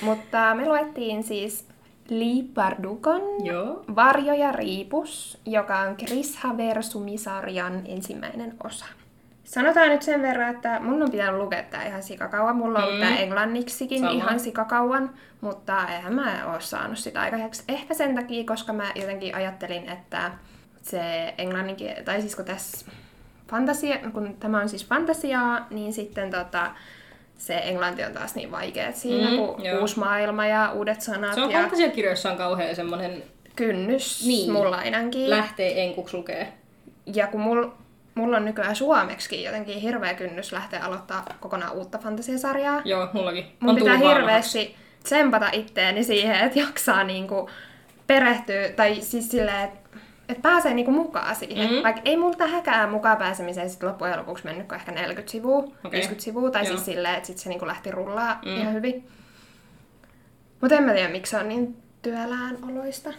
Mutta 0.03 0.55
me 0.55 0.69
luettiin 0.69 1.23
siis 1.23 1.69
Liipardukon 2.09 3.23
Joo. 3.45 3.85
Varjo 3.95 4.35
ja 4.35 4.53
Riipus, 4.53 5.39
joka 5.47 5.79
on 5.79 5.97
Chris 5.97 6.37
Haversumisarjan 6.37 7.83
ensimmäinen 7.85 8.55
osa. 8.65 8.87
Sanotaan 9.45 9.89
nyt 9.89 10.03
sen 10.03 10.23
verran, 10.23 10.55
että 10.55 10.81
mun 10.81 11.03
on 11.03 11.11
pitänyt 11.11 11.41
lukea 11.41 11.63
tää 11.63 11.87
ihan 11.87 12.03
sikakauan. 12.03 12.57
Mulla 12.57 12.79
on 12.79 12.85
ollut 12.85 13.01
Mm. 13.01 13.07
tää 13.07 13.17
englanniksikin 13.19 13.99
Sama. 13.99 14.11
ihan 14.11 14.41
sikakauan, 14.41 15.11
mutta 15.41 15.89
eihän 15.89 16.15
mä 16.15 16.53
oo 16.53 16.61
saanut 16.61 16.99
sitä 16.99 17.21
aikaiseksi. 17.21 17.63
Ehkä 17.69 17.95
sen 17.95 18.15
takia, 18.15 18.45
koska 18.45 18.73
mä 18.73 18.93
jotenkin 18.95 19.35
ajattelin, 19.35 19.89
että 19.89 20.31
se 20.91 21.35
englanninkin, 21.39 21.91
tai 22.05 22.21
siis 22.21 22.37
kun 22.37 22.45
tässä 22.45 22.87
fantasia, 23.51 23.99
kun 24.13 24.37
tämä 24.41 24.61
on 24.61 24.69
siis 24.69 24.87
fantasiaa, 24.87 25.67
niin 25.71 25.93
sitten 25.93 26.31
tota, 26.31 26.71
se 27.39 27.55
englanti 27.65 28.05
on 28.05 28.13
taas 28.13 28.35
niin 28.35 28.51
vaikea 28.51 28.89
että 28.89 29.01
siinä, 29.01 29.31
Mm, 29.31 29.37
kun 29.37 29.65
joo. 29.65 29.81
uusi 29.81 29.99
maailma 29.99 30.47
ja 30.47 30.73
uudet 30.73 31.01
sanat 31.01 31.35
Se 31.35 31.41
on 31.43 31.51
ja 31.51 31.59
fantasiakirjoissa 31.61 32.31
on 32.31 32.37
kauhean 32.37 32.77
semmoinen 32.77 33.23
kynnys 33.57 34.27
Niin. 34.27 34.53
mulla 34.53 34.77
ainakin. 34.77 35.31
lähtee 35.31 35.83
enkuksi 35.85 36.17
lukee. 36.17 36.53
Ja 37.15 37.27
kun 37.27 37.41
mul, 37.41 37.67
mulla 38.15 38.37
on 38.37 38.45
nykyään 38.45 38.77
suomeksi 38.77 39.43
jotenkin 39.45 39.81
hirveä 39.81 40.15
kynnys 40.15 40.53
lähteä 40.53 40.81
aloittaa 40.85 41.25
kokonaan 41.41 41.73
uutta 41.73 41.99
fantasiasarjaa. 41.99 42.83
Joo, 42.85 43.09
mullakin. 43.13 43.45
Mun 43.61 43.71
on 43.71 43.77
pitää 43.77 43.97
hirveästi 43.97 44.77
tsempata 45.03 45.49
itteeni 45.53 46.05
siihen, 46.05 46.37
että 46.41 46.59
jaksaa 46.59 47.05
niinku 47.05 47.51
perehtyä, 48.07 48.69
tai 48.77 48.95
siis 49.01 49.31
silleen, 49.31 49.65
että 49.65 49.79
et 50.29 50.43
pääsee 50.43 50.75
niinku 50.75 50.91
mukaan 50.91 51.37
siihen. 51.37 51.67
Mhm. 51.67 51.75
Mm. 51.77 51.83
Vaikka 51.83 52.03
ei 52.05 52.17
multa 52.17 52.47
häkää 52.47 52.87
mukaan 52.87 53.17
pääsemiseen 53.17 53.71
sit 53.71 53.83
loppujen 53.83 54.19
lopuksi 54.19 54.45
mennyt 54.45 54.73
ehkä 54.73 54.93
40 54.93 55.31
sivua, 55.33 55.59
okay. 55.59 55.91
50 55.91 56.25
sivua, 56.25 56.51
tai 56.51 56.63
Joo. 56.63 56.71
siis 56.73 56.85
silleen, 56.85 57.15
että 57.15 57.27
sit 57.27 57.39
se 57.39 57.49
niinku 57.49 57.67
lähti 57.67 57.91
rullaa 57.91 58.41
Mm. 58.45 58.57
ihan 58.61 58.73
hyvin. 58.75 59.09
Mutta 60.61 60.77
en 60.77 60.83
mä 60.83 60.93
tiedä, 60.93 61.09
miksi 61.09 61.31
se 61.31 61.37
on 61.37 61.49
niin 61.49 61.77
työlään 62.03 62.59
oloista. 62.71 63.11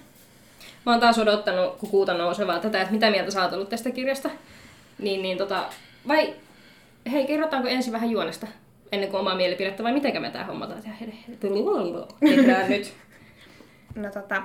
Mä 0.86 0.92
oon 0.92 1.00
taas 1.02 1.20
odottanut, 1.20 1.76
kun 1.78 1.90
kuuta 1.90 2.14
nousevaa 2.14 2.60
tätä, 2.60 2.82
että 2.82 2.94
mitä 2.94 3.10
mieltä 3.12 3.32
sä 3.32 3.44
oot 3.44 3.54
ollut 3.54 3.70
tästä 3.70 3.92
kirjasta. 3.92 4.30
Niin, 5.00 5.22
niin 5.22 5.38
tota, 5.38 5.64
vai 6.08 6.34
hei, 7.12 7.28
kerrotaanko 7.28 7.68
ensin 7.70 7.94
vähän 7.94 8.10
juonesta 8.10 8.48
ennen 8.92 9.10
kuin 9.10 9.20
omaa 9.20 9.36
mielipidettä, 9.36 9.84
vai 9.84 9.94
mitenkä 9.94 10.20
me 10.20 10.30
tää 10.32 10.44
hommataan? 10.46 10.82
Tehdään 12.20 12.70
nyt. 12.70 12.94
No 13.96 14.10
tota, 14.12 14.42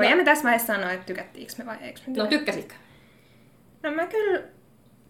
voidaan 0.00 0.18
me 0.18 0.24
tässä 0.24 0.44
vaiheessa 0.44 0.74
sanoa, 0.74 0.92
että 0.92 1.06
tykättiinkö 1.06 1.52
me 1.58 1.66
vai 1.66 1.76
eikö 1.80 2.00
me 2.06 2.06
No 2.06 2.12
tykätä. 2.14 2.28
tykkäsitkö? 2.28 2.74
no 3.82 3.90
mä 3.90 4.06
kyllä, 4.06 4.42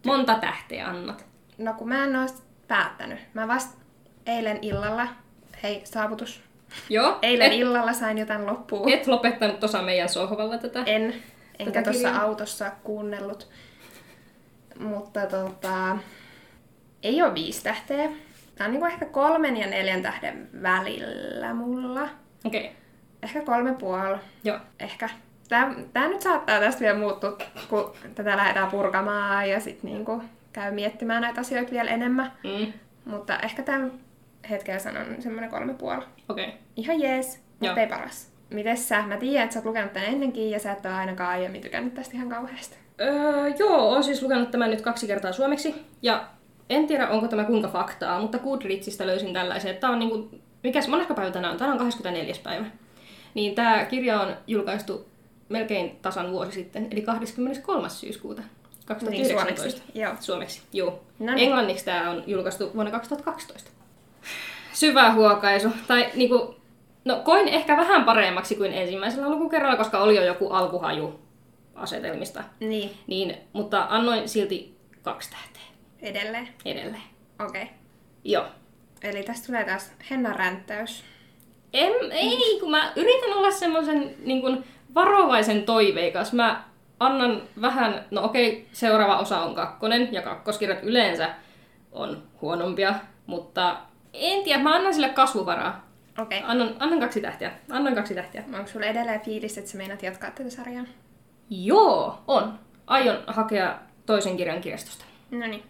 Monta 0.06 0.34
tähteä 0.34 0.86
annat. 0.88 1.26
no 1.58 1.72
kun 1.74 1.88
mä 1.88 2.04
en 2.04 2.16
oo 2.16 2.26
päättänyt. 2.68 3.18
Mä 3.34 3.48
vasta 3.48 3.78
eilen 4.26 4.58
illalla, 4.62 5.08
hei 5.62 5.80
saavutus, 5.84 6.42
Joo. 6.88 7.18
eilen 7.22 7.52
et, 7.52 7.58
illalla 7.58 7.92
sain 7.92 8.18
jotain 8.18 8.46
loppuun. 8.46 8.92
et 8.92 9.06
lopettanut 9.06 9.60
tuossa 9.60 9.82
meidän 9.82 10.08
sohvalla 10.08 10.58
tätä. 10.58 10.82
En, 10.86 11.14
enkä 11.58 11.82
tuossa 11.82 12.16
autossa 12.16 12.70
kuunnellut. 12.82 13.48
Mutta 14.78 15.26
tota, 15.26 15.98
ei 17.02 17.22
ole 17.22 17.34
viisi 17.34 17.62
tähteä. 17.62 18.10
Tää 18.54 18.64
on 18.66 18.70
niinku 18.72 18.86
ehkä 18.86 19.04
kolmen 19.06 19.56
ja 19.56 19.66
neljän 19.66 20.02
tähden 20.02 20.48
välillä 20.62 21.54
mulla. 21.54 22.08
Okei. 22.44 22.60
Okay. 22.60 22.72
Ehkä 23.22 23.42
kolme 23.42 23.74
puoli. 23.74 24.18
Joo. 24.44 24.58
Ehkä. 24.80 25.08
Tää, 25.48 25.74
tää 25.92 26.08
nyt 26.08 26.22
saattaa 26.22 26.60
tästä 26.60 26.80
vielä 26.80 26.98
muuttua, 26.98 27.38
kun 27.68 27.92
tätä 28.14 28.36
lähdetään 28.36 28.70
purkamaan 28.70 29.50
ja 29.50 29.60
sitten 29.60 29.90
niinku 29.90 30.22
käy 30.52 30.74
miettimään 30.74 31.22
näitä 31.22 31.40
asioita 31.40 31.72
vielä 31.72 31.90
enemmän. 31.90 32.32
Mm. 32.44 32.72
Mutta 33.04 33.38
ehkä 33.38 33.62
tämän 33.62 33.92
hetkellä 34.50 34.78
sanon 34.78 35.06
semmoinen 35.18 35.50
kolme 35.50 35.74
puoli. 35.74 36.04
Okei. 36.28 36.44
Okay. 36.44 36.58
Ihan 36.76 37.00
jees, 37.00 37.42
mutta 37.60 37.80
ei 37.80 37.86
paras. 37.86 38.30
Mites 38.50 38.88
sä? 38.88 39.02
Mä 39.02 39.16
tiedän, 39.16 39.44
että 39.44 39.54
sä 39.54 39.58
oot 39.60 39.66
lukenut 39.66 39.92
tän 39.92 40.04
ennenkin 40.04 40.50
ja 40.50 40.58
sä 40.58 40.72
et 40.72 40.86
ole 40.86 40.94
ainakaan 40.94 41.30
aiemmin 41.30 41.60
tykännyt 41.60 41.94
tästä 41.94 42.16
ihan 42.16 42.28
kauheasti. 42.28 42.76
Öö, 43.00 43.48
joo, 43.58 43.90
oon 43.90 44.04
siis 44.04 44.22
lukenut 44.22 44.50
tämän 44.50 44.70
nyt 44.70 44.80
kaksi 44.80 45.06
kertaa 45.06 45.32
suomeksi. 45.32 45.86
Ja 46.02 46.24
en 46.70 46.86
tiedä, 46.86 47.08
onko 47.08 47.28
tämä 47.28 47.44
kuinka 47.44 47.68
faktaa, 47.68 48.20
mutta 48.20 48.38
Goodreadsista 48.38 49.06
löysin 49.06 49.32
tällaisen, 49.32 49.70
että 49.70 49.80
tämä 49.80 49.92
on 49.92 49.98
niinku, 49.98 50.38
mikäs, 50.62 50.88
monessa 50.88 51.14
päivä 51.14 51.30
tänään 51.30 51.52
on? 51.52 51.58
Tänään 51.58 51.72
on 51.72 51.84
24. 51.84 52.34
päivä. 52.42 52.64
Niin 53.34 53.54
tämä 53.54 53.84
kirja 53.84 54.20
on 54.20 54.36
julkaistu 54.46 55.08
melkein 55.48 55.98
tasan 56.02 56.30
vuosi 56.30 56.52
sitten, 56.52 56.88
eli 56.90 57.02
23. 57.02 57.88
syyskuuta 57.88 58.42
2019. 58.86 59.44
Niin, 59.44 59.72
suomeksi. 59.72 59.98
Joo. 59.98 60.14
Suomeksi, 60.20 60.62
joo. 60.72 61.00
No 61.18 61.34
niin. 61.34 61.44
Englanniksi 61.44 61.84
tämä 61.84 62.10
on 62.10 62.24
julkaistu 62.26 62.70
vuonna 62.74 62.90
2012. 62.92 63.70
Syvä 64.72 65.12
huokaisu. 65.12 65.68
Tai 65.86 66.10
niinku, 66.14 66.54
no 67.04 67.20
koin 67.24 67.48
ehkä 67.48 67.76
vähän 67.76 68.04
paremmaksi 68.04 68.54
kuin 68.54 68.72
ensimmäisellä 68.72 69.30
lukukerralla, 69.30 69.76
koska 69.76 69.98
oli 69.98 70.16
jo 70.16 70.24
joku 70.24 70.48
alkuhaju 70.48 71.20
asetelmista. 71.74 72.44
Niin, 72.60 72.90
Niin, 73.06 73.36
mutta 73.52 73.86
annoin 73.90 74.28
silti 74.28 74.76
kaksi 75.02 75.30
tähteä 75.30 75.62
edelleen. 76.02 76.48
edelleen. 76.64 77.02
Okei. 77.48 77.62
Okay. 77.62 77.74
Joo. 78.24 78.46
Eli 79.02 79.22
tästä 79.22 79.46
tulee 79.46 79.64
taas 79.64 79.92
Hennan 80.10 80.36
ränttäys. 80.36 81.04
En, 81.72 82.12
ei, 82.12 82.60
kun 82.60 82.70
mä 82.70 82.92
yritän 82.96 83.32
olla 83.32 83.50
semmoisen 83.50 84.14
niin 84.24 84.64
varovaisen 84.94 85.62
toiveikas. 85.62 86.32
Mä 86.32 86.64
annan 87.00 87.42
vähän, 87.60 88.04
no 88.10 88.24
okei, 88.24 88.68
seuraava 88.72 89.18
osa 89.18 89.40
on 89.40 89.54
kakkonen, 89.54 90.08
ja 90.12 90.22
kakkoskirjat 90.22 90.82
yleensä 90.82 91.30
on 91.92 92.22
huonompia, 92.40 92.94
mutta 93.26 93.76
en 94.12 94.44
tiedä, 94.44 94.62
mä 94.62 94.74
annan 94.74 94.94
sille 94.94 95.08
kasvuvaraa. 95.08 95.90
Okei. 96.18 96.38
Okay. 96.38 96.50
Annan, 96.50 96.76
annan 96.78 97.00
kaksi 97.00 97.20
tähteä. 97.20 97.52
Annoin 97.70 97.94
kaksi 97.94 98.14
tähteä. 98.14 98.44
Onko 98.54 98.70
sulla 98.70 98.86
edelleen 98.86 99.20
fiilis, 99.20 99.58
että 99.58 99.70
sä 99.70 99.78
meinaat 99.78 100.02
jatkaa 100.02 100.30
tätä 100.30 100.50
sarjaa? 100.50 100.84
Joo, 101.50 102.18
on. 102.28 102.58
Aion 102.86 103.18
hakea 103.26 103.78
toisen 104.06 104.36
kirjan 104.36 104.60
kirjastosta. 104.60 105.04
No 105.30 105.46
niin. 105.46 105.62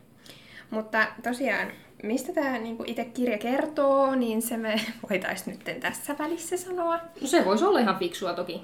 Mutta 0.70 1.06
tosiaan, 1.22 1.68
mistä 2.02 2.32
tämä 2.32 2.58
niinku 2.58 2.84
itse 2.86 3.04
kirja 3.04 3.38
kertoo, 3.38 4.14
niin 4.14 4.42
se 4.42 4.56
me 4.56 4.80
voitaisiin 5.10 5.58
nyt 5.66 5.80
tässä 5.80 6.16
välissä 6.18 6.56
sanoa. 6.56 6.96
No 7.20 7.26
se 7.26 7.44
voisi 7.44 7.64
olla 7.64 7.78
ihan 7.78 7.98
fiksua 7.98 8.32
toki. 8.32 8.62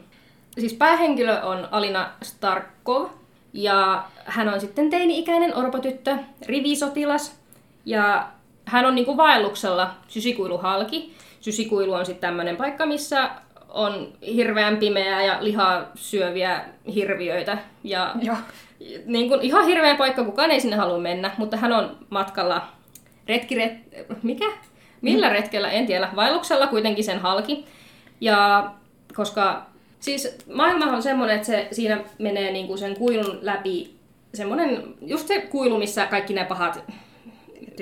Siis 0.58 0.74
päähenkilö 0.74 1.40
on 1.42 1.68
Alina 1.70 2.10
Starkov, 2.22 3.08
ja 3.52 4.04
hän 4.24 4.48
on 4.48 4.60
sitten 4.60 4.90
teini-ikäinen 4.90 5.56
orpotyttö, 5.56 6.16
rivisotilas, 6.46 7.40
ja 7.84 8.28
hän 8.64 8.86
on 8.86 8.94
niinku 8.94 9.16
vaelluksella 9.16 9.90
sysikuiluhalki. 10.08 11.14
Sysikuilu 11.40 11.92
on 11.92 12.06
sitten 12.06 12.28
tämmöinen 12.28 12.56
paikka, 12.56 12.86
missä 12.86 13.30
on 13.68 14.12
hirveän 14.34 14.76
pimeää 14.76 15.24
ja 15.24 15.38
lihaa 15.40 15.90
syöviä 15.94 16.64
hirviöitä. 16.94 17.58
Ja 17.84 18.14
Joo. 18.22 18.36
niin 19.06 19.28
kuin, 19.28 19.40
ihan 19.42 19.66
hirveä 19.66 19.94
paikka, 19.94 20.24
kukaan 20.24 20.50
ei 20.50 20.60
sinne 20.60 20.76
halua 20.76 20.98
mennä, 20.98 21.30
mutta 21.38 21.56
hän 21.56 21.72
on 21.72 21.96
matkalla 22.10 22.68
retkiret... 23.28 23.72
Mikä? 24.22 24.52
Millä 25.00 25.28
retkellä? 25.28 25.70
En 25.70 25.86
tiedä. 25.86 26.08
Vaelluksella 26.16 26.66
kuitenkin 26.66 27.04
sen 27.04 27.18
halki. 27.18 27.64
Ja 28.20 28.70
koska 29.14 29.66
siis 30.00 30.38
maailma 30.54 30.84
on 30.86 31.02
semmoinen, 31.02 31.36
että 31.36 31.46
se 31.46 31.68
siinä 31.72 32.00
menee 32.18 32.52
niin 32.52 32.66
kuin 32.66 32.78
sen 32.78 32.96
kuilun 32.96 33.38
läpi 33.42 33.96
semmoinen, 34.34 34.94
just 35.00 35.28
se 35.28 35.40
kuilu, 35.40 35.78
missä 35.78 36.06
kaikki 36.06 36.34
ne 36.34 36.44
pahat 36.44 36.84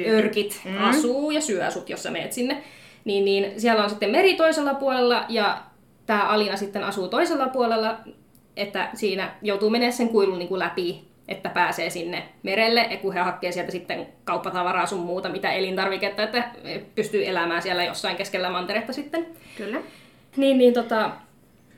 örkit 0.09 0.61
mm. 0.65 0.85
asuu 0.85 1.31
ja 1.31 1.41
syö 1.41 1.71
sut, 1.71 1.91
jos 1.91 2.03
sä 2.03 2.11
meet 2.11 2.33
sinne. 2.33 2.63
Niin, 3.05 3.25
niin 3.25 3.61
siellä 3.61 3.85
on 3.85 3.91
sitten 3.91 4.11
meri 4.11 4.35
toisella 4.35 4.75
puolella 4.75 5.25
ja 5.29 5.63
tämä 6.07 6.23
Alina 6.23 6.57
sitten 6.57 6.85
asuu 6.85 7.09
toisella 7.09 7.49
puolella, 7.49 7.99
että 8.57 8.91
siinä 8.95 9.35
joutuu 9.43 9.71
menemään 9.71 9.93
sen 9.93 10.09
kuilun 10.09 10.39
niin 10.39 10.49
kuin 10.49 10.59
läpi, 10.59 11.05
että 11.29 11.49
pääsee 11.49 11.91
sinne 11.91 12.23
merelle, 12.43 12.89
ja 12.91 12.97
kun 12.97 13.15
he 13.15 13.21
hakee 13.21 13.53
sieltä 13.53 13.73
sitten 13.73 14.07
kauppatavaraa 14.25 14.87
sun 14.87 15.01
muuta, 15.01 15.29
mitä 15.29 15.53
elintarviketta, 15.53 16.23
että 16.23 16.51
pystyy 16.95 17.27
elämään 17.27 17.63
siellä 17.63 17.85
jossain 17.85 18.17
keskellä 18.17 18.51
manteretta 18.51 18.93
sitten. 18.93 19.27
Kyllä. 19.57 19.81
Niin, 20.37 20.59
niin 20.59 20.75
tota, 20.75 21.11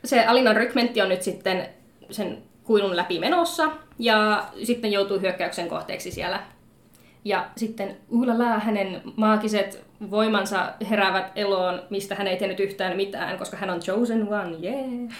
se 0.03 0.25
Alinan 0.25 0.55
rykmentti 0.55 1.01
on 1.01 1.09
nyt 1.09 1.21
sitten 1.21 1.67
sen 2.09 2.37
kuilun 2.63 2.95
läpi 2.95 3.19
menossa 3.19 3.71
ja 3.99 4.47
sitten 4.63 4.91
joutuu 4.91 5.19
hyökkäyksen 5.19 5.67
kohteeksi 5.67 6.11
siellä. 6.11 6.39
Ja 7.25 7.45
sitten 7.57 7.97
uulala, 8.09 8.59
hänen 8.59 9.01
maagiset 9.15 9.85
voimansa 10.11 10.73
heräävät 10.89 11.31
eloon, 11.35 11.81
mistä 11.89 12.15
hän 12.15 12.27
ei 12.27 12.37
tiennyt 12.37 12.59
yhtään 12.59 12.97
mitään, 12.97 13.37
koska 13.37 13.57
hän 13.57 13.69
on 13.69 13.79
chosen 13.79 14.33
one, 14.33 14.57
yeah. 14.63 15.13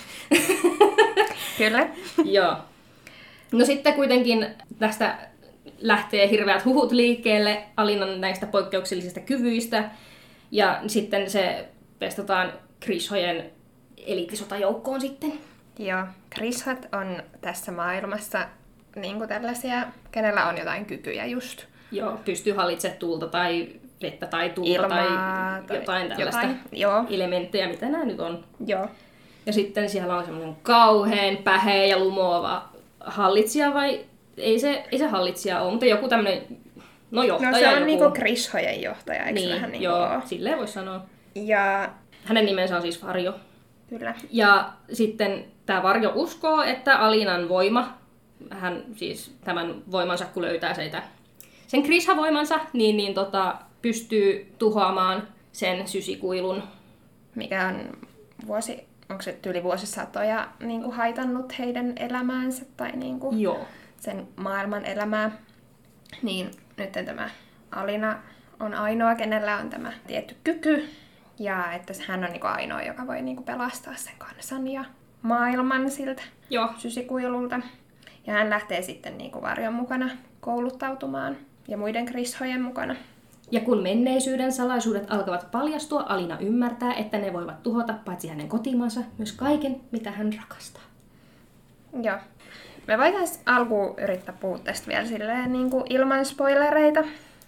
Kyllä. 1.58 1.90
Joo. 2.38 2.56
No 3.52 3.66
sitten 3.66 3.94
kuitenkin 3.94 4.48
tästä 4.80 5.18
lähtee 5.80 6.30
hirveät 6.30 6.66
huhut 6.66 6.92
liikkeelle 6.92 7.64
Alinan 7.78 8.22
näistä 8.22 8.46
poikkeuksellisista 8.48 9.20
kyvyistä. 9.20 9.90
Ja 10.52 10.82
sitten 10.88 11.30
se 11.30 11.68
pestataan 12.00 12.54
Krishojen 12.80 13.52
eliittisotajoukkoon 14.06 15.02
sitten. 15.02 15.34
Joo. 15.80 16.04
Krishat 16.30 16.88
on 16.92 17.24
tässä 17.42 17.72
maailmassa 17.72 18.46
niin 18.96 19.18
kuin 19.18 19.30
tällaisia, 19.30 19.88
kenellä 20.12 20.46
on 20.46 20.58
jotain 20.58 20.86
kykyjä 20.86 21.26
just. 21.26 21.66
Joo, 21.92 22.20
pystyy 22.26 22.54
hallitsemaan 22.54 23.00
tuulta 23.00 23.28
tai 23.28 23.68
vettä 24.02 24.28
tai 24.28 24.50
tuulta 24.50 24.72
Ilmaa 24.72 24.98
tai, 24.98 25.68
tai 25.68 25.78
jotain 25.78 26.08
tällaista 26.08 26.42
jotain. 26.42 26.60
Joo. 26.72 27.06
elementtejä, 27.10 27.68
mitä 27.68 27.90
nämä 27.90 28.06
nyt 28.06 28.20
on. 28.20 28.44
Joo. 28.66 28.88
Ja 29.46 29.54
sitten 29.54 29.90
siellä 29.90 30.16
on 30.16 30.26
semmoinen 30.26 30.56
kauheen 30.64 31.38
päheä 31.38 31.86
ja 31.86 32.00
lumoava 32.00 32.70
hallitsija 33.08 33.74
vai 33.74 34.06
ei 34.38 34.60
se, 34.60 34.84
ei 34.92 35.00
se 35.00 35.08
hallitsija 35.08 35.62
ole, 35.62 35.72
mutta 35.72 35.86
joku 35.86 36.08
tämmöinen, 36.08 36.42
no 37.12 37.24
johtaja 37.24 37.52
No 37.52 37.58
se 37.58 37.68
on 37.68 37.74
joku. 37.74 37.86
niinku 37.86 38.12
Krishojen 38.12 38.82
johtaja, 38.82 39.24
eikö 39.26 39.40
niin, 39.40 39.56
vähän 39.56 39.72
niin 39.72 39.84
joo, 39.84 40.04
ole? 40.04 40.22
silleen 40.26 40.58
voisi 40.58 40.74
sanoa. 40.74 41.02
Ja 41.36 41.90
Hänen 42.24 42.46
nimensä 42.46 42.76
on 42.76 42.82
siis 42.82 43.04
Varjo. 43.04 43.34
kyllä. 43.90 44.16
Ja 44.32 44.70
sitten 44.94 45.46
tämä 45.66 45.84
Varjo 45.84 46.12
uskoo, 46.16 46.62
että 46.62 46.98
Alinan 46.98 47.50
voima, 47.50 47.98
hän 48.50 48.84
siis 48.96 49.36
tämän 49.44 49.76
voimansa 49.92 50.26
kun 50.26 50.44
löytää 50.44 50.74
sitä, 50.74 51.04
sen 51.68 51.84
Krisha-voimansa, 51.84 52.60
niin, 52.74 52.98
niin 52.98 53.14
tota, 53.14 53.56
pystyy 53.82 54.54
tuhoamaan 54.58 55.28
sen 55.52 55.88
sysikuilun. 55.88 56.64
Mikä 57.36 57.68
on 57.68 57.98
vuosi, 58.48 58.87
onko 59.10 59.24
se 59.24 59.40
yli 59.46 59.64
vuosisatoja 59.64 60.48
niin 60.60 60.84
kuin 60.84 60.96
haitannut 60.96 61.60
heidän 61.60 61.94
elämäänsä 61.96 62.66
tai 62.78 62.92
niin 62.92 63.20
kuin 63.20 63.40
Joo. 63.42 63.68
sen 64.00 64.28
maailman 64.36 64.86
elämää. 64.86 65.32
Niin 66.22 66.52
nyt 66.78 66.92
tämä 66.92 67.30
Alina 67.72 68.20
on 68.60 68.74
ainoa, 68.74 69.16
kenellä 69.16 69.58
on 69.58 69.70
tämä 69.70 69.94
tietty 70.08 70.36
kyky. 70.44 70.90
Ja 71.40 71.72
että 71.72 71.94
hän 72.08 72.24
on 72.24 72.30
niinku 72.30 72.48
ainoa, 72.48 72.82
joka 72.82 73.08
voi 73.08 73.22
niinku 73.22 73.44
pelastaa 73.44 73.96
sen 73.96 74.14
kansan 74.18 74.68
ja 74.68 74.86
maailman 75.22 75.92
siltä 75.92 76.22
Joo. 76.50 76.70
sysikuilulta. 76.78 77.60
Ja 78.28 78.34
hän 78.34 78.50
lähtee 78.50 78.82
sitten 78.82 79.18
niinku 79.18 79.42
varjon 79.42 79.74
mukana 79.74 80.10
kouluttautumaan 80.42 81.38
ja 81.68 81.78
muiden 81.78 82.06
krishojen 82.06 82.62
mukana. 82.62 82.96
Ja 83.52 83.60
kun 83.60 83.84
menneisyyden 83.84 84.52
salaisuudet 84.52 85.12
alkavat 85.12 85.52
paljastua, 85.52 86.06
Alina 86.10 86.38
ymmärtää, 86.40 86.94
että 86.94 87.18
ne 87.18 87.34
voivat 87.34 87.64
tuhota 87.64 87.94
paitsi 88.06 88.28
hänen 88.28 88.48
kotimaansa, 88.48 89.02
myös 89.18 89.32
kaiken, 89.32 89.82
mitä 89.92 90.12
hän 90.12 90.34
rakastaa. 90.34 90.82
Joo. 92.04 92.18
Me 92.88 92.98
voitaisiin 92.98 93.44
alkuun 93.46 93.96
yrittää 94.00 94.36
puhua 94.40 94.60
tästä 94.60 94.88
vielä 94.88 95.06
silleen 95.06 95.54
niin 95.54 95.70
kuin 95.70 95.84
ilman 95.90 96.26
spoilereita. 96.26 97.04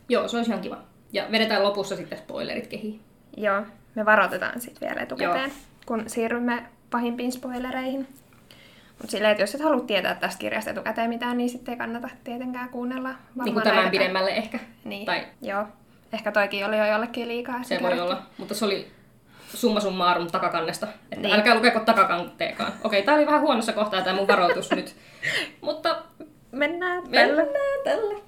Joo, 0.10 0.28
se 0.28 0.38
olisi 0.38 0.52
ihan 0.52 0.62
kiva. 0.62 0.78
Ja 1.14 1.26
vedetään 1.32 1.64
lopussa 1.64 1.96
sitten 1.96 2.18
spoilerit 2.18 2.68
kehiin. 2.68 3.00
Joo, 3.38 3.62
me 3.96 4.06
varoitetaan 4.06 4.62
sitten 4.62 4.90
vielä 4.90 5.02
etukäteen, 5.02 5.50
Joo. 5.50 5.60
kun 5.86 6.04
siirrymme 6.08 6.64
pahimpiin 6.92 7.32
spoilereihin. 7.32 8.08
Mutta 8.90 9.12
silleen, 9.12 9.32
että 9.32 9.44
jos 9.44 9.56
et 9.56 9.62
halua 9.62 9.82
tietää 9.82 10.16
tästä 10.16 10.40
kirjasta 10.40 10.72
etukäteen 10.72 11.10
mitään, 11.10 11.38
niin 11.38 11.50
sitten 11.50 11.72
ei 11.72 11.78
kannata 11.78 12.10
tietenkään 12.24 12.70
kuunnella. 12.70 13.10
Niin 13.44 13.54
kuin 13.54 13.64
tämän 13.64 13.92
pidemmälle 13.92 14.32
ehkä. 14.32 14.60
Niin, 14.84 15.06
tai... 15.06 15.28
joo. 15.42 15.66
Ehkä 16.14 16.32
toikin 16.32 16.66
oli 16.66 16.78
jo 16.78 16.86
jollekin 16.86 17.28
liikaa. 17.28 17.64
Se 17.64 17.80
voi 17.82 18.00
olla, 18.00 18.22
mutta 18.38 18.54
se 18.54 18.66
oli 18.66 18.92
summa 19.54 19.80
summarum 19.80 20.28
takakannesta. 20.28 20.88
Että 21.12 21.28
niin. 21.28 21.36
älkää 21.36 21.56
lukeko 21.56 21.80
takakanteekaan. 21.80 22.74
Okei, 22.84 23.04
tää 23.04 23.16
oli 23.16 23.26
vähän 23.26 23.42
huonossa 23.42 23.74
kohtaa 23.74 24.02
tämä 24.02 24.16
mun 24.16 24.28
varoitus 24.28 24.72
nyt. 24.76 24.96
Mutta 25.62 26.02
mennään. 26.52 27.04
Mennään 27.10 27.48
tällä. 27.84 28.20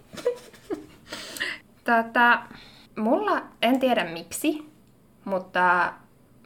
tota, 2.03 2.39
mulla, 2.97 3.41
en 3.61 3.79
tiedä 3.79 4.03
miksi, 4.05 4.71
mutta 5.25 5.93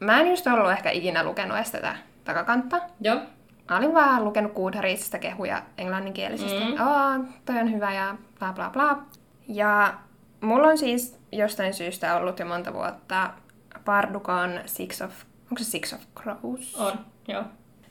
mä 0.00 0.20
en 0.20 0.30
just 0.30 0.46
ollut 0.46 0.70
ehkä 0.70 0.90
ikinä 0.90 1.24
lukenut 1.24 1.56
edes 1.56 1.70
tätä 1.70 1.96
takakantta. 2.24 2.80
Joo. 3.00 3.20
Mä 3.70 3.76
olin 3.76 3.94
vaan 3.94 4.24
lukenut 4.24 4.54
Goodreadsista 4.54 5.18
kehuja 5.18 5.62
englanninkielisistä. 5.78 6.60
Mm. 6.60 6.72
Oh, 6.72 7.26
toi 7.44 7.58
on 7.58 7.72
hyvä 7.72 7.94
ja 7.94 8.14
bla 8.38 8.52
bla 8.52 8.70
bla. 8.70 8.98
Ja 9.48 9.94
mulla 10.46 10.68
on 10.68 10.78
siis 10.78 11.18
jostain 11.32 11.74
syystä 11.74 12.16
ollut 12.16 12.38
jo 12.38 12.46
monta 12.46 12.72
vuotta 12.72 13.30
Pardukan 13.84 14.60
Six 14.66 15.00
of... 15.00 15.12
Onko 15.50 15.58
se 15.58 15.64
Six 15.64 15.92
of 15.92 16.00
Crows? 16.22 16.74
On, 16.74 16.98
joo. 17.28 17.44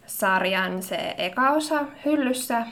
Sarjan 0.05 0.83
se 0.83 1.15
eka 1.17 1.49
osa 1.49 1.85
hyllyssä. 2.05 2.65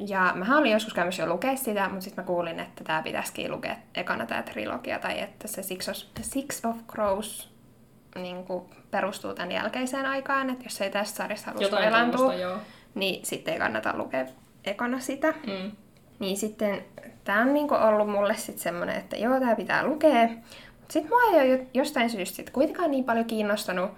Ja 0.00 0.32
mä 0.34 0.58
olin 0.58 0.72
joskus 0.72 0.94
käymässä 0.94 1.22
jo 1.22 1.28
lukea 1.28 1.56
sitä, 1.56 1.88
mutta 1.88 2.00
sitten 2.00 2.24
mä 2.24 2.26
kuulin, 2.26 2.60
että 2.60 2.84
tämä 2.84 3.02
pitäisikin 3.02 3.50
lukea 3.50 3.76
ekana 3.94 4.26
tämä 4.26 4.42
trilogia, 4.42 4.98
tai 4.98 5.20
että 5.20 5.48
se 5.48 5.62
Six 5.62 5.88
of, 5.88 5.96
Six 6.22 6.64
of 6.64 6.76
Crows 6.92 7.52
niin 8.14 8.44
kuin 8.44 8.64
perustuu 8.90 9.34
tämän 9.34 9.52
jälkeiseen 9.52 10.06
aikaan, 10.06 10.50
että 10.50 10.64
jos 10.64 10.80
ei 10.80 10.90
tästä 10.90 11.16
sarjasta 11.16 11.50
halua 11.50 11.66
spoilantua, 11.66 12.32
niin 12.94 13.26
sitten 13.26 13.54
ei 13.54 13.60
kannata 13.60 13.96
lukea 13.96 14.26
ekana 14.64 15.00
sitä. 15.00 15.34
Mm. 15.46 15.72
Niin 16.18 16.36
sitten 16.36 16.84
tämä 17.24 17.40
on 17.42 17.54
niinku 17.54 17.74
ollut 17.74 18.10
mulle 18.10 18.36
sitten 18.36 18.62
semmoinen, 18.62 18.96
että 18.96 19.16
joo, 19.16 19.40
tämä 19.40 19.56
pitää 19.56 19.86
lukea. 19.86 20.28
Sitten 20.88 21.12
mua 21.12 21.40
ei 21.40 21.52
ole 21.52 21.66
jostain 21.74 22.10
syystä 22.10 22.36
sit 22.36 22.50
kuitenkaan 22.50 22.90
niin 22.90 23.04
paljon 23.04 23.26
kiinnostanut, 23.26 23.90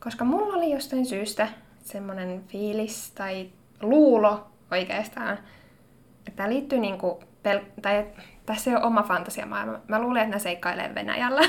koska 0.00 0.24
mulla 0.24 0.56
oli 0.56 0.70
jostain 0.70 1.06
syystä 1.06 1.48
semmoinen 1.82 2.44
fiilis 2.48 3.10
tai 3.10 3.50
luulo 3.82 4.46
oikeastaan, 4.70 5.32
että 5.32 6.36
tämä 6.36 6.48
liittyy 6.48 6.78
niinku, 6.78 7.20
pel- 7.48 7.80
tai 7.82 8.06
tässä 8.46 8.70
ei 8.70 8.76
ole 8.76 8.84
oma 8.84 9.02
fantasiamaailma. 9.02 9.78
Mä 9.88 10.02
luulen, 10.02 10.22
että 10.22 10.36
ne 10.36 10.40
seikkailee 10.40 10.94
Venäjällä. 10.94 11.42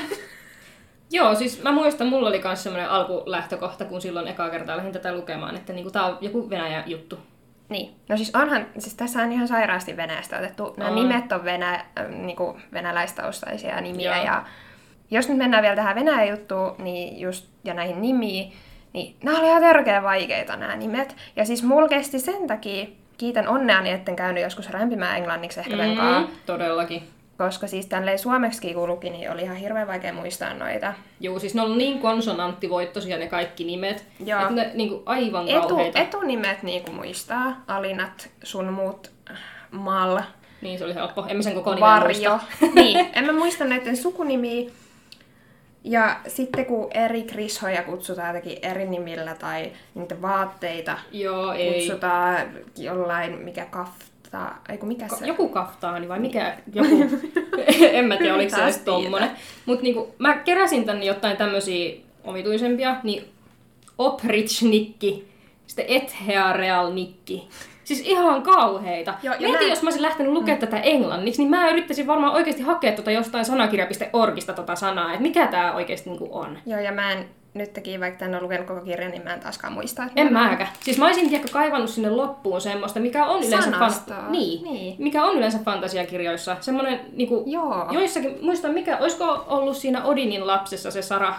Joo, 1.10 1.34
siis 1.34 1.62
mä 1.62 1.72
muistan, 1.72 2.06
mulla 2.06 2.28
oli 2.28 2.40
myös 2.44 2.62
semmoinen 2.62 2.90
alkulähtökohta, 2.90 3.84
kun 3.84 4.00
silloin 4.00 4.28
ekaa 4.28 4.50
kertaa 4.50 4.76
lähdin 4.76 4.92
tätä 4.92 5.14
lukemaan, 5.14 5.56
että 5.56 5.72
niinku, 5.72 5.90
tää 5.90 6.06
on 6.06 6.18
joku 6.20 6.50
Venäjä 6.50 6.82
juttu. 6.86 7.18
Niin. 7.72 7.94
No 8.08 8.16
siis 8.16 8.34
onhan, 8.34 8.66
siis 8.78 8.94
tässä 8.94 9.22
on 9.22 9.32
ihan 9.32 9.48
sairaasti 9.48 9.96
Venäjästä 9.96 10.38
otettu. 10.38 10.74
Nämä 10.76 10.90
on. 10.90 10.96
nimet 10.96 11.32
on 11.32 11.44
venä, 11.44 11.74
äh, 11.74 12.08
niinku 12.08 12.56
venäläistaustaisia 12.72 13.80
nimiä. 13.80 14.16
Joo. 14.16 14.24
Ja 14.24 14.44
jos 15.10 15.28
nyt 15.28 15.38
mennään 15.38 15.62
vielä 15.62 15.76
tähän 15.76 15.94
Venäjä-juttuun 15.94 16.74
niin 16.78 17.20
just, 17.20 17.48
ja 17.64 17.74
näihin 17.74 18.02
nimiin, 18.02 18.52
niin 18.92 19.16
nämä 19.24 19.38
oli 19.38 19.46
ihan 19.46 19.62
törkeä 19.62 20.02
vaikeita 20.02 20.56
nämä 20.56 20.76
nimet. 20.76 21.16
Ja 21.36 21.44
siis 21.44 21.62
mulla 21.62 21.88
kesti 21.88 22.18
sen 22.18 22.46
takia, 22.46 22.86
kiitän 23.18 23.48
onneani, 23.48 23.90
etten 23.90 24.16
käynyt 24.16 24.42
joskus 24.42 24.70
rämpimään 24.70 25.16
englanniksi 25.16 25.60
ehkä 25.60 25.76
mm, 25.76 26.26
Todellakin. 26.46 27.02
Koska 27.42 27.66
siis 27.66 27.86
tälleen 27.86 28.18
suomeksi 28.18 28.74
kun 28.74 28.88
luki, 28.88 29.10
niin 29.10 29.30
oli 29.30 29.42
ihan 29.42 29.56
hirveän 29.56 29.88
vaikea 29.88 30.12
muistaa 30.12 30.54
noita. 30.54 30.94
Joo, 31.20 31.38
siis 31.38 31.54
ne 31.54 31.62
on 31.62 31.78
niin 31.78 31.98
konsonanttivoittoisia 31.98 33.18
ne 33.18 33.28
kaikki 33.28 33.64
nimet, 33.64 34.04
Joo. 34.24 34.40
että 34.40 34.54
ne 34.54 34.70
niin 34.74 34.88
kuin 34.88 35.02
aivan 35.06 35.48
Etu, 35.48 35.68
kauheita. 35.68 35.98
Etunimet 35.98 36.62
niin 36.62 36.82
kuin 36.82 36.94
muistaa, 36.94 37.62
Alinat, 37.66 38.30
sun 38.42 38.72
muut, 38.72 39.10
Mal. 39.70 40.20
Niin, 40.60 40.78
se 40.78 40.84
oli 40.84 40.94
helppo. 40.94 41.26
En 41.28 41.36
mä 41.36 41.42
sen 41.42 41.54
koko 41.54 41.80
Varjo. 41.80 42.40
niin, 42.74 43.06
en 43.12 43.26
mä 43.26 43.32
muista 43.32 43.64
näiden 43.64 43.96
sukunimiä. 43.96 44.70
Ja 45.84 46.20
sitten 46.26 46.66
kun 46.66 46.88
eri 46.94 47.22
krishoja 47.22 47.82
kutsutaan 47.82 48.36
jotenkin 48.36 48.58
eri 48.62 48.86
nimillä 48.86 49.34
tai 49.34 49.72
niitä 49.94 50.22
vaatteita 50.22 50.98
Joo, 51.12 51.52
ei. 51.52 51.74
kutsutaan 51.74 52.48
jollain, 52.76 53.38
mikä 53.38 53.66
kafta, 54.32 54.72
ei 54.72 54.78
kun 54.78 54.88
mikä 54.88 55.08
se? 55.08 55.26
Joku 55.26 55.48
kaftaani 55.48 56.08
vai 56.08 56.20
mikä, 56.20 56.56
joku, 56.74 56.88
en 57.92 58.04
mä 58.04 58.16
tiedä 58.16 58.34
oliko 58.34 58.56
se 58.56 58.62
edes 58.62 58.78
tommonen. 58.78 59.30
Mut 59.66 59.82
niinku, 59.82 60.14
mä 60.18 60.34
keräsin 60.34 60.84
tänne 60.84 61.04
jotain 61.04 61.36
tämmösiä 61.36 61.94
omituisempia, 62.24 62.96
niin 63.02 63.24
Oprich-nikki, 63.98 65.24
sitten 65.66 65.86
Ethereal-nikki, 65.88 67.48
Siis 67.84 68.00
ihan 68.00 68.42
kauheita. 68.42 69.14
Joo, 69.22 69.34
Mietin, 69.38 69.66
mä... 69.66 69.72
jos 69.72 69.82
mä 69.82 69.86
olisin 69.86 70.02
lähtenyt 70.02 70.32
lukemaan 70.32 70.58
mm. 70.58 70.66
tätä 70.66 70.80
englanniksi, 70.80 71.42
niin 71.42 71.50
mä 71.50 71.70
yrittäisin 71.70 72.06
varmaan 72.06 72.32
oikeasti 72.32 72.62
hakea 72.62 72.92
tuota 72.92 73.10
jostain 73.10 73.44
sanakirja.orgista 73.44 74.52
tota 74.52 74.76
sanaa, 74.76 75.10
että 75.10 75.22
mikä 75.22 75.46
tämä 75.46 75.72
oikeasti 75.72 76.10
niinku 76.10 76.28
on. 76.32 76.58
Joo, 76.66 76.80
ja 76.80 76.92
mä 76.92 77.12
en 77.12 77.28
nyt 77.54 77.72
teki, 77.72 78.00
vaikka 78.00 78.24
en 78.24 78.34
ole 78.34 78.42
lukenut 78.42 78.66
koko 78.66 78.80
kirjan, 78.80 79.10
niin 79.10 79.24
mä 79.24 79.34
en 79.34 79.40
taaskaan 79.40 79.72
muista. 79.72 80.04
Että 80.04 80.20
en 80.20 80.32
mäkään. 80.32 80.70
Siis 80.80 80.98
mä 80.98 81.06
olisin 81.06 81.34
ehkä 81.34 81.48
kaivannut 81.52 81.90
sinne 81.90 82.10
loppuun 82.10 82.60
semmoista, 82.60 83.00
mikä 83.00 83.26
on 83.26 83.42
yleensä, 83.42 83.70
fan... 83.70 83.92
niin, 84.32 84.64
niin. 84.64 84.94
Mikä 84.98 85.24
on 85.24 85.36
yleensä 85.36 85.58
fantasiakirjoissa. 85.64 86.56
Semmoinen, 86.60 87.00
niinku, 87.12 87.44
Joo. 87.46 87.88
joissakin, 87.90 88.38
muista 88.40 88.68
mikä, 88.68 88.98
olisiko 88.98 89.44
ollut 89.46 89.76
siinä 89.76 90.04
Odinin 90.04 90.46
lapsessa 90.46 90.90
se 90.90 91.02
Sara, 91.02 91.34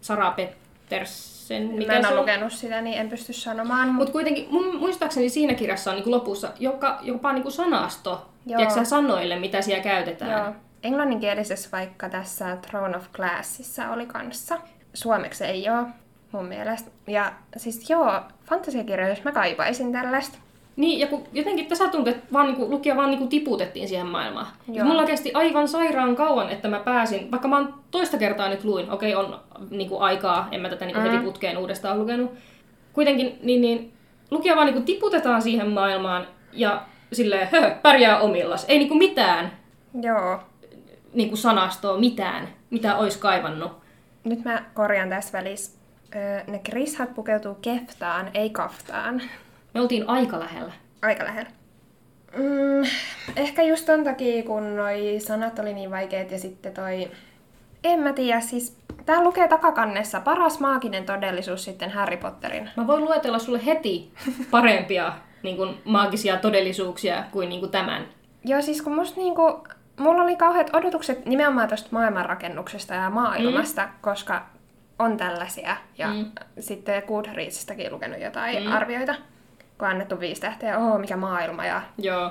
Sara 0.00 0.30
Petters, 0.30 1.48
sen, 1.48 1.62
mikä 1.62 1.92
Mä 1.92 1.98
en 1.98 2.06
ole 2.06 2.20
lukenut 2.20 2.52
sitä, 2.52 2.80
niin 2.80 2.98
en 2.98 3.08
pysty 3.08 3.32
sanomaan. 3.32 3.88
Mutta 3.88 4.04
Mut 4.04 4.10
kuitenkin 4.10 4.46
mun, 4.50 4.76
muistaakseni 4.76 5.28
siinä 5.28 5.54
kirjassa 5.54 5.90
on 5.90 5.96
niinku 5.96 6.10
lopussa 6.10 6.52
joka, 6.58 6.98
jopa 7.02 7.32
niinku 7.32 7.50
sanasto 7.50 8.26
tiedätkö, 8.46 8.84
sanoille, 8.84 9.38
mitä 9.38 9.62
siellä 9.62 9.82
käytetään. 9.82 10.44
Joo. 10.44 10.54
Englanninkielisessä 10.82 11.68
vaikka 11.72 12.08
tässä 12.08 12.56
Throne 12.56 12.96
of 12.96 13.12
Glassissa 13.12 13.90
oli 13.90 14.06
kanssa. 14.06 14.58
Suomeksi 14.94 15.44
ei 15.44 15.70
ole 15.70 15.86
mun 16.32 16.44
mielestä. 16.44 16.90
Ja 17.06 17.32
siis 17.56 17.90
joo, 17.90 18.20
fantasiakirjoissa 18.44 19.24
mä 19.24 19.32
kaipaisin 19.32 19.92
tällaista. 19.92 20.38
Niin, 20.76 20.98
ja 20.98 21.06
kun 21.06 21.24
jotenkin 21.32 21.66
tässä 21.66 21.88
tuntuu, 21.88 22.12
että 22.12 22.26
vaan 22.32 22.46
niinku, 22.46 22.70
lukija 22.70 22.96
vaan 22.96 23.10
niinku 23.10 23.26
tiputettiin 23.26 23.88
siihen 23.88 24.06
maailmaan. 24.06 24.46
Joo. 24.72 24.86
Mulla 24.86 25.06
kesti 25.06 25.30
aivan 25.34 25.68
sairaan 25.68 26.16
kauan, 26.16 26.50
että 26.50 26.68
mä 26.68 26.78
pääsin, 26.78 27.30
vaikka 27.30 27.48
mä 27.48 27.56
oon 27.56 27.74
toista 27.90 28.18
kertaa 28.18 28.48
nyt 28.48 28.64
luin, 28.64 28.90
okei 28.90 29.14
on 29.14 29.40
niinku, 29.70 29.98
aikaa, 29.98 30.48
en 30.52 30.60
mä 30.60 30.68
tätä 30.68 30.84
niinku, 30.84 31.00
mm. 31.00 31.10
heti 31.10 31.24
putkeen 31.24 31.58
uudestaan 31.58 31.98
lukenut. 31.98 32.32
Kuitenkin, 32.92 33.38
niin, 33.42 33.60
niin 33.60 33.92
lukija 34.30 34.56
vaan 34.56 34.66
niinku, 34.66 34.82
tiputetaan 34.82 35.42
siihen 35.42 35.68
maailmaan 35.68 36.26
ja 36.52 36.82
silleen, 37.12 37.48
höhö, 37.52 37.70
pärjää 37.82 38.20
omillas. 38.20 38.64
Ei 38.68 38.78
niinku 38.78 38.94
mitään 38.94 39.52
Joo. 40.02 40.40
Niinku, 41.14 41.36
sanastoa, 41.36 41.98
mitään, 41.98 42.48
mitä 42.70 42.96
ois 42.96 43.16
kaivannut. 43.16 43.79
Nyt 44.24 44.44
mä 44.44 44.64
korjaan 44.74 45.08
tässä 45.08 45.38
välissä. 45.38 45.80
Ne 46.46 46.58
krishat 46.58 47.14
pukeutuu 47.14 47.54
keftaan, 47.54 48.30
ei 48.34 48.50
kaftaan. 48.50 49.22
Me 49.74 49.80
oltiin 49.80 50.08
aika 50.08 50.40
lähellä. 50.40 50.72
Aika 51.02 51.24
lähellä. 51.24 51.50
Mm, 52.36 52.90
ehkä 53.36 53.62
just 53.62 53.86
ton 53.86 54.04
takia, 54.04 54.42
kun 54.42 54.76
noi 54.76 55.16
sanat 55.18 55.58
oli 55.58 55.74
niin 55.74 55.90
vaikeet 55.90 56.30
ja 56.30 56.38
sitten 56.38 56.74
toi... 56.74 57.10
En 57.84 58.00
mä 58.00 58.12
tiedä, 58.12 58.40
siis 58.40 58.76
tää 59.06 59.24
lukee 59.24 59.48
takakannessa 59.48 60.20
paras 60.20 60.60
maaginen 60.60 61.04
todellisuus 61.04 61.64
sitten 61.64 61.90
Harry 61.90 62.16
Potterin. 62.16 62.70
Mä 62.76 62.86
voin 62.86 63.04
luetella 63.04 63.38
sulle 63.38 63.66
heti 63.66 64.12
parempia 64.50 65.12
niin 65.42 65.56
kuin, 65.56 65.78
maagisia 65.84 66.36
todellisuuksia 66.36 67.24
kuin, 67.32 67.48
niin 67.48 67.60
kuin 67.60 67.72
tämän. 67.72 68.06
Joo, 68.44 68.62
siis 68.62 68.82
kun 68.82 68.94
musta 68.94 69.20
niin 69.20 69.34
kuin, 69.34 69.54
mulla 70.00 70.22
oli 70.22 70.36
kauheat 70.36 70.70
odotukset 70.74 71.26
nimenomaan 71.26 71.68
tuosta 71.68 71.88
maailmanrakennuksesta 71.90 72.94
ja 72.94 73.10
maailmasta, 73.10 73.82
mm. 73.82 73.92
koska 74.00 74.42
on 74.98 75.16
tällaisia. 75.16 75.76
Ja 75.98 76.08
mm. 76.08 76.24
sitten 76.60 77.02
Goodreadsistakin 77.06 77.92
lukenut 77.92 78.20
jotain 78.20 78.64
mm. 78.64 78.72
arvioita 78.72 79.14
kun 79.80 79.88
annettu 79.88 80.20
viisi 80.20 80.40
tähteä, 80.40 80.78
oho, 80.78 80.98
mikä 80.98 81.16
maailma. 81.16 81.66
Ja... 81.66 81.82
Joo. 81.98 82.30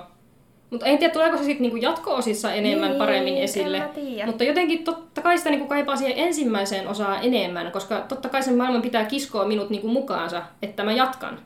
Mutta 0.69 0.85
en 0.85 0.97
tiedä, 0.97 1.13
tuleeko 1.13 1.37
se 1.37 1.43
sitten 1.43 1.61
niinku 1.61 1.77
jatko-osissa 1.77 2.53
enemmän 2.53 2.89
Niin, 2.89 2.99
paremmin 2.99 3.37
esille. 3.37 3.83
Mutta 4.25 4.43
jotenkin 4.43 4.83
totta 4.83 5.21
kai 5.21 5.37
sitä 5.37 5.49
niinku 5.49 5.67
kaipaa 5.67 5.95
siihen 5.95 6.17
ensimmäiseen 6.17 6.87
osaan 6.87 7.19
enemmän, 7.21 7.71
koska 7.71 7.99
totta 7.99 8.29
kai 8.29 8.43
sen 8.43 8.57
maailman 8.57 8.81
pitää 8.81 9.05
kiskoa 9.05 9.45
minut 9.45 9.69
niinku 9.69 9.87
mukaansa, 9.87 10.41
että 10.61 10.83
mä 10.83 10.91
jatkan. 10.91 11.39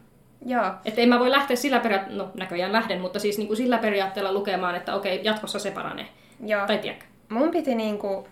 Joo. 0.45 0.65
Että 0.85 1.01
en 1.01 1.09
mä 1.09 1.19
voi 1.19 1.31
lähteä 1.31 1.55
sillä 1.55 1.79
periaatteella, 1.79 2.23
no 2.23 2.31
näköjään 2.37 2.73
lähden, 2.73 3.01
mutta 3.01 3.19
siis 3.19 3.37
niinku 3.37 3.55
sillä 3.55 3.77
periaatteella 3.77 4.33
lukemaan, 4.33 4.75
että 4.75 4.95
okei, 4.95 5.19
jatkossa 5.23 5.59
se 5.59 5.71
paranee. 5.71 6.05
Joo. 6.45 6.67
Tai 6.67 6.77
tiedäkö? 6.77 7.05
Mun 7.29 7.51
piti 7.51 7.75
niinku, 7.75 8.27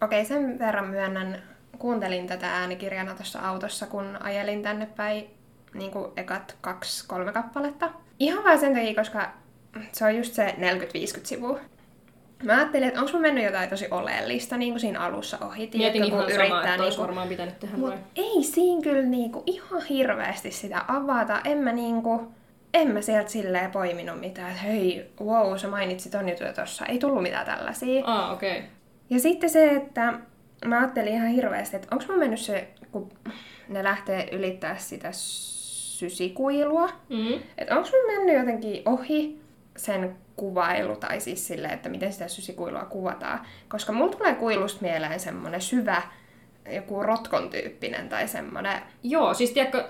okei 0.00 0.24
sen 0.24 0.58
verran 0.58 0.86
myönnän, 0.86 1.42
kuuntelin 1.78 2.26
tätä 2.26 2.56
äänikirjana 2.56 3.14
tuossa 3.14 3.40
autossa, 3.40 3.86
kun 3.86 4.18
ajelin 4.22 4.62
tänne 4.62 4.86
päin 4.86 5.30
niinku 5.74 6.12
ekat 6.16 6.56
kaksi, 6.60 7.06
kolme 7.06 7.32
kappaletta. 7.32 7.90
Ihan 8.18 8.44
vaan 8.44 8.58
sen 8.58 8.74
takia, 8.74 8.94
koska 8.94 9.30
se 9.92 10.04
on 10.04 10.16
just 10.16 10.34
se 10.34 10.54
40-50 10.58 11.20
sivua. 11.22 11.60
Mä 12.42 12.56
ajattelin, 12.56 12.88
että 12.88 13.00
onko 13.00 13.12
mun 13.12 13.22
mennyt 13.22 13.44
jotain 13.44 13.70
tosi 13.70 13.86
oleellista 13.90 14.56
niin 14.56 14.72
kuin 14.72 14.80
siinä 14.80 15.00
alussa 15.00 15.38
ohi. 15.46 15.70
Mietin 15.74 16.04
ihan 16.04 16.22
kun 16.24 16.30
samaa, 16.30 16.44
yrittää 16.44 16.60
että 16.60 16.72
olisi 16.72 16.88
niinku- 16.88 17.02
varmaan 17.02 17.28
pitänyt 17.28 17.58
tehdä 17.58 17.76
Mut 17.76 17.94
ei 18.16 18.42
siinä 18.42 18.82
kyllä 18.82 19.02
niinku 19.02 19.42
ihan 19.46 19.82
hirveästi 19.82 20.50
sitä 20.50 20.84
avata. 20.88 21.40
En 21.44 21.58
mä 21.58 21.72
niinku, 21.72 22.32
en 22.74 22.88
mä 22.88 23.00
sieltä 23.00 23.30
silleen 23.30 23.70
poiminut 23.70 24.20
mitään, 24.20 24.50
että 24.50 24.62
hei, 24.62 25.10
wow, 25.24 25.56
sä 25.56 25.68
mainitsit 25.68 26.12
ton 26.12 26.28
jutun 26.28 26.46
jo 26.46 26.52
tossa. 26.52 26.86
Ei 26.86 26.98
tullut 26.98 27.22
mitään 27.22 27.46
tällaisia. 27.46 28.04
Aa, 28.04 28.32
okei. 28.32 28.58
Okay. 28.58 28.62
Ja 29.10 29.20
sitten 29.20 29.50
se, 29.50 29.70
että 29.70 30.14
mä 30.64 30.78
ajattelin 30.78 31.14
ihan 31.14 31.28
hirveästi, 31.28 31.76
että 31.76 31.88
onko 31.90 32.04
mä 32.08 32.16
mennyt 32.16 32.40
se, 32.40 32.68
kun 32.92 33.12
ne 33.68 33.84
lähtee 33.84 34.28
ylittää 34.32 34.76
sitä 34.76 35.08
sysikuilua. 35.12 36.88
Mm. 37.08 37.40
Että 37.58 37.76
onko 37.76 37.88
mä 37.88 38.16
mennyt 38.16 38.36
jotenkin 38.38 38.82
ohi 38.86 39.43
sen 39.76 40.16
kuvailu, 40.36 40.96
tai 40.96 41.20
siis 41.20 41.46
sille, 41.46 41.68
että 41.68 41.88
miten 41.88 42.12
sitä 42.12 42.28
sysikuilua 42.28 42.84
kuvataan. 42.84 43.40
Koska 43.68 43.92
mulla 43.92 44.12
tulee 44.16 44.34
kuilusta 44.34 44.78
mieleen 44.82 45.20
semmonen 45.20 45.60
syvä, 45.60 46.02
joku 46.74 47.02
rotkon 47.02 47.50
tyyppinen 47.50 48.08
tai 48.08 48.28
semmonen... 48.28 48.82
Joo, 49.02 49.34
siis 49.34 49.50
tiedätkö, 49.50 49.84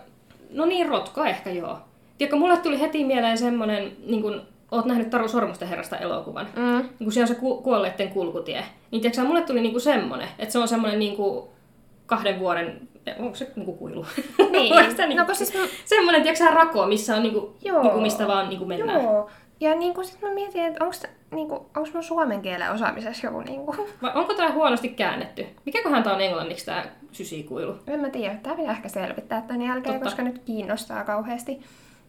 no 0.50 0.64
niin 0.66 0.88
rotko 0.88 1.24
ehkä 1.24 1.50
joo. 1.50 1.78
Tiedätkö, 2.18 2.36
mulle 2.36 2.56
tuli 2.56 2.80
heti 2.80 3.04
mieleen 3.04 3.38
semmonen, 3.38 3.92
niin 4.06 4.22
kun 4.22 4.42
oot 4.70 4.84
nähnyt 4.84 5.10
Taru 5.10 5.28
Sormusten 5.28 5.68
herrasta 5.68 5.96
elokuvan. 5.96 6.46
Mm. 6.56 6.62
Niin 6.76 6.88
kun 6.98 7.12
siellä 7.12 7.24
on 7.30 7.34
se 7.34 7.40
ku- 7.40 7.62
kuolleiden 7.62 8.08
kulkutie. 8.08 8.64
Niin 8.90 9.02
tiedätkö, 9.02 9.22
mulle 9.24 9.42
tuli 9.42 9.60
niinku 9.60 9.80
semmonen, 9.80 10.28
että 10.38 10.52
se 10.52 10.58
on 10.58 10.68
semmonen 10.68 10.98
niinku 10.98 11.52
kahden 12.06 12.38
vuoden, 12.38 12.88
onko 13.18 13.34
se 13.36 13.52
niinku 13.56 13.72
kuilu? 13.72 14.06
Niin. 14.50 14.74
Onko 14.78 14.90
se 14.96 15.02
No, 15.02 15.08
niinku, 15.08 15.26
kun 15.26 15.34
siis 15.34 15.54
mä- 15.54 15.60
semmonen, 15.84 16.22
tiedätkö 16.22 16.44
sä, 16.44 16.50
rako, 16.50 16.86
missä 16.86 17.16
on 17.16 17.22
niinku, 17.22 17.56
Joo. 17.64 17.82
niinku 17.82 18.00
mistä 18.00 18.26
vaan 18.26 18.48
niinku 18.48 18.64
mennään. 18.64 19.02
Joo. 19.02 19.30
Ja 19.60 19.74
niinku 19.74 20.02
sit 20.02 20.22
mä 20.22 20.30
mietin, 20.34 20.64
että 20.64 20.84
onko 20.84 20.96
niinku, 21.30 21.70
onks 21.76 21.92
mun 21.94 22.02
suomen 22.02 22.42
kielen 22.42 22.70
osaamisessa 22.72 23.26
joku 23.26 23.40
niinku... 23.40 23.76
Vai 24.02 24.12
onko 24.14 24.34
tää 24.34 24.52
huonosti 24.52 24.88
käännetty? 24.88 25.46
Mikäköhän 25.66 26.02
tää 26.02 26.14
on 26.14 26.20
englanniksi 26.20 26.66
tää 26.66 26.84
sysikuilu? 27.12 27.74
En 27.86 28.00
mä 28.00 28.10
tiedä, 28.10 28.34
tää 28.42 28.54
pitää 28.54 28.72
ehkä 28.72 28.88
selvittää 28.88 29.40
tän 29.40 29.62
jälkeen, 29.62 29.94
Totta. 29.94 30.04
koska 30.04 30.22
nyt 30.22 30.38
kiinnostaa 30.38 31.04
kauheasti. 31.04 31.60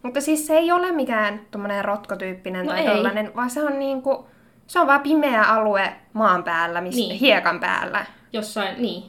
Mutta 0.04 0.22
siis 0.22 0.48
se 0.48 0.58
ei 0.58 0.72
ole 0.72 0.91
mikään 0.91 1.41
tommonen 1.52 1.86
rotkotyyppinen 1.86 2.66
No 2.66 2.72
tai 2.72 2.88
ei. 2.88 2.96
tollanen, 2.96 3.36
vaan 3.36 3.50
se 3.50 3.64
on 3.64 3.80
niinku... 3.80 4.28
Se 4.68 4.80
on 4.80 4.88
vaan 4.88 5.02
pimeä 5.02 5.43
alue 5.43 5.93
maan 6.14 6.43
päällä, 6.43 6.82
missä, 6.82 7.00
Niin. 7.00 7.10
niin. 7.10 7.20
hiekan 7.20 7.60
päällä, 7.60 8.06
Jossain, 8.34 8.82
niin, 8.82 9.04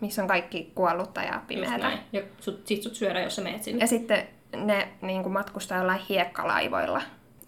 missä 0.00 0.22
on 0.22 0.28
kaikki 0.28 0.72
kuollutta 0.74 1.22
ja 1.22 1.40
pimeätä. 1.48 1.90
Ja 2.12 2.22
sut, 2.40 2.66
sit 2.66 2.82
sut 2.82 2.94
syödään, 2.94 3.24
jos 3.24 3.36
sä 3.36 3.42
meet 3.42 3.62
sinne. 3.62 3.80
Ja 3.80 3.86
sitten 3.86 4.26
ne 4.56 4.88
niin 5.02 5.32
matkustaa 5.32 5.78
jollain 5.78 6.00
hiekkalaivoilla. 6.08 7.02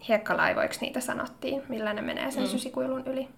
Hiekkalaivoiksi 0.09 0.81
niitä 0.81 1.01
sanottiin, 1.01 1.63
millä 1.69 1.93
ne 1.93 2.03
menee 2.03 2.31
sen 2.31 2.43
mm. 2.43 2.49
sysikuilun 2.49 3.07
yli. 3.07 3.29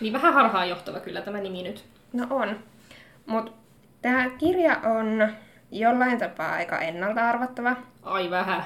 Niin 0.00 0.12
vähän 0.12 0.34
harhaan 0.34 0.68
johtava 0.68 1.00
kyllä 1.00 1.20
tämä 1.20 1.40
nimi 1.40 1.62
nyt. 1.62 1.84
No 2.12 2.26
on. 2.30 2.58
Mutta 3.26 3.52
tämä 4.02 4.30
kirja 4.38 4.76
on 4.84 5.28
jollain 5.70 6.18
tapaa 6.18 6.52
aika 6.52 6.78
ennalta 6.78 7.28
arvattava. 7.28 7.76
Ai 8.02 8.30
vähän. 8.30 8.64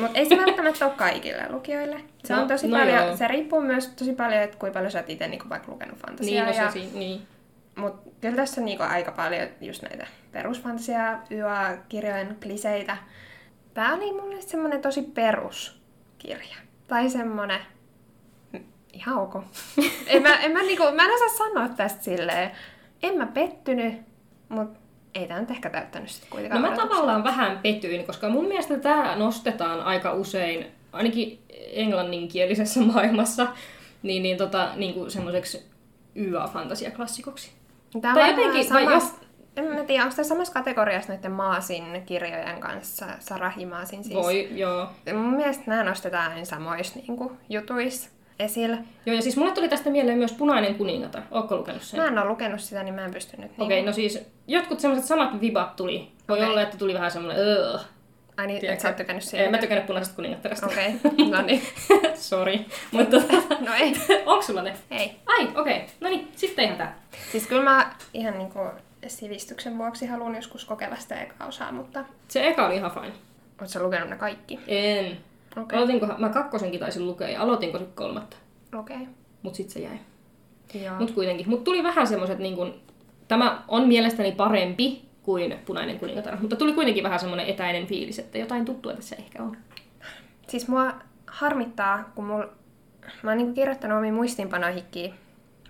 Mutta 0.00 0.18
ei 0.18 0.26
se 0.26 0.36
välttämättä 0.36 0.86
ole 0.86 0.94
kaikille 0.96 1.46
lukijoille. 1.50 2.00
Se 2.24 2.34
No, 2.34 2.42
on 2.42 2.48
tosi 2.48 2.68
no 2.68 2.78
paljon, 2.78 3.06
joo. 3.06 3.16
se 3.16 3.28
riippuu 3.28 3.60
myös 3.60 3.86
tosi 3.88 4.12
paljon, 4.12 4.42
että 4.42 4.56
kuinka 4.58 4.74
paljon 4.78 4.90
sä 4.90 4.98
oot 4.98 5.10
itse 5.10 5.28
niinku 5.28 5.48
vaikka 5.48 5.72
lukenut 5.72 5.94
Niin, 5.96 6.06
fantasiaa. 6.06 6.46
no 6.46 6.52
ja, 6.52 6.70
se, 6.70 6.98
niin. 6.98 7.22
Mutta 7.76 8.10
kyllä 8.20 8.36
tässä 8.36 8.60
on 8.60 8.64
niinku 8.64 8.82
aika 8.82 9.12
paljon 9.12 9.48
just 9.60 9.82
näitä 9.82 10.06
perusfantasiaa, 10.32 11.22
YA-kirjojen 11.30 12.36
kliseitä. 12.42 12.96
Tää 13.74 13.94
oli 13.94 14.12
mun 14.12 14.28
mielestä 14.28 14.50
semmonen 14.50 14.82
tosi 14.82 15.02
peruskirja. 16.22 16.56
Tai 16.88 17.10
semmonen... 17.10 17.60
mm, 18.52 18.60
Ihan 18.92 19.16
ok. 19.18 19.34
en 20.06 20.22
mä, 20.22 20.36
en 20.36 20.52
mä, 20.52 20.62
niinku, 20.62 20.82
mä 20.94 21.04
en 21.04 21.14
osaa 21.14 21.28
sanoa 21.38 21.68
tästä 21.68 22.02
silleen. 22.04 22.50
En 23.02 23.14
mä 23.18 23.26
pettynyt, 23.26 23.94
mutta 24.48 24.78
ei 25.14 25.26
tää 25.28 25.40
nyt 25.40 25.50
ehkä 25.50 25.70
täyttänyt 25.70 26.08
sit 26.10 26.22
No 26.22 26.28
kuitenkaan 26.30 26.62
mä 26.62 26.68
odotuksia. 26.68 26.88
tavallaan 26.90 27.24
vähän 27.24 27.58
petyin, 27.58 28.06
koska 28.06 28.28
mun 28.28 28.44
mielestä 28.48 28.78
tämä 28.78 29.16
nostetaan 29.16 29.80
aika 29.80 30.12
usein, 30.12 30.66
ainakin 30.92 31.38
englanninkielisessä 31.72 32.80
maailmassa, 32.92 33.46
niin, 34.02 34.22
niin, 34.22 34.36
tota, 34.36 34.70
niin 34.76 34.94
kuin 34.94 35.10
semmoiseksi 35.10 35.66
YA-fantasiaklassikoksi. 36.16 37.50
Tää 38.00 38.10
on 38.10 38.18
Tai 38.18 38.30
jotenkin, 38.30 38.72
vai 38.74 38.84
samas, 38.84 39.02
jos- 39.04 39.27
En 39.58 39.64
mä 39.64 39.84
tiedä, 39.84 40.02
onko 40.02 40.16
tämä 40.16 40.28
samassa 40.28 40.52
kategoriassa 40.52 41.12
näiden 41.12 41.32
Maasin 41.32 42.02
kirjojen 42.06 42.60
kanssa, 42.60 43.06
Sarahi 43.20 43.66
Maasin 43.66 44.04
siis. 44.04 44.16
Voi, 44.16 44.48
joo. 44.58 44.90
Mun 45.12 45.36
mielestä 45.36 45.62
nämä 45.66 45.84
nostetaan 45.84 46.32
aina 46.32 46.44
samoissa 46.44 46.98
niin 46.98 47.30
jutuissa 47.48 48.10
esillä. 48.38 48.76
Joo, 49.06 49.16
ja 49.16 49.22
siis 49.22 49.36
mulle 49.36 49.52
tuli 49.52 49.68
tästä 49.68 49.90
mieleen 49.90 50.18
myös 50.18 50.32
Punainen 50.32 50.74
kuningatar. 50.74 51.22
Ootko 51.30 51.56
lukenut 51.56 51.82
sen? 51.82 52.00
Mä 52.00 52.06
en 52.06 52.18
ole 52.18 52.28
lukenut 52.28 52.60
sitä, 52.60 52.82
niin 52.82 52.94
mä 52.94 53.04
en 53.04 53.10
pysty 53.14 53.36
nyt. 53.36 53.50
Okei, 53.58 53.82
no 53.82 53.92
siis 53.92 54.18
jotkut 54.46 54.80
semmoiset 54.80 55.06
samat 55.08 55.40
vibat 55.40 55.76
tuli. 55.76 56.08
Voi 56.28 56.38
Okei. 56.38 56.50
olla, 56.50 56.62
että 56.62 56.76
tuli 56.76 56.94
vähän 56.94 57.10
semmoinen, 57.10 57.42
öö. 57.46 57.78
Ai 58.36 58.46
niin, 58.46 58.56
et 58.56 58.60
Tiedätkö? 58.60 58.82
sä 58.82 58.88
oot 58.88 58.96
tykännyt 58.96 59.24
En 59.24 59.28
siitä. 59.28 59.50
mä 59.50 59.58
tykännyt 59.58 59.86
punaisesta 59.86 60.16
kuningattaresta. 60.16 60.66
Okei, 60.66 60.92
no 61.30 61.42
niin. 61.42 61.62
Sori. 62.14 62.66
Mutta 62.92 63.16
No 63.66 63.74
ei, 63.80 63.92
onko 64.26 64.42
sulla 64.42 64.62
ne? 64.62 64.74
ei. 64.90 65.16
Ai, 65.26 65.42
okei. 65.54 65.76
Okay. 65.76 65.88
No 66.00 66.08
niin, 66.08 66.28
sitten 66.36 66.64
ihan 66.64 66.76
tää. 66.78 66.98
Siis 67.32 67.46
kyllä 67.46 67.62
mä 67.62 67.90
ihan 68.14 68.38
niinku 68.38 68.58
sivistyksen 69.06 69.78
vuoksi 69.78 70.06
haluan 70.06 70.34
joskus 70.34 70.64
kokeilla 70.64 70.96
sitä 70.96 71.20
eka 71.22 71.44
osaa, 71.44 71.72
mutta 71.72 72.04
Se 72.28 72.48
eka 72.48 72.66
oli 72.66 72.76
ihan 72.76 72.90
fine. 72.90 73.12
sä 73.64 73.82
lukenut 73.82 74.08
ne 74.10 74.16
kaikki? 74.16 74.60
En. 74.66 75.18
Okay. 75.56 75.78
Aloitinkohan, 75.78 76.20
mä 76.20 76.28
kakkosenkin 76.28 76.80
taisin 76.80 77.06
lukea 77.06 77.28
ja 77.28 77.42
aloitinko 77.42 77.78
sitten 77.78 77.96
kolmatta. 77.96 78.36
okei. 78.78 79.08
Mut 79.42 79.54
sit 79.54 79.70
se 79.70 79.80
jäi. 79.80 79.98
Joo. 80.84 80.94
Mut 80.98 81.10
kuitenkin. 81.10 81.48
Mut 81.48 81.64
tuli 81.64 81.82
vähän 81.82 82.06
semmoset 82.06 82.38
niin 82.38 82.56
kun, 82.56 82.74
tämä 83.28 83.62
on 83.68 83.88
mielestäni 83.88 84.32
parempi 84.32 85.08
kuin 85.22 85.58
Punainen 85.66 85.98
kuningatar. 85.98 86.36
Mutta 86.40 86.56
tuli 86.56 86.72
kuitenkin 86.72 87.04
vähän 87.04 87.20
semmonen 87.20 87.46
etäinen 87.46 87.86
fiilis, 87.86 88.18
että 88.18 88.38
jotain 88.38 88.64
tuttua 88.64 88.92
tässä 88.92 89.16
ehkä 89.16 89.42
on. 89.42 89.56
Siis 90.48 90.68
mua 90.68 90.94
harmittaa, 91.26 92.12
kun 92.14 92.24
mul... 92.24 92.42
Mä 93.22 93.30
oon 93.30 93.38
niinku 93.38 93.54
kirjoittanut 93.54 93.98
omiin 93.98 94.14
muistiinpanoihinkin. 94.14 95.14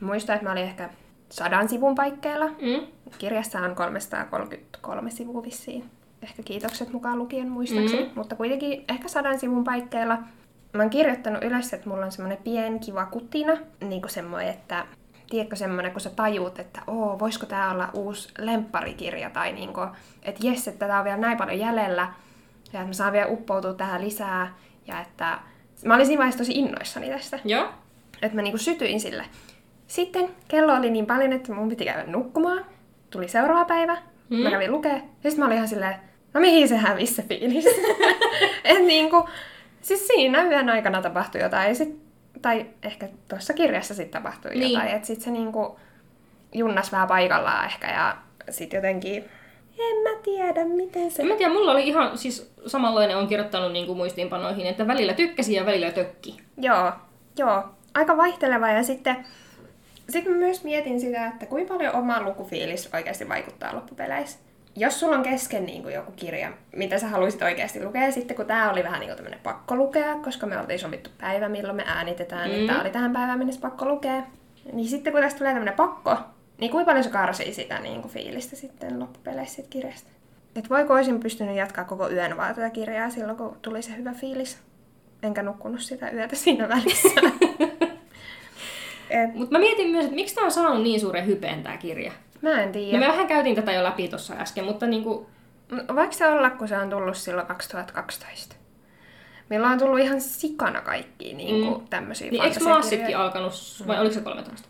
Muistan, 0.00 0.34
että 0.34 0.46
mä 0.46 0.52
olin 0.52 0.62
ehkä 0.62 0.90
sadan 1.28 1.68
sivun 1.68 1.94
paikkeilla. 1.94 2.46
Mm. 2.46 2.86
Kirjassa 3.18 3.60
on 3.60 3.74
333 3.74 5.10
sivua 5.10 5.42
vissiin. 5.42 5.90
Ehkä 6.22 6.42
kiitokset 6.42 6.92
mukaan 6.92 7.18
lukien 7.18 7.50
muistaakseni. 7.50 8.04
Mm. 8.04 8.10
Mutta 8.14 8.36
kuitenkin 8.36 8.84
ehkä 8.88 9.08
sadan 9.08 9.38
sivun 9.38 9.64
paikkeilla. 9.64 10.18
Mä 10.72 10.82
oon 10.82 10.90
kirjoittanut 10.90 11.44
ylös, 11.44 11.72
että 11.72 11.88
mulla 11.88 12.04
on 12.04 12.12
semmonen 12.12 12.38
pien 12.44 12.80
kiva 12.80 13.06
kutina. 13.06 13.52
Niin 13.80 14.02
kuin 14.02 14.10
semmoinen, 14.10 14.50
että 14.50 14.86
tiedätkö 15.30 15.56
semmoinen, 15.56 15.92
kun 15.92 16.00
sä 16.00 16.10
tajuut, 16.10 16.58
että 16.58 16.80
oo, 16.86 17.18
voisiko 17.18 17.46
tää 17.46 17.70
olla 17.70 17.88
uusi 17.94 18.28
lempparikirja, 18.38 19.30
tai 19.30 19.52
niinku, 19.52 19.80
että 20.22 20.46
jes, 20.46 20.68
että 20.68 20.86
tää 20.86 20.98
on 20.98 21.04
vielä 21.04 21.16
näin 21.16 21.38
paljon 21.38 21.58
jäljellä, 21.58 22.02
ja 22.72 22.80
että 22.80 22.86
mä 22.86 22.92
saan 22.92 23.12
vielä 23.12 23.30
uppoutua 23.30 23.74
tähän 23.74 24.04
lisää, 24.04 24.54
ja 24.86 25.00
että 25.00 25.38
mä 25.84 25.94
olin 25.94 26.06
siinä 26.06 26.18
vaiheessa 26.18 26.38
tosi 26.38 26.52
innoissani 26.52 27.08
tästä, 27.08 27.38
Joo. 27.44 27.68
että 28.22 28.36
mä 28.36 28.42
niinku 28.42 28.58
sytyin 28.58 29.00
sille. 29.00 29.24
Sitten 29.88 30.28
kello 30.48 30.74
oli 30.74 30.90
niin 30.90 31.06
paljon, 31.06 31.32
että 31.32 31.52
mun 31.52 31.68
piti 31.68 31.84
käydä 31.84 32.04
nukkumaan, 32.06 32.64
tuli 33.10 33.28
seuraava 33.28 33.64
päivä, 33.64 33.96
mm. 34.28 34.36
mä 34.36 34.50
kävin 34.50 34.72
lukea, 34.72 34.92
ja 34.92 35.00
sitten 35.00 35.38
mä 35.38 35.44
olin 35.44 35.56
ihan 35.56 35.68
silleen, 35.68 35.94
no 36.34 36.40
mihin 36.40 36.68
se 36.68 36.76
hävisi 36.76 37.14
se 37.14 37.22
fiilis? 37.22 37.64
Et 38.64 38.84
niinku, 38.84 39.28
siis 39.80 40.06
siinä 40.06 40.42
yön 40.42 40.68
aikana 40.68 41.02
tapahtui 41.02 41.40
jotain, 41.40 41.68
ja 41.68 41.74
sit, 41.74 41.96
tai 42.42 42.66
ehkä 42.82 43.08
tuossa 43.28 43.54
kirjassa 43.54 43.94
sitten 43.94 44.22
tapahtui 44.22 44.50
Niin. 44.50 44.60
niin. 44.60 44.72
jotain, 44.72 44.90
että 44.92 45.06
sitten 45.06 45.24
se 45.24 45.30
niinku 45.30 45.80
junnas 46.54 46.92
vähän 46.92 47.08
paikallaan 47.08 47.66
ehkä, 47.66 47.90
ja 47.90 48.16
sitten 48.50 48.78
jotenkin, 48.78 49.24
en 49.78 49.96
mä 50.02 50.22
tiedä, 50.22 50.64
miten 50.64 51.10
se... 51.10 51.22
En 51.22 51.28
mä 51.28 51.36
tiedä, 51.36 51.52
mulla 51.52 51.72
oli 51.72 51.88
ihan 51.88 52.18
siis 52.18 52.52
samanlainen 52.66 53.16
on 53.16 53.26
kirjoittanut 53.26 53.72
niin 53.72 53.86
kuin 53.86 53.96
muistiinpanoihin, 53.96 54.66
että 54.66 54.86
välillä 54.86 55.12
tykkäsi 55.12 55.54
ja 55.54 55.66
välillä 55.66 55.90
tökki. 55.90 56.36
Joo, 56.56 56.92
joo, 57.38 57.64
aika 57.94 58.16
vaihteleva, 58.16 58.68
ja 58.68 58.82
sitten 58.82 59.16
sitten 60.08 60.32
mä 60.32 60.38
myös 60.38 60.64
mietin 60.64 61.00
sitä, 61.00 61.26
että 61.26 61.46
kuinka 61.46 61.74
paljon 61.74 61.94
oma 61.94 62.22
lukufiilis 62.22 62.90
oikeasti 62.94 63.28
vaikuttaa 63.28 63.74
loppupeleissä. 63.74 64.38
jos 64.76 65.00
sulla 65.00 65.16
on 65.16 65.22
kesken 65.22 65.66
niin 65.66 65.82
kuin 65.82 65.94
joku 65.94 66.12
kirja, 66.12 66.52
mitä 66.76 66.98
sä 66.98 67.08
haluaisit 67.08 67.42
oikeasti 67.42 67.84
lukea, 67.84 68.02
ja 68.02 68.12
sitten 68.12 68.36
kun 68.36 68.46
tämä 68.46 68.70
oli 68.70 68.84
vähän 68.84 69.00
niin 69.00 69.16
kuin 69.16 69.34
pakko 69.42 69.76
lukea, 69.76 70.14
koska 70.14 70.46
me 70.46 70.58
oltiin 70.58 70.78
sovittu 70.78 71.10
päivä, 71.20 71.48
milloin 71.48 71.76
me 71.76 71.84
äänitetään, 71.86 72.50
mm. 72.50 72.54
että 72.54 72.66
tämä 72.66 72.80
oli 72.80 72.90
tähän 72.90 73.12
päivään 73.12 73.38
mennessä 73.38 73.60
pakko 73.60 73.88
lukea, 73.88 74.22
niin 74.72 74.88
sitten 74.88 75.12
kun 75.12 75.22
tästä 75.22 75.38
tulee 75.38 75.52
tämmöinen 75.52 75.76
pakko, 75.76 76.16
niin 76.58 76.70
kuinka 76.70 76.90
paljon 76.90 77.04
se 77.04 77.10
karsii 77.10 77.54
sitä 77.54 77.78
niin 77.78 78.02
kuin 78.02 78.12
fiilistä 78.12 78.56
sitten 78.56 79.00
loppupeleissä 79.00 79.54
siitä 79.54 79.70
kirjasta? 79.70 80.10
Et 80.56 80.70
voiko 80.70 80.94
olisin 80.94 81.20
pystynyt 81.20 81.56
jatkaa 81.56 81.84
koko 81.84 82.10
yön 82.10 82.36
vaan 82.36 82.54
tätä 82.54 82.70
kirjaa 82.70 83.10
silloin, 83.10 83.36
kun 83.36 83.56
tuli 83.62 83.82
se 83.82 83.96
hyvä 83.96 84.12
fiilis. 84.12 84.58
Enkä 85.22 85.42
nukkunut 85.42 85.80
sitä 85.80 86.10
yötä 86.10 86.36
siinä 86.36 86.68
välissä. 86.68 87.08
Et, 89.10 89.34
Mutta 89.34 89.52
mä 89.52 89.58
mietin 89.58 89.90
myös, 89.90 90.04
että 90.04 90.14
miksi 90.14 90.34
tämä 90.34 90.44
on 90.44 90.50
saanut 90.50 90.82
niin 90.82 91.00
suuren 91.00 91.26
hypeen 91.26 91.62
tämä 91.62 91.76
kirja. 91.76 92.12
mä 92.42 92.62
en 92.62 92.66
No 92.66 92.72
tiedä. 92.72 92.98
me 92.98 93.08
vähän 93.08 93.26
käytiin 93.26 93.56
tätä 93.56 93.72
jo 93.72 93.84
läpi 93.84 94.08
tuossa 94.08 94.34
äsken, 94.34 94.64
mutta 94.64 94.86
niinku, 94.86 95.26
No, 95.70 95.96
Voiko 95.96 96.12
se 96.12 96.26
olla, 96.28 96.50
kun 96.50 96.68
se 96.68 96.76
on 96.78 96.90
tullut 96.90 97.16
silloin 97.16 97.46
2012? 97.46 98.56
Milloin 99.50 99.72
on 99.72 99.78
tullut 99.78 99.98
ihan 99.98 100.20
sikana 100.20 100.80
kaikki 100.80 101.34
niin 101.34 101.66
kuin, 101.66 101.88
tämmöisiä 101.90 102.30
niin 102.30 102.42
eikö? 102.44 102.60
Maassitkin 102.64 103.16
alkanut, 103.16 103.52
vai 103.86 104.00
oliko 104.00 104.14
se 104.14 104.20
13? 104.20 104.68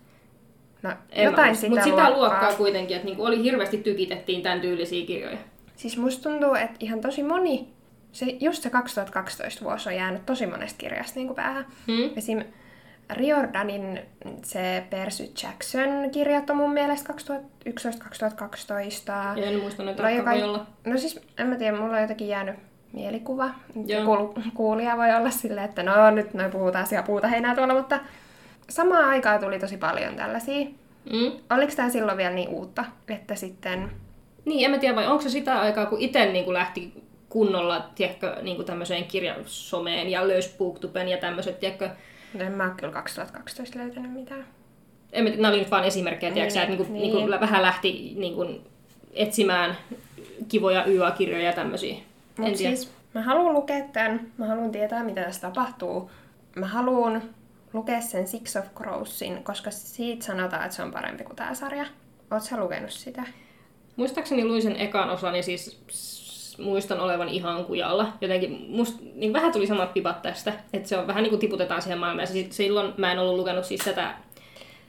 No, 0.83 0.91
En 1.11 1.25
jotain 1.25 1.57
sitä 1.57 1.69
Mutta 1.69 1.85
sitä 1.85 1.97
luokkaa. 1.97 2.19
luokkaa 2.19 2.53
kuitenkin, 2.53 2.97
että 2.97 3.07
niinku 3.07 3.25
oli 3.25 3.43
hirveästi 3.43 3.77
tykitettiin 3.79 4.43
tämän 4.43 4.61
tyylisiä 4.61 5.07
kirjoja. 5.07 5.39
Siis 5.77 5.97
musta 5.99 6.31
tuntuu, 6.31 6.55
että 6.55 6.77
ihan 6.81 7.01
tosi 7.01 7.23
moni, 7.23 7.69
se, 8.13 8.27
just 8.41 8.63
se 8.63 8.71
2012 8.71 9.65
vuosi 9.65 9.89
on 9.89 9.97
jäänyt 9.97 10.27
tosi 10.27 10.47
monesta 10.47 10.79
kirjasta 10.79 11.13
niin 11.17 11.27
kuin 11.27 11.37
päähän. 11.37 11.67
Hmm? 11.87 12.11
Esim. 12.17 12.45
Riordanin 13.11 14.01
se 14.45 14.85
Percy 14.91 15.33
Jackson 15.43 16.11
kirjat 16.13 16.51
on 16.51 16.57
mun 16.57 16.73
mielestä 16.73 17.13
2011-2012. 17.13 17.17
En 19.37 19.61
muista 19.61 19.83
noita 19.83 20.03
voi 20.03 20.17
joka- 20.17 20.31
olla. 20.33 20.67
No 20.85 20.99
siis, 20.99 21.21
en 21.39 21.47
mä 21.47 21.57
tiedä, 21.57 21.77
mulla 21.77 21.97
on 21.97 22.03
jotenkin 22.03 22.29
jäänyt 22.29 22.57
mielikuva. 22.93 23.51
Joo. 23.87 24.05
Kuul- 24.05 24.43
kuulija 24.55 24.97
voi 24.97 25.15
olla 25.15 25.31
silleen, 25.31 25.69
että 25.69 25.83
no 25.83 26.11
nyt 26.11 26.35
noin 26.35 26.51
puhutaan 26.51 26.87
siellä 26.87 27.07
puuta 27.07 27.29
heinää 27.29 27.55
tuolla, 27.55 27.75
mutta 27.75 28.01
samaan 28.71 29.05
aikaan 29.05 29.41
tuli 29.41 29.59
tosi 29.59 29.77
paljon 29.77 30.15
tällaisia. 30.17 30.67
Mm. 31.13 31.33
Oliko 31.51 31.73
tämä 31.77 31.91
silloin 31.91 32.19
vielä 32.19 32.35
niin 32.35 32.49
uutta, 32.49 32.85
että 33.09 33.35
sitten... 33.35 33.91
Niin, 34.45 34.65
en 34.65 34.71
mä 34.71 34.79
tiedä, 34.79 34.97
vai 34.97 35.07
onko 35.07 35.23
se 35.23 35.29
sitä 35.31 35.61
aikaa, 35.61 35.87
kun 35.87 36.01
itse 36.01 36.27
niin 36.27 36.53
lähti 36.53 36.93
kunnolla, 37.29 37.91
tiedätkö, 37.95 38.37
niin 38.43 38.65
tämmöiseen 38.65 39.05
kirjasomeen 39.05 40.11
ja 40.11 40.29
löysi 40.29 40.55
booktuben 40.59 41.09
ja 41.09 41.17
tämmöiset, 41.19 41.61
tiedätkö, 41.61 41.89
No 41.89 41.95
en 42.39 42.53
mä 42.53 42.65
oon 42.67 42.77
kyllä 42.77 42.93
2012 42.93 43.79
löytänyt 43.79 44.13
mitään. 44.13 44.47
en 45.13 45.25
nämä 45.25 45.49
oli 45.49 45.59
nyt 45.59 45.71
vaan 45.71 45.85
esimerkkejä, 45.85 46.35
Niin, 46.35 46.47
että 46.47 46.65
niin 46.65 46.77
kuin, 46.77 46.93
niin. 46.93 47.03
niin 47.03 47.29
kuin 47.29 47.41
vähän 47.41 47.63
lähti 47.63 48.13
niin 48.17 48.35
kuin, 48.35 48.61
etsimään 49.13 49.77
kivoja 50.49 50.85
YA-kirjoja 50.87 51.45
ja 51.45 51.53
tämmöisiä. 51.53 51.97
Siis 52.55 52.93
mä 53.15 53.23
haluan 53.23 53.55
lukea 53.55 53.85
tämän, 53.93 54.33
mä 54.39 54.47
haluan 54.47 54.71
tietää 54.73 55.05
mitä 55.05 55.23
tässä 55.23 55.41
tapahtuu. 55.41 56.11
Mä 56.57 56.67
haluan 56.67 57.23
lukea 57.73 58.01
sen 58.01 58.29
Six 58.29 58.57
of 58.57 58.65
Crowsin, 58.75 59.45
koska 59.45 59.71
siitä 59.71 60.25
sanotaan, 60.25 60.65
että 60.65 60.77
se 60.77 60.83
on 60.83 60.93
parempi 60.93 61.25
kuin 61.25 61.37
tämä 61.37 61.55
sarja. 61.55 61.87
Sä 62.39 62.57
lukenut 62.57 62.91
sitä? 62.91 63.23
Muistaakseni 63.97 64.45
luin 64.45 64.63
sen 64.63 64.77
ekan 64.77 65.11
osan 65.11 65.37
ja 65.37 65.43
siis 65.43 65.81
muistan 66.59 67.01
olevan 67.01 67.29
ihan 67.29 67.65
kujalla. 67.65 68.09
Jotenkin 68.21 68.67
must, 68.69 69.01
niin 69.15 69.33
vähän 69.33 69.53
tuli 69.53 69.67
samat 69.67 69.95
pipat 69.95 70.23
tästä, 70.23 70.53
että 70.73 70.89
se 70.89 70.99
on 70.99 71.07
vähän 71.07 71.23
niin 71.23 71.31
kuin 71.31 71.41
tiputetaan 71.41 71.83
siihen 71.83 71.99
maailmaan. 71.99 72.23
Ja 72.23 72.27
si- 72.27 72.47
silloin 72.51 72.93
mä 72.97 73.13
en 73.13 73.19
ollut 73.19 73.37
lukenut 73.37 73.65
siis 73.65 73.81
tätä 73.85 74.15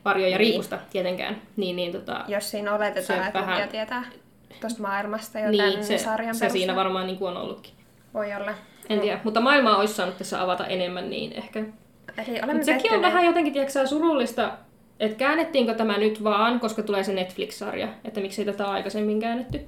Varjo 0.05 0.23
ja 0.27 0.29
Niin. 0.29 0.39
Riipusta 0.39 0.79
tietenkään. 0.91 1.41
Niin, 1.57 1.75
niin 1.75 1.91
tota, 1.91 2.23
Jos 2.27 2.51
siinä 2.51 2.75
oletetaan, 2.75 3.27
että 3.27 3.39
vähän- 3.39 3.69
tietää 3.69 4.03
tuosta 4.61 4.81
maailmasta 4.81 5.39
jo 5.39 5.49
niin 5.51 5.63
tämän 5.63 5.83
se, 5.83 5.97
sarjan 5.97 6.35
se 6.35 6.39
perusteella. 6.39 6.53
siinä 6.53 6.75
varmaan 6.75 7.07
niin 7.07 7.17
kuin 7.19 7.31
on 7.31 7.41
ollutkin. 7.41 7.73
Voi 8.13 8.33
olla. 8.35 8.51
En 8.89 8.99
tiedä, 8.99 9.19
mutta 9.23 9.41
maailmaa 9.41 9.77
olisi 9.77 9.93
saanut 9.93 10.17
tässä 10.17 10.41
avata 10.43 10.67
enemmän, 10.67 11.09
niin 11.09 11.33
ehkä. 11.33 11.59
Eli 12.27 12.39
olemme 12.43 12.63
sekin 12.63 12.93
on 12.93 13.01
vähän 13.01 13.25
jotenkin, 13.25 13.53
tiedätkö, 13.53 13.87
surullista, 13.87 14.51
että 14.99 15.17
käännettiinkö 15.17 15.73
tämä 15.73 15.97
nyt 15.97 16.23
vaan, 16.23 16.59
koska 16.59 16.83
tulee 16.83 17.03
se 17.03 17.13
Netflix-sarja, 17.13 17.87
että 18.05 18.19
miksei 18.21 18.45
tätä 18.45 18.65
aikaisemmin 18.65 19.19
käännetty. 19.19 19.61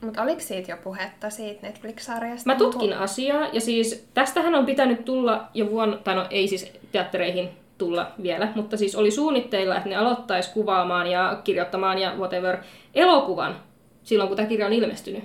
Mutta 0.00 0.22
oliko 0.22 0.40
siitä 0.40 0.70
jo 0.72 0.76
puhetta 0.84 1.30
siitä 1.30 1.66
Netflix-sarjasta? 1.66 2.50
Mä 2.50 2.56
tutkin 2.56 2.92
asiaa, 2.92 3.48
ja 3.52 3.60
siis 3.60 4.08
tästähän 4.14 4.54
on 4.54 4.66
pitänyt 4.66 5.04
tulla 5.04 5.48
jo 5.54 5.70
vuonna, 5.70 5.96
tai 5.96 6.14
no 6.14 6.26
ei 6.30 6.48
siis 6.48 6.72
teattereihin 6.92 7.48
tulla 7.78 8.12
vielä, 8.22 8.48
mutta 8.54 8.76
siis 8.76 8.96
oli 8.96 9.10
suunnitteilla, 9.10 9.76
että 9.76 9.88
ne 9.88 9.96
aloittaisi 9.96 10.50
kuvaamaan 10.52 11.06
ja 11.06 11.40
kirjoittamaan 11.44 11.98
ja 11.98 12.14
whatever 12.16 12.56
elokuvan 12.94 13.56
silloin, 14.02 14.28
kun 14.28 14.36
tämä 14.36 14.48
kirja 14.48 14.66
on 14.66 14.72
ilmestynyt. 14.72 15.24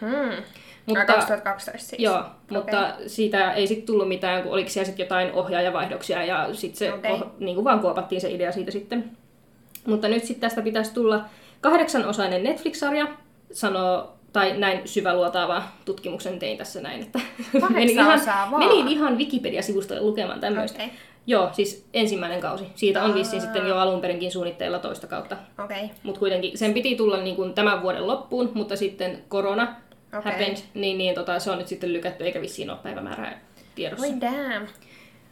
Hmm. 0.00 0.08
Mutta- 0.86 1.00
Mutta... 1.00 1.12
2012 1.12 1.88
siis. 1.90 2.02
Joo, 2.02 2.24
mutta 2.50 2.94
siitä 3.06 3.52
ei 3.52 3.66
sitten 3.66 3.86
tullut 3.86 4.08
mitään, 4.08 4.42
kun 4.42 4.52
oliko 4.52 4.70
siellä 4.70 4.86
sitten 4.86 5.04
jotain 5.04 5.32
ohjaajavaihdoksia 5.32 6.24
ja 6.24 6.48
sitten 6.54 6.78
se 6.78 6.92
Okei. 6.92 7.12
oh, 7.12 7.22
niin 7.38 7.54
kuin 7.54 7.64
vaan 7.64 7.80
kuopattiin 7.80 8.20
se 8.20 8.30
idea 8.30 8.52
siitä 8.52 8.70
sitten. 8.70 9.10
Mutta 9.86 10.08
nyt 10.08 10.24
sitten 10.24 10.40
tästä 10.40 10.62
pitäisi 10.62 10.94
tulla 10.94 11.24
kahdeksanosainen 11.60 12.42
Netflix-sarja, 12.42 13.06
sanoo, 13.54 14.14
tai 14.32 14.58
näin 14.58 14.88
syväluotaava 14.88 15.62
tutkimuksen 15.84 16.38
tein 16.38 16.58
tässä 16.58 16.80
näin, 16.80 17.02
että 17.02 17.20
menin 17.70 17.90
ihan, 17.90 18.20
vaan? 18.26 18.58
menin 18.58 18.88
ihan 18.88 19.18
Wikipedia-sivustolle 19.18 20.02
lukemaan 20.02 20.40
tämmöistä. 20.40 20.82
Okei. 20.82 20.94
Joo, 21.26 21.48
siis 21.52 21.86
ensimmäinen 21.94 22.40
kausi. 22.40 22.66
Siitä 22.74 23.02
on 23.02 23.14
vissiin 23.14 23.42
Aa. 23.42 23.46
sitten 23.46 23.68
jo 23.68 23.76
alun 23.76 24.00
perinkin 24.00 24.32
suunnitteilla 24.32 24.78
toista 24.78 25.06
kautta. 25.06 25.36
Okei. 25.64 25.90
Mutta 26.02 26.18
kuitenkin 26.18 26.58
sen 26.58 26.74
piti 26.74 26.96
tulla 26.96 27.16
niin 27.16 27.36
kuin 27.36 27.54
tämän 27.54 27.82
vuoden 27.82 28.06
loppuun, 28.06 28.50
mutta 28.54 28.76
sitten 28.76 29.24
korona 29.28 29.74
Okei. 30.18 30.32
happened, 30.32 30.56
niin, 30.74 30.98
niin 30.98 31.14
tota, 31.14 31.38
se 31.38 31.50
on 31.50 31.58
nyt 31.58 31.68
sitten 31.68 31.92
lykätty, 31.92 32.24
eikä 32.24 32.40
vissiin 32.40 32.70
ole 32.70 32.78
päivämäärää 32.82 33.40
tiedossa. 33.74 34.06
Voi 34.06 34.20
damn. 34.20 34.66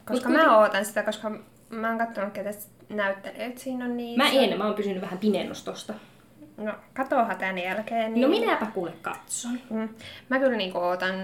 Koska 0.06 0.28
Mut 0.28 0.38
mä 0.38 0.60
ootan 0.60 0.84
sitä, 0.84 1.02
koska 1.02 1.30
mä 1.70 1.88
oon 1.88 1.98
kattonut, 1.98 2.32
ketä 2.32 2.50
näyttelijät 2.88 3.58
siinä 3.58 3.84
on 3.84 3.96
niin. 3.96 4.18
Mä 4.18 4.30
en, 4.30 4.58
mä 4.58 4.64
oon 4.64 4.74
pysynyt 4.74 5.02
vähän 5.02 5.18
pimennostosta. 5.18 5.94
No, 6.56 6.72
katoahan 6.94 7.36
tän 7.38 7.58
jälkeen. 7.58 8.14
Niin... 8.14 8.22
No 8.22 8.28
minäpä 8.28 8.66
kuule 8.66 8.92
katson. 9.02 9.58
Mm. 9.70 9.88
Mä 10.28 10.38
kyllä 10.38 10.56
niinku 10.56 10.78
ootan 10.78 11.14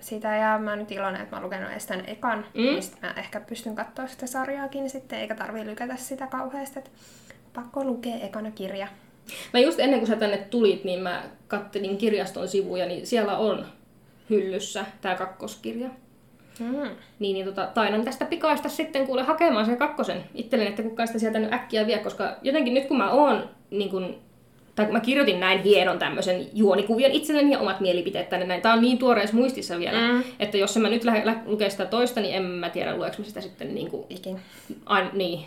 sitä 0.00 0.36
ja 0.36 0.58
mä 0.58 0.70
oon 0.70 0.78
nyt 0.78 0.90
iloinen, 0.92 1.20
että 1.22 1.36
mä 1.36 1.40
oon 1.40 1.44
lukenut 1.44 1.70
edes 1.70 1.86
tän 1.86 2.04
ekan, 2.06 2.44
Mm. 2.54 2.62
mistä 2.62 3.06
mä 3.06 3.14
ehkä 3.16 3.40
pystyn 3.40 3.74
katsoa 3.74 4.06
sitä 4.06 4.26
sarjaakin 4.26 4.90
sitten, 4.90 5.18
eikä 5.18 5.34
tarvii 5.34 5.66
lykätä 5.66 5.96
sitä 5.96 6.26
kauheasti. 6.26 6.78
Et 6.78 6.90
pakko 7.54 7.84
lukea 7.84 8.16
ekana 8.16 8.50
kirja. 8.50 8.88
Mä 9.52 9.60
just 9.60 9.80
ennen 9.80 9.98
kuin 10.00 10.08
sä 10.08 10.16
tänne 10.16 10.36
tulit, 10.36 10.84
niin 10.84 11.00
mä 11.00 11.22
kattelin 11.48 11.96
kirjaston 11.98 12.48
sivuja, 12.48 12.86
niin 12.86 13.06
siellä 13.06 13.36
on 13.38 13.66
hyllyssä 14.30 14.84
tää 15.00 15.14
kakkoskirja. 15.14 15.88
Mm. 16.60 16.88
Niin, 17.18 17.34
niin 17.34 17.46
tota, 17.46 17.66
tainan 17.74 18.04
tästä 18.04 18.24
pikaista 18.24 18.68
sitten 18.68 19.06
kuule 19.06 19.22
hakemaan 19.22 19.66
sen 19.66 19.76
kakkosen 19.76 20.24
itselleni, 20.34 20.70
että 20.70 20.82
kukaan 20.82 21.06
sitä 21.06 21.18
sieltä 21.18 21.38
nyt 21.38 21.52
äkkiä 21.52 21.86
vie, 21.86 21.98
koska 21.98 22.36
jotenkin 22.42 22.74
nyt 22.74 22.86
kun 22.86 22.96
mä 22.96 23.10
oon, 23.10 23.50
niin 23.70 23.90
kun, 23.90 24.18
tai 24.74 24.84
kun 24.86 24.92
mä 24.94 25.00
kirjoitin 25.00 25.40
näin 25.40 25.62
hienon 25.62 25.98
tämmöisen 25.98 26.46
juonikuvion 26.54 27.10
itselleni 27.12 27.52
ja 27.52 27.58
omat 27.58 27.80
mielipiteet 27.80 28.28
tänne 28.28 28.46
näin, 28.46 28.62
tää 28.62 28.72
on 28.72 28.80
niin 28.82 28.98
tuoreessa 28.98 29.36
muistissa 29.36 29.78
vielä, 29.78 30.12
Mm. 30.12 30.22
että 30.38 30.56
jos 30.56 30.76
mä 30.76 30.88
nyt 30.88 31.04
lähde 31.04 31.22
lä- 31.26 31.42
lukea 31.46 31.70
sitä 31.70 31.84
toista, 31.86 32.20
niin 32.20 32.34
en 32.34 32.42
mä 32.42 32.70
tiedä 32.70 32.96
lueks 32.96 33.18
mä 33.18 33.24
sitä 33.24 33.40
sitten 33.40 33.74
niin 33.74 33.90
kuin, 33.90 34.06
Ikin. 34.10 34.40
ain, 34.86 35.08
niin, 35.12 35.40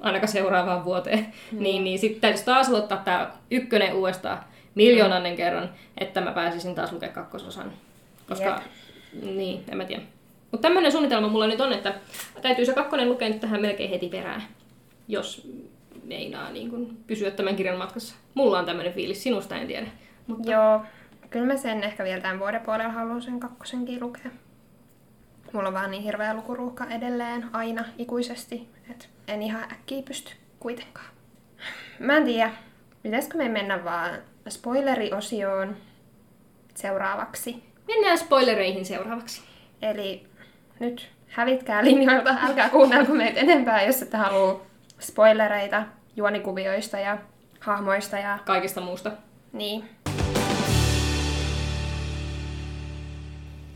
ainakaan 0.00 0.32
seuraavaan 0.32 0.84
vuoteen. 0.84 1.26
Niin, 1.52 1.84
niin 1.84 1.98
sitten 1.98 2.20
täytyisi 2.20 2.44
taas 2.44 2.68
aloittaa 2.68 3.02
tämä 3.04 3.30
ykkönen 3.50 3.94
uudestaan 3.94 4.38
miljoonannen 4.74 5.36
kerran, 5.36 5.70
että 5.98 6.20
mä 6.20 6.32
pääsisin 6.32 6.74
taas 6.74 6.92
lukemaan 6.92 7.14
kakkososan. 7.14 7.72
Koska, 8.28 8.62
niin, 9.22 9.64
en 9.70 9.76
mä 9.76 9.84
tiedä. 9.84 10.02
Mutta 10.50 10.68
tämmöinen 10.68 10.92
suunnitelma 10.92 11.28
mulla 11.28 11.46
nyt 11.46 11.60
on, 11.60 11.72
että 11.72 11.94
täytyy 12.42 12.64
se 12.66 12.72
kakkonen 12.72 13.08
lukea 13.08 13.28
nyt 13.28 13.40
tähän 13.40 13.60
melkein 13.60 13.90
heti 13.90 14.08
perään, 14.08 14.42
jos 15.08 15.48
meinaa 16.02 16.50
niin 16.50 16.70
kun 16.70 16.98
pysyä 17.06 17.30
tämän 17.30 17.56
kirjan 17.56 17.78
matkassa. 17.78 18.14
Mulla 18.34 18.58
on 18.58 18.66
tämmöinen 18.66 18.92
fiilis, 18.92 19.22
sinusta 19.22 19.56
en 19.56 19.66
tiedä. 19.66 19.86
Mutta 20.26 20.50
Joo, 20.50 20.80
kyllä 21.30 21.46
mä 21.46 21.56
sen 21.56 21.84
ehkä 21.84 22.04
vielä 22.04 22.20
tämän 22.20 22.38
vuoden 22.38 22.60
puolella 22.60 22.92
haluan 22.92 23.22
sen 23.22 23.40
kakkosenkin 23.40 24.00
lukea. 24.00 24.30
Mulla 25.52 25.68
on 25.68 25.74
vaan 25.74 25.90
niin 25.90 26.02
hirveä 26.02 26.34
lukuruuhka 26.34 26.86
edelleen, 26.86 27.46
aina, 27.52 27.84
ikuisesti, 27.98 28.68
että 28.90 29.06
en 29.28 29.42
ihan 29.42 29.62
äkkiä 29.62 30.02
pysty 30.02 30.32
kuitenkaan. 30.60 31.06
Mä 31.98 32.16
en 32.16 32.24
tiedä, 32.24 32.52
pitäisikö 33.02 33.38
me 33.38 33.48
mennä 33.48 33.84
vaan 33.84 34.10
spoileriosioon 34.48 35.76
seuraavaksi. 36.74 37.62
mennään 37.86 38.18
spoilereihin 38.18 38.84
seuraavaksi. 38.84 39.42
Eli 39.82 40.26
nyt 40.80 41.08
hävitkää 41.28 41.84
linjoilta, 41.84 42.36
älkää 42.42 42.68
kuunnelko 42.68 43.14
meitä 43.14 43.40
enempää, 43.40 43.82
jos 43.82 44.02
ette 44.02 44.16
halua 44.16 44.66
spoilereita 45.02 45.82
juonikuvioista 46.16 46.98
ja 46.98 47.18
hahmoista 47.60 48.18
ja 48.18 48.38
Kaikesta 48.44 48.80
muusta. 48.80 49.10
niin. 49.52 49.84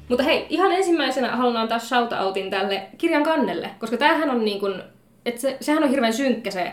Mutta 0.08 0.24
hei, 0.24 0.46
ihan 0.48 0.72
ensimmäisenä 0.72 1.36
haluan 1.36 1.56
antaa 1.56 1.78
shoutoutin 1.78 2.50
tälle 2.50 2.82
kirjan 2.98 3.22
kannelle, 3.22 3.70
koska 3.78 3.96
tämähän 3.96 4.30
on 4.30 4.44
niin 4.44 4.60
kuin, 4.60 4.82
että 5.26 5.40
se, 5.40 5.56
sehän 5.60 5.82
on 5.82 5.90
hirveän 5.90 6.12
synkkä 6.12 6.50
se 6.50 6.72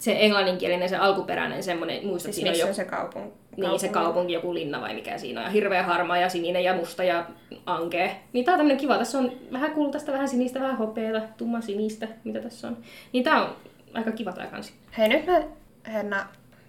se 0.00 0.16
englanninkielinen, 0.18 0.88
se 0.88 0.96
alkuperäinen 0.96 1.62
semmoinen, 1.62 2.06
muistat, 2.06 2.34
Siis 2.34 2.46
siinä 2.46 2.68
on 2.68 2.74
se 2.74 2.84
kaupunki? 2.84 3.38
niin, 3.56 3.80
se 3.80 3.88
kaupunki, 3.88 4.32
joku 4.32 4.54
linna 4.54 4.80
vai 4.80 4.94
mikä 4.94 5.18
siinä 5.18 5.40
on, 5.40 5.46
ja 5.46 5.50
hirveä 5.50 5.82
harmaa 5.82 6.18
ja 6.18 6.28
sininen 6.28 6.64
ja 6.64 6.74
musta 6.74 7.04
ja 7.04 7.26
ankea. 7.66 8.10
Niin 8.32 8.44
tää 8.44 8.54
on 8.54 8.58
tämmönen 8.58 8.76
kiva, 8.76 8.98
tässä 8.98 9.18
on 9.18 9.32
vähän 9.52 9.72
kultaista, 9.72 10.12
vähän 10.12 10.28
sinistä, 10.28 10.60
vähän 10.60 10.78
hopeata, 10.78 11.20
tumma 11.36 11.60
sinistä, 11.60 12.08
mitä 12.24 12.40
tässä 12.40 12.68
on. 12.68 12.76
Niin 13.12 13.24
tää 13.24 13.42
on 13.44 13.56
aika 13.94 14.12
kiva 14.12 14.32
tää 14.32 14.46
kansi. 14.46 14.72
Hei, 14.98 15.08
nyt 15.08 15.26
me, 15.26 15.48
Henna 15.92 16.26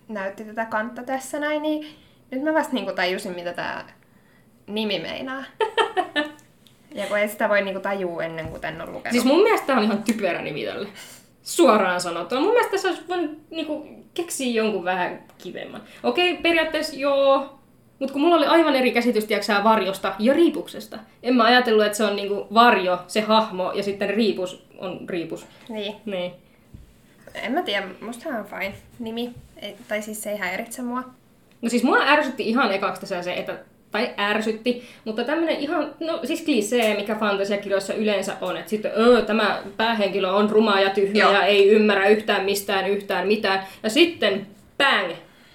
näytti 0.08 0.44
tätä 0.44 0.66
kantta 0.66 1.04
tässä 1.04 1.40
näin, 1.40 1.62
niin 1.62 1.86
nyt 2.32 2.44
mä 2.44 2.54
vasta 2.54 2.74
niinku 2.74 2.92
tajusin, 2.92 3.36
mitä 3.36 3.54
tää 3.54 3.94
nimi 4.68 5.00
meinaa. 5.00 5.44
ja 6.96 7.06
kun 7.08 7.18
ei 7.18 7.28
sitä 7.28 7.50
voi 7.50 7.62
niinku 7.62 7.82
tajua 7.82 8.24
ennen 8.24 8.48
kuin 8.48 8.66
en 8.66 8.82
ole 8.82 8.92
lukenut. 8.92 9.12
Siis 9.12 9.26
mun 9.26 9.44
mielestä 9.44 9.68
tää 9.68 9.78
on 9.78 9.84
ihan 9.84 10.04
typerä 10.04 10.42
nimi 10.42 10.66
tälle. 10.66 10.88
Suoraan 11.44 12.02
sanottuna. 12.02 12.42
Mun 12.42 12.50
mielestä 12.50 12.72
tässä 12.72 12.88
olisi 12.88 13.08
voinut 13.08 13.38
niinku, 13.50 13.88
keksiä 14.14 14.52
jonkun 14.52 14.84
vähän 14.84 15.24
kivemman. 15.38 15.82
Okei, 16.04 16.38
periaatteessa 16.38 16.96
joo. 16.96 17.60
Mutta 18.00 18.14
kun 18.14 18.22
mulla 18.22 18.36
oli 18.36 18.46
aivan 18.46 18.76
eri 18.76 18.92
käsitys, 18.92 19.26
tiiäksä, 19.26 19.64
varjosta 19.64 20.16
ja 20.20 20.34
riipuksesta. 20.34 21.00
En 21.24 21.36
mä 21.36 21.44
ajatellut, 21.44 21.86
että 21.86 21.98
se 21.98 22.04
on 22.04 22.16
niinku 22.16 22.48
varjo, 22.54 23.00
se 23.08 23.22
hahmo, 23.22 23.72
ja 23.72 23.84
sitten 23.84 24.10
riipus 24.10 24.68
on 24.78 25.10
riipus. 25.10 25.46
Niin. 25.70 25.96
Niin. 26.06 26.32
En 27.34 27.52
mä 27.52 27.62
tiedä, 27.62 27.88
musta 28.02 28.30
on 28.30 28.46
fine 28.46 28.74
nimi. 29.00 29.34
Ei, 29.58 29.76
tai 29.88 30.02
siis 30.02 30.24
se 30.24 30.32
ei 30.32 30.38
häiritse 30.38 30.82
mua. 30.82 31.04
No 31.62 31.70
siis 31.70 31.84
mua 31.84 31.98
ärsytti 32.02 32.50
ihan 32.50 32.74
ekaksi 32.74 33.02
tässä 33.02 33.22
se, 33.22 33.34
että 33.34 33.60
tai 33.92 34.10
ärsytti, 34.20 34.84
mutta 35.06 35.24
tämmönen 35.24 35.56
ihan, 35.56 35.94
no 36.00 36.20
siis 36.24 36.42
klisee, 36.42 36.96
mikä 36.96 37.16
fantasiakirjoissa 37.16 37.94
yleensä 37.94 38.34
on, 38.42 38.58
että 38.58 38.70
sitten 38.70 38.92
öö, 38.98 39.22
tämä 39.22 39.62
päähenkilö 39.78 40.32
on 40.32 40.50
ruma 40.50 40.80
ja 40.80 40.90
tyhmä 40.90 41.20
Joo. 41.20 41.32
ja 41.34 41.44
ei 41.46 41.70
ymmärrä 41.70 42.08
yhtään 42.08 42.46
mistään 42.46 42.88
yhtään 42.90 43.28
mitään. 43.28 43.64
Ja 43.84 43.90
sitten 43.90 44.48
bang, 44.78 45.12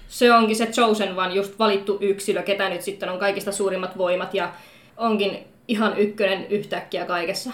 se 0.07 0.33
onkin 0.33 0.55
se 0.55 0.65
chosen 0.65 1.19
one, 1.19 1.33
just 1.33 1.59
valittu 1.59 1.97
yksilö, 2.01 2.43
ketä 2.43 2.69
nyt 2.69 2.81
sitten 2.81 3.09
on 3.09 3.19
kaikista 3.19 3.51
suurimmat 3.51 3.97
voimat 3.97 4.33
ja 4.33 4.49
onkin 4.97 5.37
ihan 5.67 5.97
ykkönen 5.97 6.45
yhtäkkiä 6.49 7.05
kaikessa. 7.05 7.51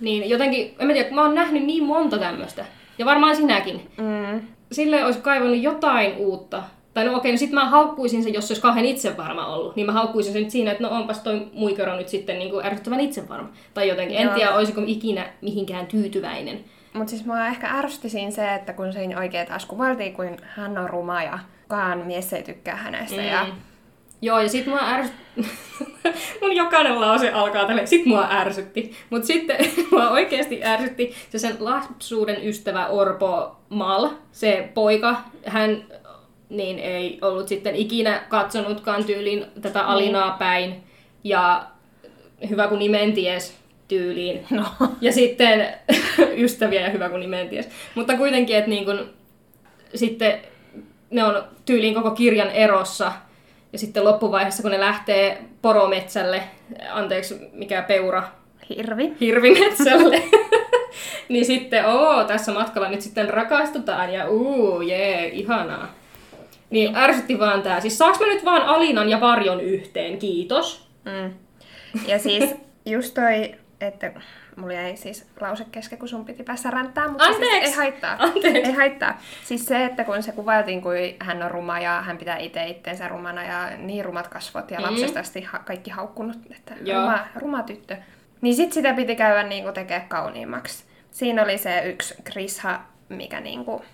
Niin 0.00 0.28
jotenkin, 0.30 0.74
en 0.78 0.86
mä 0.86 0.92
tiedä, 0.92 1.08
kun 1.08 1.14
mä 1.14 1.22
oon 1.22 1.34
nähnyt 1.34 1.62
niin 1.64 1.84
monta 1.84 2.18
tämmöistä, 2.18 2.64
ja 2.98 3.06
varmaan 3.06 3.36
sinäkin, 3.36 3.80
Mm. 3.96 4.40
sille 4.72 5.04
olisi 5.04 5.20
kaivannut 5.20 5.62
jotain 5.62 6.14
uutta. 6.16 6.62
Tai 6.94 7.04
no 7.04 7.16
okei, 7.16 7.32
no 7.32 7.38
sit 7.38 7.52
mä 7.52 7.68
haukkuisin 7.68 8.22
sen, 8.22 8.34
jos 8.34 8.48
se 8.48 8.52
olisi 8.52 8.62
kauhean 8.62 8.86
itsevarma 8.86 9.46
ollut. 9.46 9.76
Niin 9.76 9.86
mä 9.86 9.92
haukkuisin 9.92 10.32
sen 10.32 10.42
nyt 10.42 10.50
siinä, 10.50 10.70
että 10.72 10.82
no 10.82 10.90
onpas 10.90 11.20
toi 11.20 11.46
muikero 11.52 11.96
nyt 11.96 12.08
sitten 12.08 12.38
niin 12.38 12.50
kuin 12.50 12.66
ärsyttävän 12.66 13.00
itsevarma. 13.00 13.48
Tai 13.74 13.88
jotenkin. 13.88 14.16
En 14.16 14.24
Joo. 14.24 14.34
tiedä, 14.34 14.54
olisiko 14.54 14.82
ikinä 14.86 15.26
mihinkään 15.40 15.86
tyytyväinen. 15.86 16.64
Mut 16.92 17.08
siis 17.08 17.24
mua 17.24 17.46
ehkä 17.46 17.66
ärsytti 17.78 18.08
siinä 18.08 18.30
se, 18.30 18.54
että 18.54 18.72
kun 18.72 18.92
siinä 18.92 19.18
oikein 19.18 19.46
taas 19.46 19.66
kuvailtiin, 19.66 20.12
kuin 20.12 20.36
hän 20.42 20.78
on 20.78 20.90
ruma 20.90 21.22
ja 21.22 21.38
kukaan 21.70 21.98
mies 22.06 22.32
ei 22.32 22.42
tykkää 22.42 22.76
hänestä. 22.76 23.20
Mm. 23.20 23.28
Ja 23.28 23.46
Joo, 24.22 24.40
ja 24.40 24.48
sit 24.48 24.66
mua 24.66 24.78
ärsytti... 24.82 25.22
Mun 26.42 26.56
jokainen 26.56 27.00
lause 27.00 27.30
alkaa 27.30 27.64
tälle, 27.64 27.86
sit 27.86 28.06
mua 28.06 28.28
ärsytti. 28.30 28.92
Mut 29.10 29.24
sitten 29.24 29.56
mua 29.90 30.10
oikeasti 30.10 30.64
ärsytti 30.64 31.14
se 31.30 31.38
sen 31.38 31.56
lapsuuden 31.60 32.48
ystävä 32.48 32.86
Orpo 32.86 33.56
Mal, 33.68 34.08
se 34.32 34.68
poika. 34.74 35.16
Hän 35.46 35.84
niin 36.50 36.78
ei 36.78 37.18
ollut 37.22 37.48
sitten 37.48 37.76
ikinä 37.76 38.22
katsonutkaan 38.28 39.04
tyyliin 39.04 39.44
tätä 39.62 39.82
Alinaa 39.82 40.36
päin. 40.38 40.82
Ja 41.24 41.66
hyvä 42.50 42.68
kun 42.68 42.78
nimen 42.78 43.12
ties 43.12 43.56
tyyliin. 43.88 44.46
No. 44.50 44.64
Ja 45.00 45.12
sitten 45.12 45.66
ystäviä 46.44 46.80
ja 46.80 46.90
hyvä 46.90 47.08
kun 47.08 47.20
nimen 47.20 47.48
ties. 47.48 47.68
Mutta 47.94 48.16
kuitenkin, 48.16 48.56
että 48.56 48.70
niin 48.70 48.84
kun, 48.84 49.10
sitten 49.94 50.40
ne 51.10 51.24
on 51.24 51.44
tyyliin 51.64 51.94
koko 51.94 52.10
kirjan 52.10 52.50
erossa. 52.50 53.12
Ja 53.72 53.78
sitten 53.78 54.04
loppuvaiheessa, 54.04 54.62
kun 54.62 54.70
ne 54.70 54.80
lähtee 54.80 55.42
porometsälle, 55.62 56.42
anteeksi, 56.90 57.34
mikä 57.52 57.82
peura, 57.82 58.22
hirvi. 58.68 59.12
hirvimetsälle, 59.20 60.22
niin 61.28 61.44
sitten, 61.44 61.86
oo, 61.86 62.24
tässä 62.24 62.52
matkalla 62.52 62.88
nyt 62.88 63.00
sitten 63.00 63.28
rakastutaan 63.28 64.12
ja 64.12 64.28
uu, 64.28 64.80
jee, 64.80 65.28
ihanaa. 65.28 65.99
Niin 66.70 66.96
ärsytti 66.96 67.38
vaan 67.38 67.62
tää. 67.62 67.80
Siis 67.80 67.98
saaks 67.98 68.20
mä 68.20 68.26
nyt 68.26 68.44
vaan 68.44 68.62
Alinan 68.62 69.08
ja 69.08 69.20
Varjon 69.20 69.60
yhteen, 69.60 70.18
kiitos. 70.18 70.88
Mm. 71.04 71.34
Ja 72.06 72.18
siis 72.18 72.54
just 72.86 73.14
toi, 73.14 73.54
että 73.80 74.12
mulla 74.56 74.72
jäi 74.72 74.96
siis 74.96 75.26
lause 75.40 75.64
kesken, 75.72 75.98
kun 75.98 76.08
sun 76.08 76.24
piti 76.24 76.42
päässä 76.42 76.70
ränttää, 76.70 77.08
mutta 77.08 77.24
siis 77.24 77.36
Anteeksi! 77.36 77.70
ei 77.70 77.76
haittaa. 77.76 78.16
Anteeksi. 78.18 78.58
Ei 78.62 78.72
haittaa. 78.72 79.20
Siis 79.44 79.66
se, 79.66 79.84
että 79.84 80.04
kun 80.04 80.22
se 80.22 80.32
kuvailtiin, 80.32 80.82
kuin 80.82 81.16
hän 81.20 81.42
on 81.42 81.50
ruma 81.50 81.80
ja 81.80 82.02
hän 82.02 82.18
pitää 82.18 82.36
itse 82.36 82.64
itteensä 82.66 83.08
rumana 83.08 83.44
ja 83.44 83.76
niin 83.76 84.04
rumat 84.04 84.28
kasvot 84.28 84.70
ja 84.70 84.78
Mm. 84.78 84.84
lapsesta 84.84 85.20
asti 85.20 85.40
ha- 85.40 85.58
kaikki 85.58 85.90
haukkunut, 85.90 86.36
että 86.50 86.74
Joo. 86.84 87.00
ruma, 87.02 87.18
ruma 87.34 87.62
tyttö. 87.62 87.96
Niin 88.40 88.54
sit 88.56 88.72
sitä 88.72 88.94
piti 88.94 89.16
käydä 89.16 89.42
niinku 89.42 89.72
tekemään 89.72 90.08
kauniimmaksi. 90.08 90.84
Siinä 91.10 91.42
oli 91.44 91.58
se 91.58 91.82
yksi 91.84 92.14
Krisha, 92.24 92.80
mikä 93.08 93.40
niinku 93.40 93.84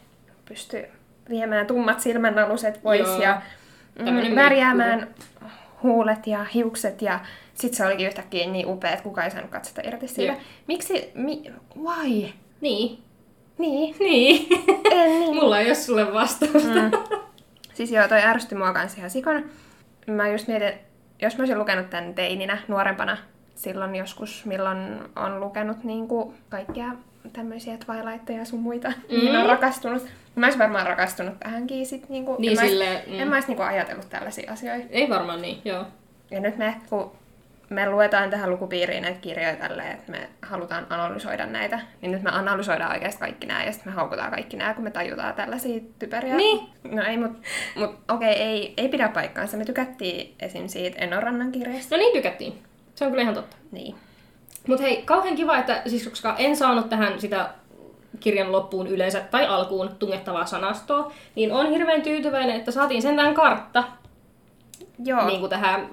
pystyi 0.49 0.85
viemään 1.29 1.66
tummat 1.66 2.01
silmänaluset 2.01 2.83
pois 2.83 3.09
Joo. 3.09 3.22
ja 3.22 3.43
mm, 3.99 4.37
värjäämään 4.37 5.09
huulet 5.83 6.27
ja 6.27 6.45
hiukset 6.45 7.03
ja 7.03 7.20
sit 7.55 7.74
se 7.74 7.87
olikin 7.87 8.07
yhtäkkiä 8.07 8.47
niin 8.47 8.66
upea, 8.66 8.91
että 8.91 9.03
kukaan 9.03 9.24
ei 9.24 9.31
saanut 9.31 9.51
katsota 9.51 9.81
irti 9.85 10.09
siitä. 10.09 10.33
Joo. 10.33 10.43
Miksi? 10.66 11.11
Mi, 11.14 11.53
why? 11.83 12.29
Niin. 12.61 12.99
Niin. 13.59 13.97
Niin. 13.99 14.47
En 14.91 15.11
niin. 15.11 15.35
Mulla 15.35 15.59
ei 15.59 15.66
ole 15.66 15.74
sulle 15.74 16.12
vastausta. 16.12 16.59
Mm. 16.59 16.91
Siis 17.74 17.91
joo, 17.91 18.09
toi 18.09 18.22
ärsytti 18.22 18.55
mua 18.55 18.72
kans 18.72 18.99
ihan 18.99 19.11
sikana. 19.11 19.43
Mä 20.07 20.29
just 20.29 20.49
mietin, 20.49 20.72
jos 21.22 21.37
mä 21.37 21.43
olisin 21.43 21.59
lukenut 21.59 21.91
tän 21.91 22.14
teininä, 22.14 22.59
nuorempana, 22.68 23.16
silloin 23.55 23.97
joskus, 23.97 24.45
milloin 24.45 24.79
on 25.16 25.41
lukenut 25.41 25.85
niinku 25.85 26.35
kaikkia 26.49 26.89
tämmöisiä 27.33 27.77
Twilightteja 27.87 28.39
ja 28.39 28.45
sun 28.45 28.61
muita, 28.61 28.89
mm. 28.89 29.18
niin 29.18 29.37
on 29.37 29.47
rakastunut. 29.47 30.07
Mä 30.35 30.47
olisin 30.47 30.59
varmaan 30.59 30.87
rakastunut 30.87 31.41
tähänkin 31.41 31.87
sit 31.87 32.09
niinku. 32.09 32.37
Niin 32.39 32.51
en 32.51 32.57
mä 32.57 32.62
ois- 32.62 32.70
silleen, 32.70 33.03
mm. 33.07 33.20
En 33.20 33.29
mä 33.29 33.35
ois 33.37 33.47
niinku 33.47 33.62
ajatellut 33.62 34.09
tällaisia 34.09 34.53
asioita. 34.53 34.87
Ei 34.91 35.09
varmaan 35.09 35.43
niin, 35.43 35.61
joo. 35.64 35.85
Ja 36.31 36.41
nyt 36.41 36.57
me, 36.57 36.74
kun 36.91 37.12
me 37.70 37.91
luetaan 37.91 38.31
tähän 38.31 38.51
lukupiiriin 38.51 39.03
näitä 39.03 39.20
kirjoja 39.20 39.57
tälleen, 39.57 39.93
että 39.93 40.12
me 40.12 40.29
halutaan 40.43 40.87
analysoida 40.91 41.47
näitä, 41.47 41.81
niin 42.01 42.12
nyt 42.12 42.22
me 42.22 42.31
analysoidaan 42.31 42.93
oikeasti 42.93 43.20
kaikki 43.20 43.47
nämä 43.47 43.64
ja 43.64 43.72
sitten 43.72 43.93
me 43.93 43.97
haukutaan 43.97 44.31
kaikki 44.31 44.57
nämä, 44.57 44.74
kun 44.74 44.85
me 44.85 44.91
tajutaan 44.91 45.35
tällaisia 45.35 45.81
typeriä. 45.99 46.37
Niin. 46.37 46.68
No 46.91 47.03
ei, 47.03 47.16
mutta 47.16 47.39
mut, 47.77 47.99
okei, 48.09 48.33
ei, 48.33 48.74
ei 48.77 48.89
pidä 48.89 49.09
paikkaansa. 49.09 49.57
Me 49.57 49.64
tykättiin 49.64 50.35
esim. 50.41 50.68
siitä 50.68 50.99
Enorannan 50.99 51.53
kirjasta. 51.53 51.95
No 51.95 51.99
niin 51.99 52.16
tykättiin. 52.16 52.62
Se 52.95 53.05
on 53.05 53.11
kyllä 53.11 53.22
ihan 53.22 53.35
totta. 53.35 53.57
Niin. 53.72 53.95
Mutta 54.67 54.83
hei, 54.83 55.03
kauhean 55.03 55.37
kiva, 55.37 55.59
että 55.59 55.83
siis 55.87 56.09
koska 56.09 56.37
en 56.39 56.57
saanut 56.57 56.89
tähän 56.89 57.21
sitä 57.21 57.51
kirjan 58.21 58.53
loppuun 58.53 58.87
yleensä 58.87 59.21
tai 59.21 59.47
alkuun 59.47 59.91
tungettavaa 59.99 60.47
sanastoa, 60.47 61.12
niin 61.35 61.53
on 61.53 61.71
hirveän 61.71 62.03
tyytyväinen, 62.03 62.57
että 62.57 62.71
saatiin 62.71 63.03
sentään 63.03 63.35
kartta 63.35 63.85
Joo. 65.05 65.27
niin 65.27 65.41
kuin 65.41 65.51
tähän. 65.51 65.89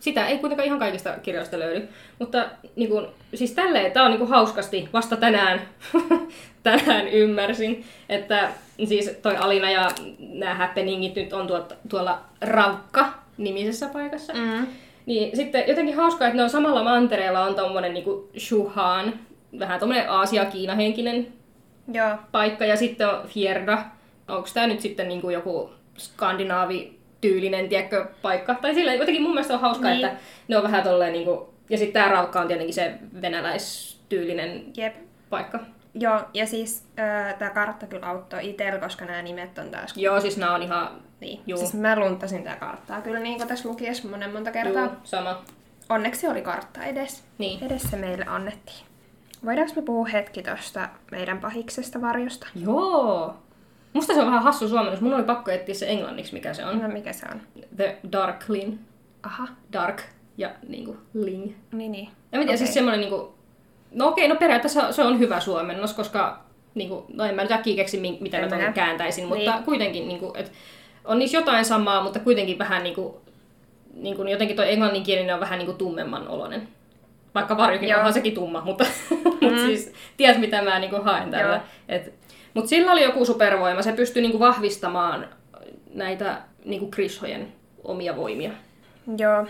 Sitä 0.00 0.26
ei 0.26 0.38
kuitenkaan 0.38 0.66
ihan 0.66 0.78
kaikista 0.78 1.14
kirjoista 1.22 1.58
löydy. 1.58 1.88
Mutta 2.18 2.46
niin 2.76 2.88
kuin, 2.88 3.06
siis 3.34 3.52
tälleen, 3.52 3.92
tämä 3.92 4.04
on 4.04 4.10
niin 4.10 4.18
kuin 4.18 4.30
hauskasti 4.30 4.88
vasta 4.92 5.16
tänään, 5.16 5.60
tänään 6.62 7.08
ymmärsin, 7.08 7.84
että 8.08 8.50
siis 8.84 9.10
toi 9.22 9.36
Alina 9.36 9.70
ja 9.70 9.90
nämä 10.18 10.54
happeningit 10.54 11.14
nyt 11.14 11.32
on 11.32 11.46
tuot, 11.46 11.72
tuolla 11.88 12.20
Raukka-nimisessä 12.40 13.88
paikassa. 13.88 14.32
Mm. 14.32 14.66
Niin 15.06 15.36
sitten 15.36 15.64
jotenkin 15.68 15.96
hauskaa, 15.96 16.26
että 16.28 16.36
ne 16.36 16.42
on 16.42 16.50
samalla 16.50 16.84
mantereella 16.84 17.44
on 17.44 17.54
tommonen 17.54 17.94
niinku 17.94 18.30
Shuhan, 18.38 19.12
vähän 19.58 19.80
tommonen 19.80 20.10
Aasia-Kiina-henkinen 20.10 21.26
Joo. 21.92 22.16
paikka, 22.32 22.64
ja 22.64 22.76
sitten 22.76 23.08
on 23.08 23.26
Fierda. 23.28 23.78
Onko 24.28 24.48
tämä 24.54 24.66
nyt 24.66 24.80
sitten 24.80 25.08
niinku 25.08 25.30
joku 25.30 25.70
skandinaavi-tyylinen, 25.98 27.68
tiedätkö, 27.68 28.06
paikka? 28.22 28.54
Tai 28.54 28.74
sillä 28.74 28.94
jotenkin 28.94 29.22
mun 29.22 29.30
mielestä 29.30 29.54
on 29.54 29.60
hauskaa, 29.60 29.90
Niin. 29.90 30.04
että 30.04 30.18
ne 30.48 30.56
on 30.56 30.62
vähän 30.62 30.82
tolleen 30.82 31.12
niinku... 31.12 31.54
Ja 31.70 31.78
sitten 31.78 32.02
tää 32.02 32.12
Raukka 32.12 32.40
on 32.40 32.48
tietenkin 32.48 32.74
se 32.74 32.94
venäläistyylinen 33.22 34.64
Jep. 34.76 34.94
paikka. 35.30 35.58
Joo, 35.94 36.20
ja 36.34 36.46
siis 36.46 36.86
äh, 36.98 37.34
tämä 37.38 37.50
kartta 37.50 37.86
kyllä 37.86 38.06
auttoi 38.06 38.48
itsellä, 38.50 38.78
koska 38.78 39.04
nämä 39.04 39.22
nimet 39.22 39.58
on 39.58 39.70
taas... 39.70 39.96
Joo, 39.96 40.20
siis 40.20 40.36
nää 40.36 40.54
on 40.54 40.62
ihan... 40.62 40.88
Niin. 41.20 41.40
Juu. 41.46 41.58
Siis 41.58 41.74
mä 41.74 41.98
luntasin 41.98 42.42
tätä 42.44 42.56
karttaa 42.56 43.00
kyllä 43.00 43.20
niin 43.20 43.48
tässä 43.48 43.68
lukiessa 43.68 44.08
monen 44.08 44.32
monta 44.32 44.50
kertaa. 44.50 44.82
Juu, 44.84 44.92
sama. 45.04 45.42
Onneksi 45.88 46.28
oli 46.28 46.42
kartta 46.42 46.84
edes. 46.84 47.24
Niin. 47.38 47.64
Edes 47.64 47.82
se 47.82 47.96
meille 47.96 48.24
annettiin. 48.28 48.78
Voidaanko 49.44 49.72
me 49.76 49.82
puhua 49.82 50.06
hetki 50.06 50.42
tuosta 50.42 50.88
meidän 51.10 51.38
pahiksesta 51.38 52.00
varjosta? 52.00 52.46
Joo! 52.54 53.34
Musta 53.92 54.14
se 54.14 54.20
on 54.20 54.26
vähän 54.26 54.42
hassu 54.42 54.68
suomennus. 54.68 55.00
Mun 55.00 55.14
oli 55.14 55.22
pakko 55.22 55.50
etsiä 55.50 55.74
se 55.74 55.86
englanniksi, 55.88 56.32
mikä 56.34 56.54
se 56.54 56.64
on. 56.64 56.82
No 56.82 56.88
mikä 56.88 57.12
se 57.12 57.26
on? 57.32 57.40
The 57.76 57.96
Darklin. 58.12 58.80
Aha, 59.22 59.48
Dark 59.72 60.02
ja 60.38 60.50
niinku 60.68 60.96
Ling. 61.14 61.52
niin 61.72 61.92
niin. 61.92 62.06
Mä 62.08 62.12
tiedä, 62.30 62.44
Okei. 62.44 62.58
siis 62.58 62.74
semmonen 62.74 63.00
niinku... 63.00 63.34
No 63.92 64.08
okei, 64.08 64.28
no 64.28 64.36
periaatteessa 64.36 64.92
se 64.92 65.02
on 65.04 65.18
hyvä 65.18 65.40
suomennos, 65.40 65.94
koska 65.94 66.46
Niin 66.74 66.88
kuin, 66.88 67.04
no 67.14 67.24
en 67.24 67.34
mä 67.34 67.42
nyt 67.42 67.52
äkkiä 67.52 67.76
keksi, 67.76 68.00
mi- 68.00 68.18
miten 68.20 68.40
mä 68.40 68.44
En 68.44 68.50
ton 68.50 68.58
minä. 68.58 68.72
kääntäisin, 68.72 69.28
mutta 69.28 69.54
Niin. 69.54 69.64
kuitenkin, 69.64 70.08
niin 70.08 70.20
kuin, 70.20 70.36
että 70.36 70.52
on 71.06 71.18
niissä 71.18 71.36
jotain 71.36 71.64
samaa, 71.64 72.02
mutta 72.02 72.18
kuitenkin 72.18 72.58
vähän 72.58 72.82
niin 72.82 72.94
kuin, 72.94 73.14
niin 73.94 74.16
kuin 74.16 74.28
jotenkin 74.28 74.56
toi 74.56 74.72
englanninkielinen 74.72 75.34
on 75.34 75.40
vähän 75.40 75.58
niin 75.58 75.66
kuin 75.66 75.78
tummemman 75.78 76.28
oloinen. 76.28 76.68
Vaikka 77.34 77.56
varjokin 77.56 77.88
Joo. 77.88 77.98
onhan 77.98 78.12
sekin 78.12 78.34
tumma, 78.34 78.62
mutta, 78.64 78.84
mm. 79.10 79.16
mutta 79.40 79.60
siis 79.66 79.92
ties 80.16 80.38
mitä 80.38 80.62
mä 80.62 80.78
niin 80.78 80.90
kuin 80.90 81.04
haen 81.04 81.30
tällä. 81.30 81.60
Mutta 82.54 82.68
sillä 82.68 82.92
oli 82.92 83.02
joku 83.02 83.24
supervoima, 83.24 83.82
se 83.82 83.92
pystyi 83.92 84.22
niin 84.22 84.32
kuin 84.32 84.40
vahvistamaan 84.40 85.28
näitä 85.94 86.42
niin 86.64 86.80
kuin 86.80 86.90
Grishojen 86.90 87.52
omia 87.84 88.16
voimia. 88.16 88.50
Joo. 89.18 89.46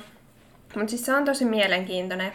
Mutta 0.77 0.91
siis 0.91 1.07
se 1.07 1.15
on 1.15 1.25
tosi 1.25 1.45
mielenkiintoinen. 1.45 2.33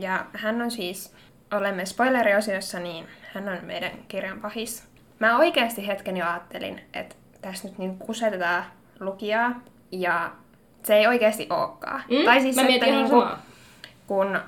Ja 0.00 0.26
hän 0.32 0.62
on 0.62 0.70
siis, 0.70 1.14
olemme 1.52 1.86
spoileriosiossa, 1.86 2.78
niin 2.78 3.06
hän 3.34 3.48
on 3.48 3.58
meidän 3.62 3.90
kirjan 4.08 4.40
pahis. 4.40 4.84
Mä 5.18 5.38
oikeasti 5.38 5.86
hetken 5.86 6.16
jo 6.16 6.26
ajattelin, 6.26 6.80
että 6.94 7.14
tässä 7.40 7.68
nyt 7.68 7.78
niin 7.78 7.98
kusetetaan 7.98 8.64
lukijaa, 9.00 9.52
ja 9.92 10.30
se 10.82 10.94
ei 10.96 11.06
oikeasti 11.06 11.46
olekaan. 11.50 12.02
Mm? 12.10 12.24
Tai 12.24 12.40
siis, 12.40 12.56
mä 12.56 12.62
että 12.62 12.86
niinku, 12.86 13.20
samaa. 13.20 13.42
kun 14.06 14.40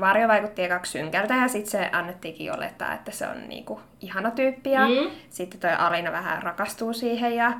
Varjo 0.00 0.28
vaikutti 0.28 0.62
ekaksi 0.64 0.92
synkältä 0.92 1.34
ja 1.34 1.48
sitten 1.48 1.70
se 1.70 1.90
annettiinkin 1.92 2.52
olettaa, 2.54 2.92
että 2.94 3.10
se 3.10 3.26
on 3.28 3.48
niinku 3.48 3.80
ihana 4.00 4.30
tyyppi 4.30 4.70
ja 4.70 4.88
Mm. 4.88 5.10
sitten 5.30 5.60
toi 5.60 5.70
Alina 5.78 6.12
vähän 6.12 6.42
rakastuu 6.42 6.92
siihen 6.92 7.36
ja, 7.36 7.52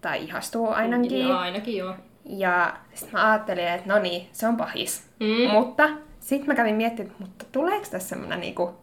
tai 0.00 0.24
ihastuu 0.24 0.68
ainakin. 0.68 1.28
No, 1.28 1.38
ainakin 1.38 1.76
joo. 1.76 1.94
Ja 2.24 2.74
sitten 2.94 3.20
mä 3.20 3.30
ajattelin, 3.30 3.68
että 3.68 3.92
no 3.94 3.98
niin, 3.98 4.28
se 4.32 4.46
on 4.48 4.56
pahis. 4.56 5.10
Mm. 5.20 5.50
Mutta 5.50 5.88
sitten 6.20 6.46
mä 6.46 6.54
kävin 6.54 6.74
miettimään, 6.74 7.10
että 7.12 7.24
mutta 7.24 7.44
tuleeko 7.52 7.86
tässä 7.90 8.08
semmoinen 8.08 8.40
niinku 8.40 8.74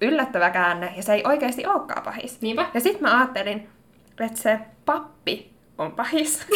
yllättävä 0.00 0.50
käänne 0.50 0.92
ja 0.96 1.02
se 1.02 1.14
ei 1.14 1.22
oikeasti 1.26 1.66
olekaan 1.66 2.02
pahis. 2.02 2.40
Niinpä. 2.40 2.66
Ja 2.74 2.80
sitten 2.80 3.02
mä 3.02 3.18
ajattelin, 3.18 3.68
että 4.24 4.42
se 4.42 4.58
pappi 4.84 5.52
on 5.78 5.92
pahis. 5.92 6.46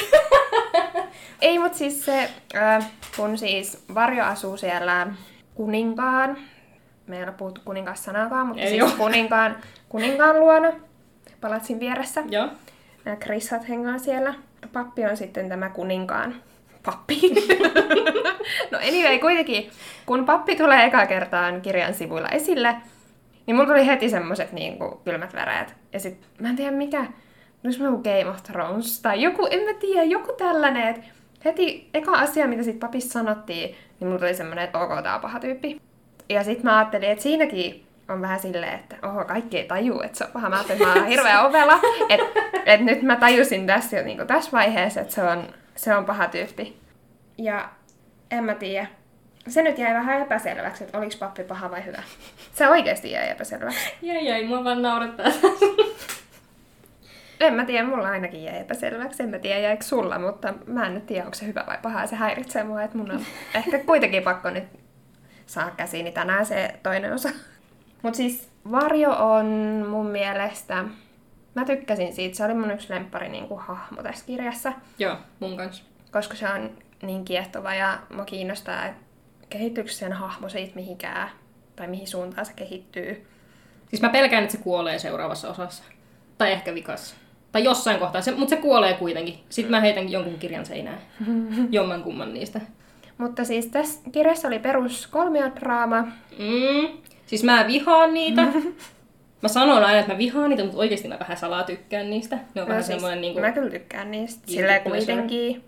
Ei, 1.41 1.59
mutta 1.59 1.79
siis 1.79 2.05
se, 2.05 2.31
äh, 2.57 2.91
kun 3.17 3.39
siis 3.39 3.85
Varjo 3.95 4.25
asuu 4.25 4.57
siellä 4.57 5.07
kuninkaan, 5.55 6.37
me 7.07 7.17
ei 7.17 7.23
ole 7.23 7.33
puhuttu 7.33 7.61
kuninkaassanaakaan, 7.65 8.47
mutta 8.47 8.63
Ei 8.63 8.81
siis 8.81 8.93
kuninkaan, 9.05 9.57
kuninkaan 9.89 10.41
luona, 10.41 10.73
palatsin 11.41 11.81
vieressä. 11.81 12.23
Joo. 12.29 12.49
Nämä 13.05 13.17
Chrisat 13.17 13.69
hengaa 13.69 13.99
siellä. 13.99 14.35
Pappi 14.73 15.05
on 15.05 15.17
sitten 15.17 15.49
tämä 15.49 15.69
kuninkaan 15.69 16.35
pappi. 16.85 17.21
no 18.71 18.79
anyway, 18.79 19.19
kuitenkin, 19.19 19.71
kun 20.07 20.25
pappi 20.25 20.57
tulee 20.57 20.85
eka 20.85 21.07
kertaan 21.07 21.61
kirjan 21.61 21.95
sivuilla 21.95 22.29
esille, 22.29 22.77
niin 23.47 23.57
mulla 23.57 23.69
tuli 23.69 23.87
heti 23.87 24.09
semmoset 24.09 24.53
niin 24.53 24.79
kuin, 24.79 24.99
kylmät 25.05 25.35
väreet. 25.35 25.75
Ja 25.93 26.01
sit 26.01 26.27
mä 26.41 26.49
en 26.49 26.57
tiedä 26.57 26.71
mikä, 26.71 27.07
olisi 27.65 27.83
joku 27.83 28.03
Game 28.03 28.31
of 28.31 28.43
Thrones 28.43 29.03
tai 29.03 29.23
joku, 29.23 29.49
en 29.51 29.61
mä 29.61 29.75
tiedä, 29.81 30.03
joku 30.03 30.33
tällainen, 30.33 30.89
että 30.89 31.03
heti 31.45 31.91
eka 31.95 32.13
asia, 32.13 32.47
mitä 32.47 32.63
sit 32.63 32.81
papissa 32.81 33.13
sanottiin, 33.13 33.77
niin 34.01 34.09
mulla 34.09 34.19
tuli 34.19 34.35
semmonen, 34.35 34.65
että 34.65 34.79
ok, 34.79 35.03
tää 35.03 35.15
on 35.15 35.21
paha 35.21 35.41
tyyppi. 35.41 35.81
Ja 36.29 36.45
sit 36.45 36.63
mä 36.63 36.79
ajattelin, 36.79 37.09
että 37.09 37.23
siinäkin 37.23 37.87
on 38.09 38.21
vähän 38.21 38.41
silleen, 38.41 38.75
että 38.75 38.97
oho, 39.03 39.25
kaikki 39.25 39.59
ei 39.59 39.65
taju, 39.65 40.01
että 40.01 40.19
se 40.19 40.25
on 40.25 40.31
paha. 40.33 40.49
Mä 40.49 40.57
ajattelin, 40.57 40.83
että 40.83 40.95
mä 40.95 41.01
oon 41.01 41.11
hirveä 41.11 41.43
ovella. 41.43 41.81
Että 42.09 42.41
et 42.67 42.81
nyt 42.81 43.03
mä 43.03 43.17
tajusin 43.17 43.67
tässä 43.67 44.03
niin 44.03 44.27
tässä 44.27 44.53
vaiheessa, 44.53 45.01
että 45.01 45.15
se 45.15 45.23
on, 45.23 45.49
se 45.77 45.97
on 45.97 46.05
paha 46.05 46.29
tyyppi. 46.29 46.77
Ja 47.39 47.69
en 48.31 48.45
mä 48.45 48.55
tiedä. 48.55 48.87
Se 49.49 49.63
nyt 49.63 49.79
jäi 49.79 49.95
vähän 49.95 50.23
epäselväksi, 50.23 50.85
että 50.85 50.99
oliko 50.99 51.15
pappi 51.19 51.45
paha 51.45 51.71
vai 51.71 51.85
hyvä. 51.85 52.03
Se 52.53 52.69
oikeasti 52.69 53.11
jäi 53.11 53.31
epäselväksi. 53.31 53.93
Jäi, 54.03 54.27
jäi, 54.27 54.45
mua 54.45 54.65
vaan 54.65 54.83
naurattaa. 54.83 55.27
En 57.47 57.55
mä 57.55 57.65
tiedä, 57.65 57.87
mulla 57.89 58.09
ainakin 58.09 58.45
jäi 58.45 58.59
epäselväksi. 58.61 59.23
En 59.23 59.29
mä 59.29 59.39
tiedä, 59.39 59.61
jäikö 59.61 59.85
sulla, 59.85 60.19
mutta 60.19 60.55
mä 60.67 60.87
en 60.87 60.95
nyt 60.95 61.07
tiedä, 61.07 61.25
onko 61.25 61.35
se 61.35 61.47
hyvä 61.47 61.65
vai 61.67 61.79
paha. 61.83 62.07
Se 62.07 62.17
häiritsee 62.17 62.65
mua, 62.65 62.83
että 62.83 62.99
mun 62.99 63.11
on 63.11 63.21
ehkä 63.55 63.79
kuitenkin 63.79 64.23
pakko 64.23 64.51
nyt 64.51 64.65
saa 65.47 65.71
käsiini 65.71 66.13
tänään 66.13 66.47
se 66.47 66.75
toinen 66.83 67.13
osa. 67.13 67.29
Mutta 68.03 68.17
siis 68.17 68.49
Varjo 68.73 69.11
on 69.11 69.47
mun 69.89 70.07
mielestä... 70.07 70.85
Mä 71.55 71.65
tykkäsin 71.65 72.15
siitä. 72.15 72.37
Se 72.37 72.45
oli 72.45 72.55
mun 72.55 72.71
yksi 72.71 72.93
lemppari 72.93 73.29
niin 73.29 73.49
kuin 73.49 73.61
hahmo 73.61 74.03
tässä 74.03 74.27
kirjassa, 74.27 74.73
Joo, 74.99 75.17
mun 75.41 75.57
kanssa. 75.57 75.85
koska 76.11 76.35
se 76.35 76.49
on 76.49 76.71
niin 77.03 77.25
kiehtova 77.25 77.75
ja 77.75 77.99
mua 78.15 78.25
kiinnostaa, 78.25 78.87
että 78.87 79.01
kehittyykö 79.51 79.91
sen 79.91 80.13
hahmo 80.13 80.49
siitä 80.49 80.75
mihinkään 80.75 81.31
tai 81.77 81.87
mihin 81.87 82.07
suuntaan 82.07 82.47
se 82.47 82.53
kehittyy. 82.53 83.27
Siis 83.89 84.03
mä 84.03 84.09
pelkään, 84.09 84.43
että 84.45 84.57
se 84.57 84.63
kuolee 84.63 84.99
seuraavassa 84.99 85.51
osassa. 85.51 85.85
Tai 86.39 86.53
ehkä 86.53 86.75
vikassa. 86.75 87.17
Tai 87.55 87.65
jossain 87.65 87.99
kohtaa, 87.99 88.23
se, 88.23 88.31
mutta 88.31 88.55
se 88.55 88.63
kuolee 88.63 88.95
kuitenkin. 88.95 89.39
Sitten 89.49 89.71
mä 89.71 89.81
heitän 89.81 90.13
jonkun 90.13 90.39
kirjan 90.39 90.67
seinään. 90.67 90.99
Jomman 91.71 92.03
kumman 92.03 92.35
niistä. 92.35 92.61
Mutta 93.19 93.45
siis 93.45 93.67
tässä 93.67 94.01
kirjassa 94.13 94.49
oli 94.49 94.59
perus 94.59 95.07
kolmiodraama, 95.07 96.03
Mm. 96.39 96.89
Siis 97.27 97.45
mä 97.45 97.65
vihaan 97.67 98.15
niitä. 98.15 98.47
Mä 99.43 99.49
sanon 99.49 99.85
aina, 99.85 99.99
että 99.99 100.13
mä 100.13 100.19
vihaan 100.19 100.51
niitä, 100.51 100.63
mutta 100.65 100.79
oikeasti 100.79 101.09
mä 101.09 101.19
vähän 101.21 101.37
salaa 101.37 101.63
tykkään 101.63 102.11
niistä. 102.11 102.37
Ne 102.37 102.63
on 102.63 102.67
No 102.67 102.69
vähän 102.69 102.85
siis, 102.85 102.95
semmoinen 102.97 103.21
niinku... 103.21 103.41
Mä 103.41 103.53
kyllä 103.53 103.71
tykkään 103.71 104.11
niistä. 104.11 104.43
Pleasure. 104.47 104.81
kuitenkin. 104.81 105.65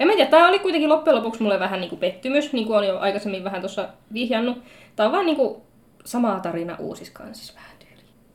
En 0.00 0.06
mä 0.08 0.14
tiedä, 0.14 0.30
tää 0.30 0.48
oli 0.48 0.58
kuitenkin 0.58 0.88
loppujen 0.88 1.16
lopuksi 1.16 1.42
mulle 1.42 1.60
vähän 1.60 1.80
niinku 1.80 1.96
pettymys, 1.96 2.52
niin 2.52 2.66
kuin 2.66 2.76
olin 2.76 2.88
jo 2.88 2.98
aikaisemmin 2.98 3.44
vähän 3.44 3.60
tuossa 3.60 3.88
vihjannut. 4.12 4.58
Tää 4.96 5.06
on 5.06 5.12
vaan 5.12 5.26
niinku 5.26 5.62
sama 6.04 6.40
tarina 6.40 6.76
uusissa 6.78 7.12
kansissa 7.14 7.54
vähän 7.54 7.69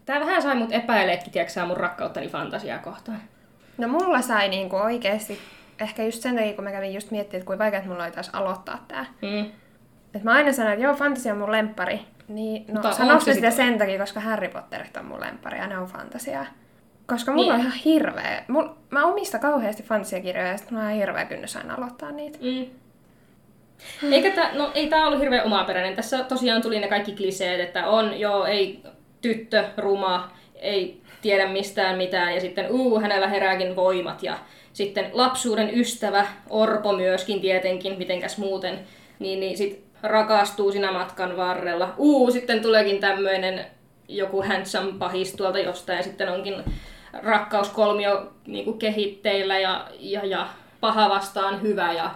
Tää 0.05 0.19
vähän 0.19 0.41
sai 0.41 0.55
mut 0.55 0.71
epäileekin, 0.71 1.31
tiedätkö 1.31 1.65
mun 1.65 1.77
rakkauttani 1.77 2.27
fantasiaa 2.27 2.79
kohtaan. 2.79 3.21
No 3.77 3.87
mulla 3.87 4.21
sai 4.21 4.49
niinku 4.49 4.75
oikeesti, 4.75 5.39
ehkä 5.81 6.03
just 6.03 6.21
sen 6.21 6.35
takia, 6.35 6.53
kun 6.53 6.63
mä 6.63 6.71
kävin 6.71 6.93
just 6.93 7.11
miettimään, 7.11 7.39
että 7.41 7.47
kuinka 7.47 7.63
vaikea 7.63 7.81
mulla 7.85 8.03
oli 8.03 8.11
taas 8.11 8.29
aloittaa 8.33 8.85
tää. 8.87 9.05
Mm. 9.21 9.51
Et 10.15 10.23
mä 10.23 10.31
aina 10.33 10.53
sanon, 10.53 10.71
että 10.73 10.83
joo, 10.83 10.93
fantasia 10.95 11.33
on 11.33 11.39
mun 11.39 11.51
lemppari. 11.51 11.99
Niin, 12.27 12.65
no 12.73 12.93
sanoks 12.93 13.25
se 13.25 13.33
sitä 13.33 13.49
sit- 13.49 13.57
sen 13.57 13.77
takia, 13.77 13.99
koska 13.99 14.19
Harry 14.19 14.47
Potterit 14.49 14.97
on 14.97 15.05
mun 15.05 15.21
lemppari 15.21 15.57
ja 15.57 15.67
ne 15.67 15.77
on 15.77 15.87
fantasiaa. 15.87 16.45
Koska 17.07 17.31
mulla 17.31 17.43
Niin. 17.43 17.53
on 17.53 17.59
ihan 17.59 17.79
hirveä. 17.85 18.43
Mul, 18.47 18.67
mä 18.89 19.05
omistan 19.05 19.41
kauheasti 19.41 19.83
fantasiakirjoja 19.83 20.47
ja 20.47 20.57
sit 20.57 20.71
mulla 20.71 20.83
on 20.83 20.89
ihan 20.89 20.99
hirveä 20.99 21.25
kynnys 21.25 21.55
aina 21.55 21.75
aloittaa 21.75 22.11
niitä. 22.11 22.37
Mm. 22.41 22.67
Eikä 24.13 24.31
tää, 24.31 24.53
no 24.55 24.71
ei 24.73 24.87
tää 24.89 25.07
ollut 25.07 25.19
hirveän 25.19 25.45
omaperäinen. 25.45 25.95
Tässä 25.95 26.23
tosiaan 26.23 26.61
tuli 26.61 26.79
ne 26.79 26.87
kaikki 26.87 27.15
kliseet, 27.15 27.59
että 27.59 27.87
on, 27.87 28.19
joo, 28.19 28.45
ei 28.45 28.83
tyttö, 29.27 29.63
ruma, 29.77 30.31
ei 30.55 31.01
tiedä 31.21 31.47
mistään 31.47 31.97
mitään, 31.97 32.35
ja 32.35 32.41
sitten 32.41 32.71
uu, 32.71 32.99
hänellä 32.99 33.27
herääkin 33.27 33.75
voimat, 33.75 34.23
ja 34.23 34.37
sitten 34.73 35.09
lapsuuden 35.13 35.79
ystävä, 35.79 36.27
Orpo 36.49 36.93
myöskin 36.93 37.41
tietenkin, 37.41 37.97
mitenkäs 37.97 38.37
muuten, 38.37 38.79
niin, 39.19 39.39
niin 39.39 39.57
sit 39.57 39.83
rakastuu 40.03 40.71
siinä 40.71 40.91
matkan 40.91 41.37
varrella. 41.37 41.93
Uu, 41.97 42.31
sitten 42.31 42.61
tuleekin 42.61 42.99
tämmöinen 42.99 43.65
joku 44.07 44.41
handsome 44.41 44.93
pahis 44.99 45.33
tuolta 45.33 45.59
jostain, 45.59 45.97
ja 45.97 46.03
sitten 46.03 46.29
onkin 46.29 46.63
rakkauskolmio 47.13 48.33
niin 48.47 48.77
kehitteillä, 48.79 49.59
ja, 49.59 49.87
ja, 49.99 50.25
ja 50.25 50.47
paha 50.79 51.09
vastaan 51.09 51.61
hyvä, 51.61 51.93
ja 51.93 52.11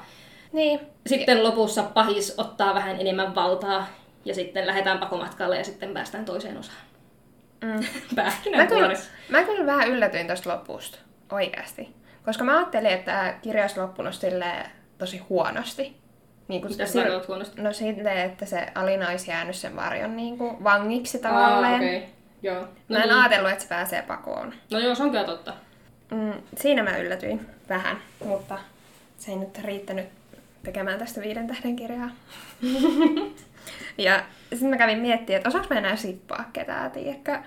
Niin. 0.54 0.80
sitten 1.08 1.44
lopussa 1.44 1.84
pahis 1.84 2.34
ottaa 2.38 2.74
vähän 2.76 3.00
enemmän 3.02 3.36
valtaa 3.36 3.88
ja 4.26 4.36
sitten 4.36 4.68
lähdetään 4.68 5.00
pakomatkalle 5.00 5.58
ja 5.58 5.64
sitten 5.64 5.94
päästään 5.94 6.26
toiseen 6.26 6.58
osaan. 6.58 6.89
Mm. 7.62 7.86
Mä 8.16 8.32
kyllä, 8.68 8.94
mä 9.30 9.44
kyllä 9.44 9.66
vähän 9.66 9.88
yllätyin 9.90 10.28
tosta 10.28 10.50
lopusta. 10.50 11.00
Oikeasti. 11.32 11.90
Koska 12.26 12.44
mä 12.44 12.58
ajattelin, 12.58 12.92
että 12.92 13.12
tämä 13.12 13.34
kirja 13.42 13.64
olisi 13.64 13.80
loppunut 13.80 14.14
tosi 14.98 15.18
huonosti. 15.18 15.98
Niin 16.48 16.62
kuin 16.62 16.72
Mitä 16.72 16.86
sä 16.86 16.94
tarkoitat 17.00 17.28
huonosti? 17.28 17.62
No 17.62 17.74
silleen, 17.74 18.18
että 18.30 18.46
se 18.46 18.68
Alina 18.76 19.10
olisi 19.10 19.32
jäänyt 19.32 19.56
sen 19.56 19.76
varjon 19.76 20.16
niin 20.16 20.38
kuin 20.38 20.64
vangiksi 20.64 21.18
Aa, 21.18 21.22
tavallaan. 21.24 21.76
okei. 21.76 21.98
Okay. 21.98 22.10
Joo. 22.44 22.62
Mä 22.62 22.68
No, 22.90 22.96
en 22.98 23.02
niin. 23.02 23.14
ajatellut, 23.20 23.52
että 23.52 23.64
se 23.64 23.70
pääsee 23.70 24.02
pakoon. 24.02 24.54
no 24.72 24.80
joo, 24.80 24.96
se 24.96 25.04
on 25.04 25.10
kyllä 25.12 25.24
totta. 25.24 25.54
Mm, 26.12 26.34
siinä 26.58 26.84
mä 26.84 26.98
yllätyin 26.98 27.46
vähän, 27.70 27.98
mutta 28.26 28.58
se 29.18 29.32
ei 29.32 29.38
nyt 29.38 29.58
riittänyt 29.64 30.06
tekemään 30.64 31.00
tästä 31.00 31.22
viiden 31.22 31.48
tähden 31.48 31.76
kirjaa. 31.76 32.10
ja 33.98 34.24
sitten 34.50 34.70
mä 34.70 34.78
kävin 34.78 35.00
miettimään, 35.00 35.38
että 35.38 35.50
osaanko 35.50 35.74
mä 35.74 35.80
enää 35.80 35.96
sippaa 35.96 36.50
ketään, 36.54 36.92
tiedätkö? 36.92 37.40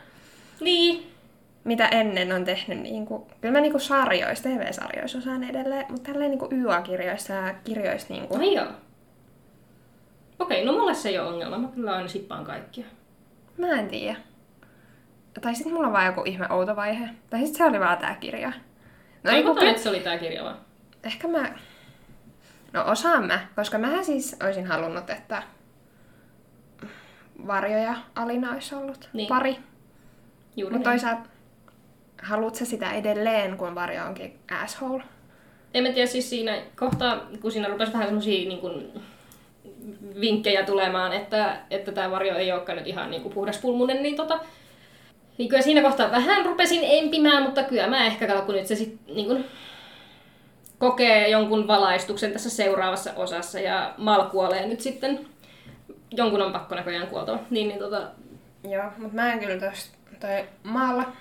Niin. 0.61 1.13
Mitä 1.65 1.89
ennen 1.89 2.33
on 2.33 2.45
tehnyt, 2.45 2.79
niin 2.81 3.07
kuin, 3.07 3.23
kyllä 3.41 3.53
mä 3.53 3.61
niin 3.61 3.73
kuin 3.73 3.83
sarjoissa, 3.83 4.49
TV-sarjoissa 4.49 5.19
osaan 5.19 5.45
edelleen, 5.45 5.87
mutta 5.89 6.13
tälleen 6.13 6.31
niin 6.31 6.39
kuin 6.39 6.53
YA-kirjoissa 6.61 7.33
ja 7.33 7.55
kirjoissa 7.65 8.15
niin 8.15 8.29
kuin, 8.29 8.41
Ai 8.41 8.55
joo. 8.55 8.67
Okei, 10.39 10.65
no 10.65 10.73
mulle 10.73 10.95
se 10.95 11.09
ei 11.09 11.19
ole 11.19 11.29
ongelma. 11.29 11.59
Mä 11.59 11.69
kyllä 11.69 11.93
aina 11.97 12.09
sippaan 12.09 12.45
kaikkia. 12.45 12.85
mä 13.59 13.69
en 13.69 13.89
tiedä. 13.89 14.17
Tai 15.41 15.55
sitten 15.55 15.73
mulla 15.73 15.87
on 15.87 15.93
vaan 15.93 16.07
joku 16.07 16.23
ihme 16.27 16.47
outo 16.51 16.77
vaihe. 16.77 17.09
Tai 17.31 17.41
sitten 17.41 17.59
se 17.59 17.65
oli 17.65 17.81
vaan 17.81 17.99
tää 17.99 18.15
kirja. 18.15 18.53
No 19.25 19.33
No, 19.33 19.33
niin 19.33 19.69
että 19.69 19.83
se 19.83 19.89
oli 19.89 20.01
tää 20.01 20.19
kirja 20.19 20.45
vaan. 20.45 20.57
ehkä 21.05 21.29
mä... 21.29 21.53
No 22.73 22.85
osaan 22.87 23.27
mä, 23.27 23.41
koska 23.57 23.79
mä 23.79 24.03
siis 24.03 24.37
olisin 24.45 24.67
halunnut, 24.67 25.11
että 25.11 25.43
Varjo 27.47 27.79
ja 27.79 27.95
Alina 28.15 28.53
olisi 28.53 28.75
ollut 28.75 29.09
Niin. 29.13 29.29
pari. 29.29 29.57
Juuri 30.57 30.77
Mutta 30.77 30.91
toisaalta, 30.91 31.29
haluat 32.23 32.55
sä 32.55 32.65
sitä 32.65 32.93
edelleen, 32.93 33.57
kun 33.57 33.75
varjo 33.75 34.05
onkin 34.05 34.39
asshole? 34.63 35.03
En 35.75 35.83
mä 35.83 35.93
tiedä, 35.93 36.07
siis 36.07 36.31
siinä 36.31 36.59
kohtaa, 36.77 37.21
kun 37.41 37.53
siinä 37.53 37.69
rupesi 37.69 37.93
vähän 37.93 38.07
semmosia 38.07 38.49
niin 38.49 38.61
kuin, 38.61 38.93
vinkkejä 40.21 40.65
tulemaan, 40.65 41.13
että, 41.13 41.57
että 41.71 41.93
tämä 41.93 42.11
varjo 42.11 42.37
ei 42.37 42.53
olekaan 42.53 42.79
nyt 42.79 42.87
ihan 42.87 43.11
niin 43.11 43.23
kuin 43.23 43.35
puhdas 43.35 43.59
pulmunen, 43.59 44.03
niin 44.03 44.17
tota, 44.17 44.41
niin 45.39 45.49
kyllä 45.49 45.63
siinä 45.63 45.83
kohtaa 45.83 46.11
vähän 46.11 46.47
rupesin 46.47 46.81
empimään, 46.83 47.43
mutta 47.43 47.63
kyllä 47.63 47.87
mä 47.87 48.07
ehkä 48.07 48.27
kato, 48.27 48.43
kun 48.43 48.55
nyt 48.55 48.67
se 48.67 48.77
sit 48.77 48.99
niin 49.15 49.27
kuin, 49.27 49.45
kokee 50.79 51.29
jonkun 51.29 51.67
valaistuksen 51.67 52.33
tässä 52.33 52.51
seuraavassa 52.51 53.13
osassa 53.17 53.61
ja 53.61 53.95
Mal 53.99 54.25
kuolee 54.25 54.67
nyt 54.67 54.81
sitten, 54.81 55.27
jonkun 56.13 56.43
on 56.43 56.53
pakko 56.53 56.75
näköjään 56.75 57.07
kuoltua, 57.07 57.39
niin, 57.51 57.69
niin 57.69 57.79
tota, 57.79 58.03
Joo, 58.71 58.85
mutta 58.99 59.15
mä 59.15 59.33
en 59.33 59.39
kyllä 59.39 59.71
tosta, 59.71 59.97
toi 60.21 60.45
Maalla. 60.63 61.13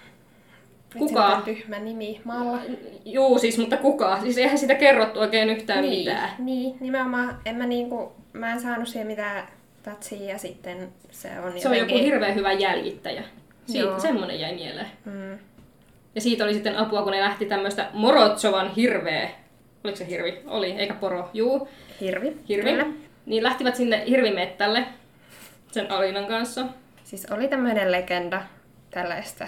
Kuka? 0.98 1.42
tyhmä 1.46 1.80
nimi, 1.80 2.22
Maalla. 2.24 2.60
juu 3.06 3.40
siis, 3.40 3.58
mutta 3.58 3.78
kuka? 3.78 4.20
Siis 4.22 4.38
eihän 4.38 4.58
sitä 4.58 4.76
kerrottu 4.76 5.20
oikein 5.20 5.50
yhtään 5.50 5.82
niin, 5.82 6.00
mitään. 6.00 6.30
Niin, 6.40 6.76
nimenomaan, 6.80 7.38
en 7.46 7.56
mä 7.56 7.66
niinku, 7.66 8.12
mä 8.34 8.52
en 8.52 8.62
saanut 8.62 8.88
siihen 8.88 9.08
mitään 9.08 9.48
tatsia 9.84 10.30
ja 10.32 10.38
sitten 10.38 10.90
se 11.12 11.28
on 11.46 11.52
Se 11.60 11.68
on 11.70 11.76
joku 11.76 11.86
jotenkin- 11.92 12.04
hirveän 12.04 12.36
hyvä 12.36 12.52
jäljittäjä. 12.52 13.24
Siitä, 13.66 13.80
Joo. 13.88 14.00
semmonen 14.00 14.40
jäi 14.40 14.56
mieleen. 14.56 14.88
Mm. 15.06 15.38
Ja 16.16 16.22
siitä 16.22 16.44
oli 16.44 16.54
sitten 16.54 16.78
apua, 16.78 17.02
kun 17.04 17.12
ne 17.12 17.20
lähti 17.22 17.46
tämmöistä 17.46 17.90
Morotsovan 17.94 18.72
hirveä. 18.76 19.30
Oliko 19.84 19.98
se 19.98 20.08
hirvi? 20.08 20.42
Oli, 20.48 20.72
eikä 20.72 20.94
poro. 20.94 21.30
Juu, 21.34 21.68
Hirvi. 22.02 22.38
hirvi. 22.50 22.70
Kyllä. 22.72 22.86
Niin 23.26 23.44
lähtivät 23.44 23.76
sinne 23.76 24.04
hirvimettälle 24.08 24.86
sen 25.72 25.92
Alinan 25.92 26.26
kanssa. 26.26 26.66
Siis 27.04 27.26
oli 27.26 27.48
tämmöinen 27.48 27.92
legenda 27.92 28.42
tällaista 28.92 29.48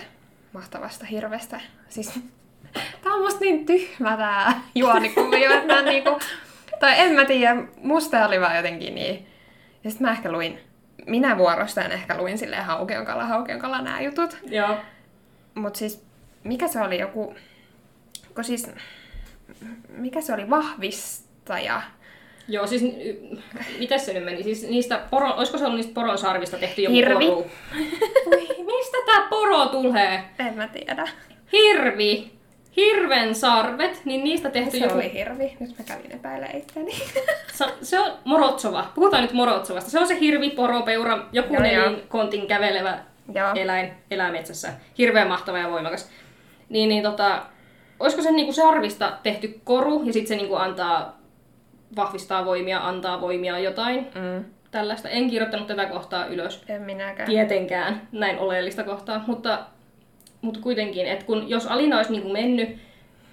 mahtavasta 0.53 1.05
hirvestä. 1.05 1.59
Siis 1.89 2.19
tää 3.03 3.13
on 3.13 3.21
musta 3.21 3.39
niin 3.39 3.65
tyhmä 3.65 4.17
tää 4.17 4.61
juonikuvio, 4.75 5.51
että 5.51 5.73
mä 5.73 5.81
niinku... 5.81 6.19
Tai 6.79 6.99
en 6.99 7.11
mä 7.11 7.25
tiedä, 7.25 7.55
musta 7.77 8.27
oli 8.27 8.41
vaan 8.41 8.57
jotenkin 8.57 8.95
niin. 8.95 9.27
Ja 9.83 9.91
sit 9.91 9.99
mä 9.99 10.11
ehkä 10.11 10.31
luin, 10.31 10.59
minä 11.07 11.37
vuorostaan 11.37 11.91
ehkä 11.91 12.17
luin 12.17 12.37
silleen 12.37 12.65
haukionkala, 12.65 13.25
haukionkala 13.25 13.81
nää 13.81 14.01
jutut. 14.01 14.37
Joo. 14.43 14.77
Mut 15.55 15.75
siis, 15.75 16.05
mikä 16.43 16.67
se 16.67 16.81
oli 16.81 16.99
joku... 16.99 17.35
Kun 18.35 18.43
siis, 18.43 18.71
mikä 19.89 20.21
se 20.21 20.33
oli 20.33 20.49
vahvistaja? 20.49 21.81
Joo, 22.47 22.67
siis 22.67 22.81
miten 23.79 23.99
se 23.99 24.13
nyt 24.13 24.23
meni? 24.25 24.43
Siis 24.43 24.67
niistä 24.69 25.01
poro, 25.09 25.33
olisiko 25.37 25.57
se 25.57 25.63
ollut 25.65 25.77
niistä 25.77 25.93
poronsarvista 25.93 26.57
tehty 26.57 26.81
joku 26.81 26.95
Hirvi. 26.95 27.25
poru? 27.25 27.45
Ui, 28.25 28.47
mistä 28.65 28.97
tää 29.05 29.27
poro 29.29 29.65
tulee? 29.65 30.23
En 30.39 30.53
mä 30.55 30.67
tiedä. 30.67 31.07
Hirvi. 31.51 32.31
Hirven 32.77 33.35
sarvet, 33.35 34.01
niin 34.05 34.23
niistä 34.23 34.49
tehty 34.49 34.71
Se 34.77 34.83
joku 34.83 34.95
oli 34.95 35.13
hirvi. 35.13 35.57
Nyt 35.59 35.77
mä 35.77 35.85
kävin 35.87 36.11
epäilemään 36.11 36.57
itteni. 36.57 36.91
Sa- 37.53 37.69
se 37.81 37.99
on 37.99 38.11
Morotsova. 38.23 38.85
Puhutaan 38.95 39.21
nyt 39.23 39.33
Morotsovasta. 39.33 39.89
Se 39.91 39.99
on 39.99 40.07
se 40.07 40.19
hirvi, 40.19 40.49
poro, 40.49 40.81
peura, 40.81 41.25
joku 41.31 41.53
Joo, 41.53 41.65
joo. 41.65 41.83
nelin 41.83 42.03
kontin 42.07 42.47
kävelevä 42.47 42.99
Joo. 43.35 43.51
eläin, 43.55 43.91
elää 44.11 44.31
metsässä. 44.31 44.73
Hirveän 44.97 45.27
mahtava 45.27 45.57
ja 45.57 45.71
voimakas. 45.71 46.09
Niin, 46.69 46.89
niin 46.89 47.03
tota, 47.03 47.41
olisiko 47.99 48.21
se 48.21 48.31
niinku 48.31 48.53
sarvista 48.53 49.13
tehty 49.23 49.59
koru 49.63 50.03
ja 50.03 50.13
sitten 50.13 50.27
se 50.27 50.35
niinku 50.35 50.55
antaa, 50.55 51.17
vahvistaa 51.95 52.45
voimia, 52.45 52.87
antaa 52.87 53.21
voimia 53.21 53.59
jotain 53.59 53.99
Mm. 53.99 54.45
tällaista. 54.71 55.09
En 55.09 55.29
kirjoittanut 55.29 55.67
tätä 55.67 55.85
kohtaa 55.85 56.25
ylös. 56.25 56.63
En 56.69 56.81
minäkään. 56.81 57.29
Tietenkään 57.29 58.07
näin 58.11 58.39
oleellista 58.39 58.83
kohtaa, 58.83 59.23
mutta, 59.27 59.59
mutta 60.41 60.59
kuitenkin, 60.59 61.05
että 61.07 61.25
kun 61.25 61.49
jos 61.49 61.67
Alina 61.67 61.97
olisi 61.97 62.11
niinku 62.11 62.29
mennyt 62.29 62.77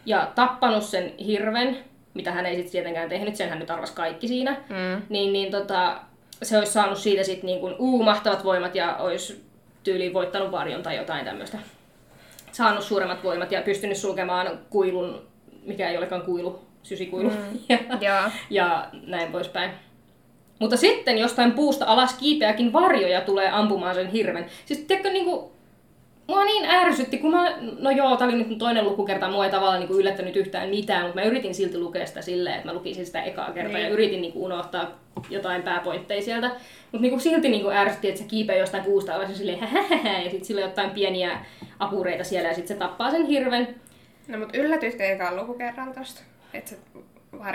ja 0.07 0.33
tappanut 0.35 0.83
sen 0.83 1.13
hirven, 1.27 1.79
mitä 2.15 2.33
hän 2.33 2.47
ei 2.47 2.55
sitten 2.55 2.73
tietenkään 2.73 3.09
tehnyt, 3.09 3.37
sen 3.37 3.49
hän 3.49 3.59
nyt 3.59 3.71
arvasi 3.71 3.95
kaikki 3.95 4.29
siinä, 4.29 4.51
Mm. 4.69 5.03
niin, 5.09 5.33
niin 5.33 5.51
tota, 5.51 5.97
se 6.43 6.59
olisi 6.59 6.73
saanut 6.73 6.99
siitä 6.99 7.23
sitten 7.23 7.47
niinku, 7.47 7.71
uu, 7.79 8.03
mahtavat 8.03 8.45
voimat 8.45 8.75
ja 8.75 8.97
olisi 8.97 9.45
tyyliin 9.85 10.15
voittanut 10.15 10.51
varjon 10.51 10.83
tai 10.83 10.97
jotain 10.97 11.25
tämmöistä. 11.25 11.59
Saanut 12.53 12.85
suuremmat 12.85 13.25
voimat 13.25 13.53
ja 13.53 13.63
pystynyt 13.63 13.97
sulkemaan 13.97 14.59
kuilun, 14.71 15.23
mikä 15.67 15.89
ei 15.91 15.99
olekaan 15.99 16.23
kuilu, 16.23 16.61
sysikuilu. 16.83 17.31
Mm. 17.31 17.59
Ja, 17.69 17.79
Joo. 18.01 18.31
ja 18.51 18.87
näin 19.07 19.33
poispäin. 19.33 19.71
Mutta 20.59 20.77
sitten 20.77 21.19
jostain 21.19 21.53
puusta 21.53 21.85
alas 21.85 22.15
kiipeäkin 22.15 22.73
varjoja 22.73 23.21
tulee 23.21 23.51
ampumaan 23.51 23.95
sen 23.95 24.07
hirven. 24.11 24.47
Siis 24.65 24.79
tiedätkö, 24.81 25.11
niinku, 25.13 25.53
mua 26.27 26.45
niin 26.45 26.65
ärsytti, 26.71 27.19
kun 27.19 27.31
mä, 27.31 27.53
no 27.79 27.91
joo, 27.91 28.17
tää 28.17 28.29
oli 28.29 28.37
nyt 28.45 28.59
toinen 28.59 28.85
lukukerta, 28.85 29.29
mua 29.31 29.45
ei 29.45 29.51
tavallaan 29.51 29.81
niinku 29.81 29.95
yllättänyt 29.99 30.37
yhtään 30.37 30.69
mitään, 30.69 31.03
mutta 31.03 31.21
mä 31.21 31.27
yritin 31.27 31.55
silti 31.55 31.79
lukea 31.79 32.07
sitä 32.07 32.23
silleen, 32.23 32.55
että 32.57 32.69
mä 32.69 32.75
lukisin 32.75 33.07
sitä 33.07 33.23
ekaa 33.23 33.53
kertaa 33.53 33.73
Niin. 33.73 33.85
ja 33.85 33.91
yritin 33.91 34.21
niinku 34.23 34.45
unohtaa 34.45 34.91
jotain 35.31 35.63
pääpointteja 35.63 36.23
sieltä. 36.23 36.49
Mutta 36.93 37.03
niinku 37.03 37.19
silti 37.19 37.49
niinku 37.49 37.71
ärsytti, 37.71 38.09
että 38.09 38.21
se 38.21 38.27
kiipeää 38.27 38.59
jostain 38.59 38.85
puusta 38.85 39.15
alas 39.15 39.29
ja 39.29 39.35
silleen 39.37 39.59
hähähä, 39.61 40.19
ja 40.19 40.31
sitten 40.31 40.45
sillä 40.45 40.59
on 40.65 40.69
jotain 40.71 40.91
pieniä 40.91 41.39
apureita 41.79 42.25
siellä 42.25 42.49
ja 42.49 42.55
sitten 42.55 42.77
se 42.77 42.79
tappaa 42.81 43.11
sen 43.11 43.27
hirven. 43.27 43.75
No 44.29 44.39
mut 44.39 44.57
yllätyitkö 44.57 45.05
ekaan 45.05 45.37
lukukerralla 45.37 45.95
tosta? 45.95 46.23
Että 46.55 46.71
se 46.71 46.77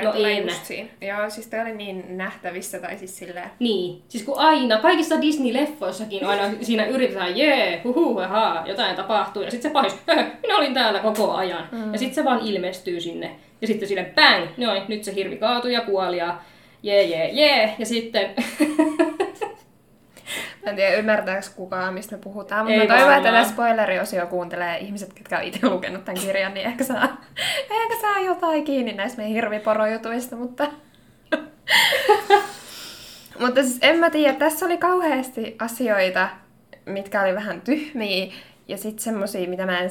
No 0.04 0.12
tulee 0.14 0.38
en. 0.38 0.44
just 0.44 0.66
siinä. 0.66 0.90
Joo, 1.02 1.30
siis 1.30 1.48
toi 1.48 1.60
oli 1.60 1.72
niin 1.76 2.18
nähtävissä 2.18 2.80
tai 2.80 2.98
siis 2.98 3.18
silleen... 3.18 3.50
Niin, 3.60 4.02
siis 4.08 4.24
kun 4.24 4.38
aina, 4.40 4.78
kaikissa 4.78 5.16
Disney-leffoissakin 5.16 6.26
aina 6.26 6.44
siinä 6.62 6.86
yritetään, 6.86 7.38
jee, 7.38 7.82
huhu, 7.84 8.18
ahaa, 8.20 8.68
jotain 8.68 8.96
tapahtuu, 8.96 9.44
ja 9.44 9.52
sitten 9.52 9.70
se 9.72 9.74
pahis, 9.74 9.96
"Höhö, 10.08 10.24
minä 10.42 10.58
olin 10.58 10.74
täällä 10.74 11.00
koko 11.00 11.32
ajan. 11.32 11.68
Mm. 11.72 11.94
Ja 11.94 12.00
sitten 12.00 12.16
se 12.16 12.24
vaan 12.26 12.40
ilmestyy 12.44 13.02
sinne, 13.02 13.36
ja 13.62 13.68
sitten 13.68 13.88
sille 13.88 14.12
bang, 14.16 14.46
noin, 14.58 14.82
nyt 14.88 15.04
se 15.04 15.16
hirvi 15.16 15.38
kaatui 15.38 15.74
ja 15.74 15.82
kuoli, 15.82 16.18
ja 16.18 16.38
jee, 16.84 17.04
jee, 17.04 17.30
jee, 17.32 17.76
ja 17.80 17.86
sitten, 17.86 18.30
Mä 20.66 20.70
en 20.70 20.76
tiedä, 20.76 20.96
ymmärtääkö 20.96 21.48
kukaan, 21.56 21.94
mistä 21.94 22.16
me 22.16 22.22
puhutaan, 22.22 22.66
mutta 22.66 22.82
Ei 22.82 22.88
mä 22.88 22.96
toivon, 22.96 23.14
että 23.14 23.32
tätä 23.32 23.50
spoileriosio 23.50 24.28
kuuntelee 24.28 24.78
ihmiset, 24.78 25.14
ketkä 25.14 25.38
on 25.38 25.44
itse 25.44 25.70
lukenut 25.70 26.06
tämän 26.06 26.22
kirjan, 26.22 26.54
niin 26.54 26.68
ehkä 26.68 26.84
saa, 26.84 27.18
ehkä 27.70 28.02
saa 28.02 28.20
jotain 28.20 28.64
kiinni 28.64 28.94
näistä 28.94 29.18
meidän 29.18 29.34
hirviporojutuista, 29.34 30.36
mutta... 30.36 30.68
mutta 33.42 33.64
siis 33.64 33.78
en 33.82 34.00
mä 34.00 34.10
tiedä, 34.10 34.34
tässä 34.34 34.66
oli 34.66 34.78
kauheasti 34.78 35.56
asioita, 35.60 36.30
mitkä 36.86 37.22
oli 37.22 37.36
vähän 37.36 37.62
tyhmiä, 37.62 38.34
ja 38.68 38.78
sitten 38.78 39.04
semmosia, 39.04 39.50
mitä 39.50 39.66
mä 39.66 39.80
en... 39.80 39.90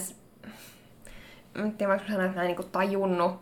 Mä 1.55 1.65
en 1.65 1.73
tiedä, 1.73 1.93
mä 1.93 2.01
sanoa, 2.09 2.25
että 2.25 2.37
mä 2.37 2.43
en 2.43 2.47
niinku 2.47 2.63
tajunnut, 2.63 3.41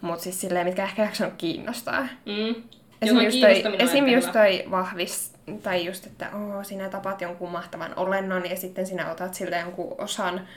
mutta 0.00 0.22
siis 0.22 0.40
silleen, 0.40 0.66
mitkä 0.66 0.84
ehkä 0.84 1.02
jaksanut 1.02 1.34
kiinnostaa. 1.38 2.08
mm, 2.26 2.62
Esim. 3.02 3.20
just 3.20 3.40
toi, 3.40 3.62
esim. 3.78 4.08
just 4.08 4.32
toi 4.32 4.64
vahvis, 4.70 5.37
tai 5.62 5.84
just, 5.84 6.06
että 6.06 6.30
oo, 6.36 6.64
sinä 6.64 6.88
tapat 6.88 7.20
jonkun 7.20 7.50
mahtavan 7.50 7.92
olennon 7.96 8.50
ja 8.50 8.56
sitten 8.56 8.86
sinä 8.86 9.10
otat 9.10 9.34
siltä 9.34 9.58
jonkun 9.58 9.94
osan 9.98 10.48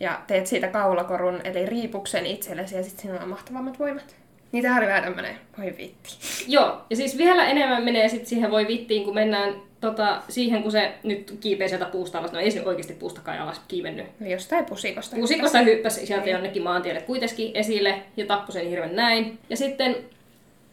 ja 0.00 0.20
teet 0.26 0.46
siitä 0.46 0.68
kaulakorun, 0.68 1.40
eli 1.44 1.66
riipuksen 1.66 2.26
itsellesi 2.26 2.76
ja 2.76 2.82
sitten 2.82 3.02
sinulla 3.02 3.22
on 3.22 3.28
mahtavammat 3.28 3.78
voimat. 3.78 4.16
Niin 4.52 4.64
tää 4.64 4.76
oli 4.76 4.86
vähän 4.86 5.04
tämmönen, 5.04 5.36
voi 5.58 5.74
vitti. 5.78 6.10
Joo, 6.46 6.82
ja 6.90 6.96
siis 6.96 7.18
vielä 7.18 7.46
enemmän 7.46 7.84
menee 7.84 8.08
sitten 8.08 8.28
siihen 8.28 8.50
voi 8.50 8.66
vittiin, 8.66 9.04
kun 9.04 9.14
mennään 9.14 9.54
tota, 9.80 10.22
siihen, 10.28 10.62
kun 10.62 10.72
se 10.72 10.94
nyt 11.02 11.36
kiipee 11.40 11.68
sieltä 11.68 11.84
puusta 11.84 12.18
alas. 12.18 12.32
No 12.32 12.40
ei 12.40 12.50
se 12.50 12.62
oikeasti 12.62 12.92
puustakaan 12.92 13.38
alas 13.38 13.60
kiivennyt. 13.68 14.06
Jostain 14.20 14.64
pusikosta. 14.64 15.16
Pusikosta 15.16 15.58
hyppäsi 15.58 16.06
sieltä 16.06 16.30
jonnekin 16.30 16.62
maantielle 16.62 17.00
kuitenkin 17.00 17.50
esille 17.54 18.02
ja 18.16 18.26
tappoi 18.26 18.52
sen 18.52 18.68
hirven 18.68 18.96
näin. 18.96 19.38
Ja 19.50 19.56
sitten 19.56 19.96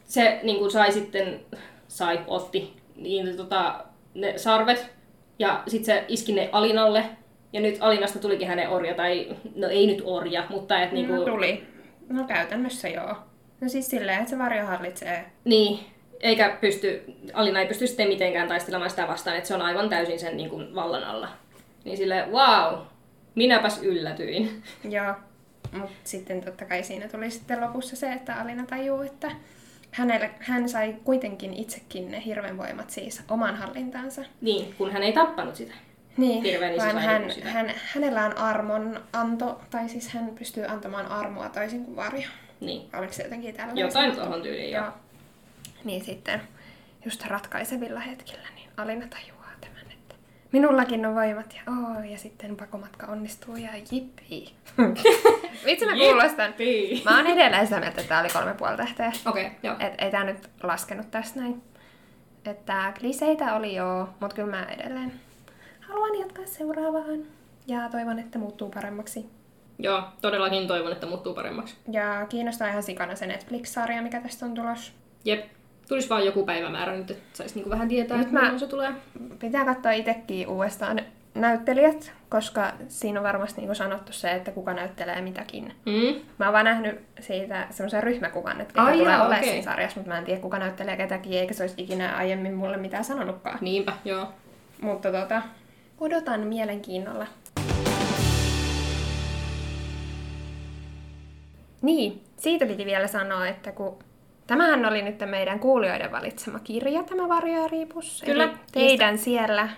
se 0.04 0.40
niin 0.42 0.58
kuin 0.58 0.70
sai 0.70 0.92
sitten, 0.92 1.40
sai, 1.88 2.20
otti 2.26 2.81
niin, 2.96 3.36
tota, 3.36 3.84
ne 4.14 4.38
sarvet 4.38 4.92
ja 5.38 5.62
sitten 5.66 5.96
se 5.96 6.04
iski 6.08 6.32
ne 6.32 6.48
Alinalle. 6.52 7.04
Ja 7.52 7.60
nyt 7.60 7.76
Alinasta 7.80 8.18
tulikin 8.18 8.48
hänen 8.48 8.68
orja, 8.68 8.94
tai 8.94 9.36
no 9.56 9.68
ei 9.68 9.86
nyt 9.86 10.02
orja, 10.04 10.44
mutta 10.48 10.82
et 10.82 10.92
niinku, 10.92 11.14
No 11.14 11.24
tuli. 11.24 11.66
No 12.08 12.24
käytännössä 12.24 12.88
joo. 12.88 13.16
No 13.60 13.68
siis 13.68 13.86
silleen, 13.86 14.18
että 14.18 14.30
se 14.30 14.38
varjo 14.38 14.66
hallitsee. 14.66 15.24
niin, 15.44 15.78
eikä 16.20 16.56
pysty, 16.60 17.04
Alina 17.32 17.60
ei 17.60 17.66
pysty 17.66 17.86
sitten 17.86 18.08
mitenkään 18.08 18.48
taistelemaan 18.48 18.90
sitä 18.90 19.08
vastaan, 19.08 19.36
että 19.36 19.48
se 19.48 19.54
on 19.54 19.62
aivan 19.62 19.88
täysin 19.88 20.18
sen 20.18 20.36
niin 20.36 20.50
kuin, 20.50 20.74
vallan 20.74 21.04
alla. 21.04 21.28
Niin 21.84 21.96
silleen, 21.96 22.30
wow, 22.32 22.78
minäpäs 23.34 23.82
yllätyin. 23.82 24.62
Joo. 24.90 25.14
Mutta 25.72 25.94
sitten 26.04 26.44
totta 26.44 26.64
kai 26.64 26.82
siinä 26.82 27.08
tuli 27.08 27.30
sitten 27.30 27.60
lopussa 27.60 27.96
se, 27.96 28.12
että 28.12 28.34
Alina 28.34 28.66
tajuu, 28.66 29.00
että 29.02 29.30
hänelle, 29.92 30.30
hän 30.38 30.68
sai 30.68 30.96
kuitenkin 31.04 31.54
itsekin 31.54 32.10
ne 32.10 32.24
hirven 32.24 32.58
voimat 32.58 32.90
siis 32.90 33.22
oman 33.28 33.56
hallintaansa. 33.56 34.22
Niin, 34.40 34.74
kun 34.78 34.92
hän 34.92 35.02
ei 35.02 35.12
tappanut 35.12 35.56
sitä. 35.56 35.74
Niin, 36.16 36.42
Hirveän 36.42 36.74
iso 36.74 36.84
vaan 36.84 36.98
hän, 36.98 37.30
sitä? 37.30 37.50
hän, 37.50 37.72
hänellä 37.94 38.24
on 38.24 38.38
armon 38.38 39.00
anto, 39.12 39.60
tai 39.70 39.88
siis 39.88 40.08
hän 40.08 40.32
pystyy 40.38 40.66
antamaan 40.66 41.06
armoa 41.06 41.48
toisin 41.48 41.84
kuin 41.84 41.96
varjo. 41.96 42.28
Niin. 42.60 42.88
Oliko 42.98 43.12
se 43.12 43.22
jotenkin 43.22 43.54
tällainen? 43.54 43.82
Jotain 43.82 44.12
tuohon 44.12 44.42
tyyliin, 44.42 44.70
joo. 44.70 44.84
Joo. 44.84 44.92
Niin 45.84 46.04
sitten 46.04 46.40
just 47.04 47.26
ratkaisevilla 47.26 48.00
hetkillä, 48.00 48.48
niin 48.54 48.68
Alina 48.76 49.04
että 49.04 49.16
minullakin 50.52 51.06
on 51.06 51.14
voimat 51.14 51.54
ja 51.54 51.72
oo, 51.72 52.02
ja 52.02 52.18
sitten 52.18 52.56
pakomatka 52.56 53.06
onnistuu 53.06 53.56
ja 53.56 53.70
jippi. 53.90 54.54
Vitsi 55.66 55.86
mä 55.86 55.92
kuulostan. 55.96 56.46
Jippi. 56.46 57.02
Mä 57.04 57.16
oon 57.16 57.26
edelleen 57.26 57.66
sitä 57.66 57.80
mieltä, 57.80 58.00
että 58.00 58.08
tää 58.08 58.20
oli 58.20 58.28
kolme 58.28 58.54
puoli 58.54 58.76
tähteä. 58.76 59.12
Okei, 59.26 59.46
okay, 59.46 59.58
joo. 59.62 59.76
Et 59.78 59.94
ei 59.98 60.10
tää 60.10 60.24
nyt 60.24 60.50
laskenut 60.62 61.10
tästä 61.10 61.40
näin. 61.40 61.62
Että 62.44 62.92
kliseitä 62.98 63.54
oli 63.54 63.74
joo, 63.74 64.08
mutta 64.20 64.36
kyllä 64.36 64.50
mä 64.50 64.64
edelleen 64.64 65.12
haluan 65.92 66.18
jatkaa 66.18 66.46
seuraavaan. 66.46 67.22
Ja 67.66 67.88
toivon, 67.88 68.18
että 68.18 68.38
muuttuu 68.38 68.70
paremmaksi. 68.70 69.26
Joo, 69.78 70.02
todellakin 70.20 70.68
toivon, 70.68 70.92
että 70.92 71.06
muuttuu 71.06 71.34
paremmaksi. 71.34 71.76
Ja 71.90 72.26
kiinnostaa 72.28 72.68
ihan 72.68 72.82
sikana 72.82 73.16
se 73.16 73.26
Netflix-sarja, 73.26 74.02
mikä 74.02 74.20
tästä 74.20 74.46
on 74.46 74.54
tulos. 74.54 74.92
Jep. 75.24 75.44
Tulisi 75.88 76.08
vaan 76.08 76.24
joku 76.26 76.46
päivämäärä 76.46 76.96
nyt, 76.96 77.10
että 77.10 77.22
saisi 77.32 77.54
niinku 77.54 77.70
vähän 77.70 77.88
tietää, 77.88 78.16
Nyt 78.18 78.26
että 78.26 78.40
mä- 78.40 78.58
se 78.58 78.66
tulee. 78.66 78.92
Pitää 79.38 79.64
katsoa 79.64 79.92
itsekin 79.92 80.48
uudestaan 80.48 81.00
näyttelijät, 81.34 82.12
koska 82.28 82.72
siinä 82.88 83.20
on 83.20 83.24
varmasti 83.24 83.60
niin 83.60 83.74
sanottu 83.76 84.12
se, 84.12 84.30
että 84.32 84.50
kuka 84.50 84.74
näyttelee 84.74 85.20
mitäkin. 85.20 85.64
Mm. 85.86 86.20
Mä 86.38 86.44
oon 86.46 86.52
vaan 86.52 86.64
nähnyt 86.64 87.00
siitä 87.20 87.66
semmoisen 87.70 88.02
ryhmäkuvan, 88.02 88.60
että 88.60 88.72
ketä 88.74 88.82
Ai 88.84 88.92
tulee 88.98 89.12
jaa, 89.12 89.20
olemaan 89.20 89.40
okei. 89.40 89.50
siinä 89.52 89.64
sarjassa, 89.72 90.00
mutta 90.00 90.12
mä 90.12 90.18
en 90.18 90.24
tiedä 90.24 90.40
kuka 90.40 90.58
näyttelee 90.58 90.96
ketäkin, 90.96 91.32
eikä 91.38 91.54
se 91.54 91.62
olisi 91.62 91.74
ikinä 91.78 92.16
aiemmin 92.16 92.54
mulle 92.54 92.76
mitään 92.76 93.04
sanonutkaan. 93.04 93.58
Niinpä, 93.60 93.92
joo. 94.04 94.28
Mutta 94.80 95.12
tota, 95.12 95.42
odotan 96.00 96.40
mielenkiinnolla. 96.40 97.26
Niin, 101.82 102.20
siitä 102.36 102.66
piti 102.66 102.86
vielä 102.86 103.06
sanoa, 103.06 103.46
että 103.48 103.72
kun 103.72 103.98
tämähän 104.52 104.86
oli 104.86 105.02
nyt 105.02 105.18
meidän 105.26 105.58
kuulijoiden 105.58 106.12
valitsema 106.12 106.58
kirja, 106.58 107.02
tämä 107.02 107.28
Varjo 107.28 107.62
ja 107.62 107.68
Riipus. 107.68 108.22
Kyllä, 108.26 108.44
Eli 108.44 108.52
teidän 108.72 109.18
siellä. 109.18 109.68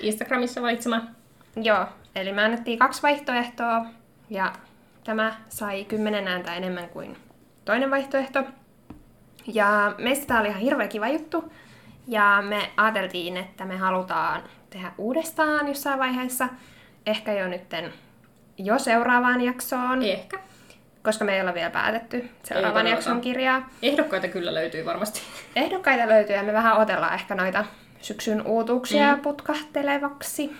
Instagramissa 0.00 0.62
valitsema. 0.62 1.02
Joo, 1.56 1.86
eli 2.14 2.32
me 2.32 2.44
annettiin 2.44 2.78
kaksi 2.78 3.02
vaihtoehtoa 3.02 3.86
ja 4.30 4.52
tämä 5.04 5.36
sai 5.48 5.84
kymmenen 5.84 6.28
ääntä 6.28 6.54
enemmän 6.54 6.88
kuin 6.88 7.16
toinen 7.64 7.90
vaihtoehto. 7.90 8.44
Ja 9.46 9.94
meistä 9.98 10.26
tämä 10.26 10.40
oli 10.40 10.48
ihan 10.48 10.60
hirveä 10.60 10.88
kiva 10.88 11.08
juttu. 11.08 11.52
Ja 12.08 12.42
me 12.48 12.70
ajateltiin, 12.76 13.36
että 13.36 13.64
me 13.64 13.76
halutaan 13.76 14.42
tehdä 14.70 14.92
uudestaan 14.98 15.68
jossain 15.68 15.98
vaiheessa. 15.98 16.48
Ehkä 17.06 17.32
jo 17.32 17.48
nytten 17.48 17.92
jo 18.58 18.78
seuraavaan 18.78 19.40
jaksoon, 19.40 20.02
Ehkä. 20.02 20.38
Koska 21.02 21.24
me 21.24 21.34
ei 21.34 21.40
olla 21.40 21.54
vielä 21.54 21.70
päätetty 21.70 22.30
seuraavan 22.42 22.86
jakson 22.86 23.20
kirjaa. 23.20 23.68
Ehdokkaita 23.82 24.28
kyllä 24.28 24.54
löytyy 24.54 24.84
varmasti. 24.84 25.20
Ehdokkaita 25.56 26.08
löytyy 26.08 26.36
ja 26.36 26.42
me 26.42 26.52
vähän 26.52 26.76
otellaan 26.76 27.14
ehkä 27.14 27.34
noita 27.34 27.64
syksyn 28.00 28.46
uutuuksia 28.46 29.16
mm. 29.16 29.22
putkahtelevaksi. 29.22 30.56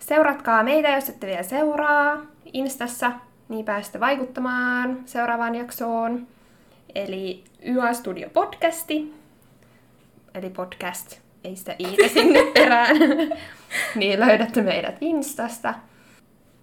Seuratkaa 0.00 0.62
meitä, 0.62 0.88
jos 0.88 1.08
ette 1.08 1.26
vielä 1.26 1.42
seuraa 1.42 2.22
Instassa, 2.52 3.12
niin 3.48 3.64
pääsette 3.64 4.00
vaikuttamaan 4.00 4.98
seuraavaan 5.06 5.54
jaksoon. 5.54 6.26
Eli 6.94 7.44
YA 7.66 7.92
Studio 7.92 8.28
Podcasti, 8.30 9.14
eli 10.34 10.50
podcast, 10.50 11.18
ei 11.44 11.56
sitä 11.56 11.76
iitä 11.78 12.08
sinne 12.08 12.40
perään, 12.54 12.96
niin 13.94 14.20
löydätte 14.20 14.62
meidät 14.62 14.96
Instasta. 15.00 15.74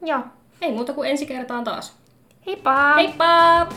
Joo, 0.05 0.19
Ei 0.61 0.71
muuta 0.71 0.93
kuin 0.93 1.09
ensi 1.09 1.25
kertaan 1.25 1.63
taas. 1.63 2.00
Heippa! 2.45 2.95
Heippa! 2.97 3.69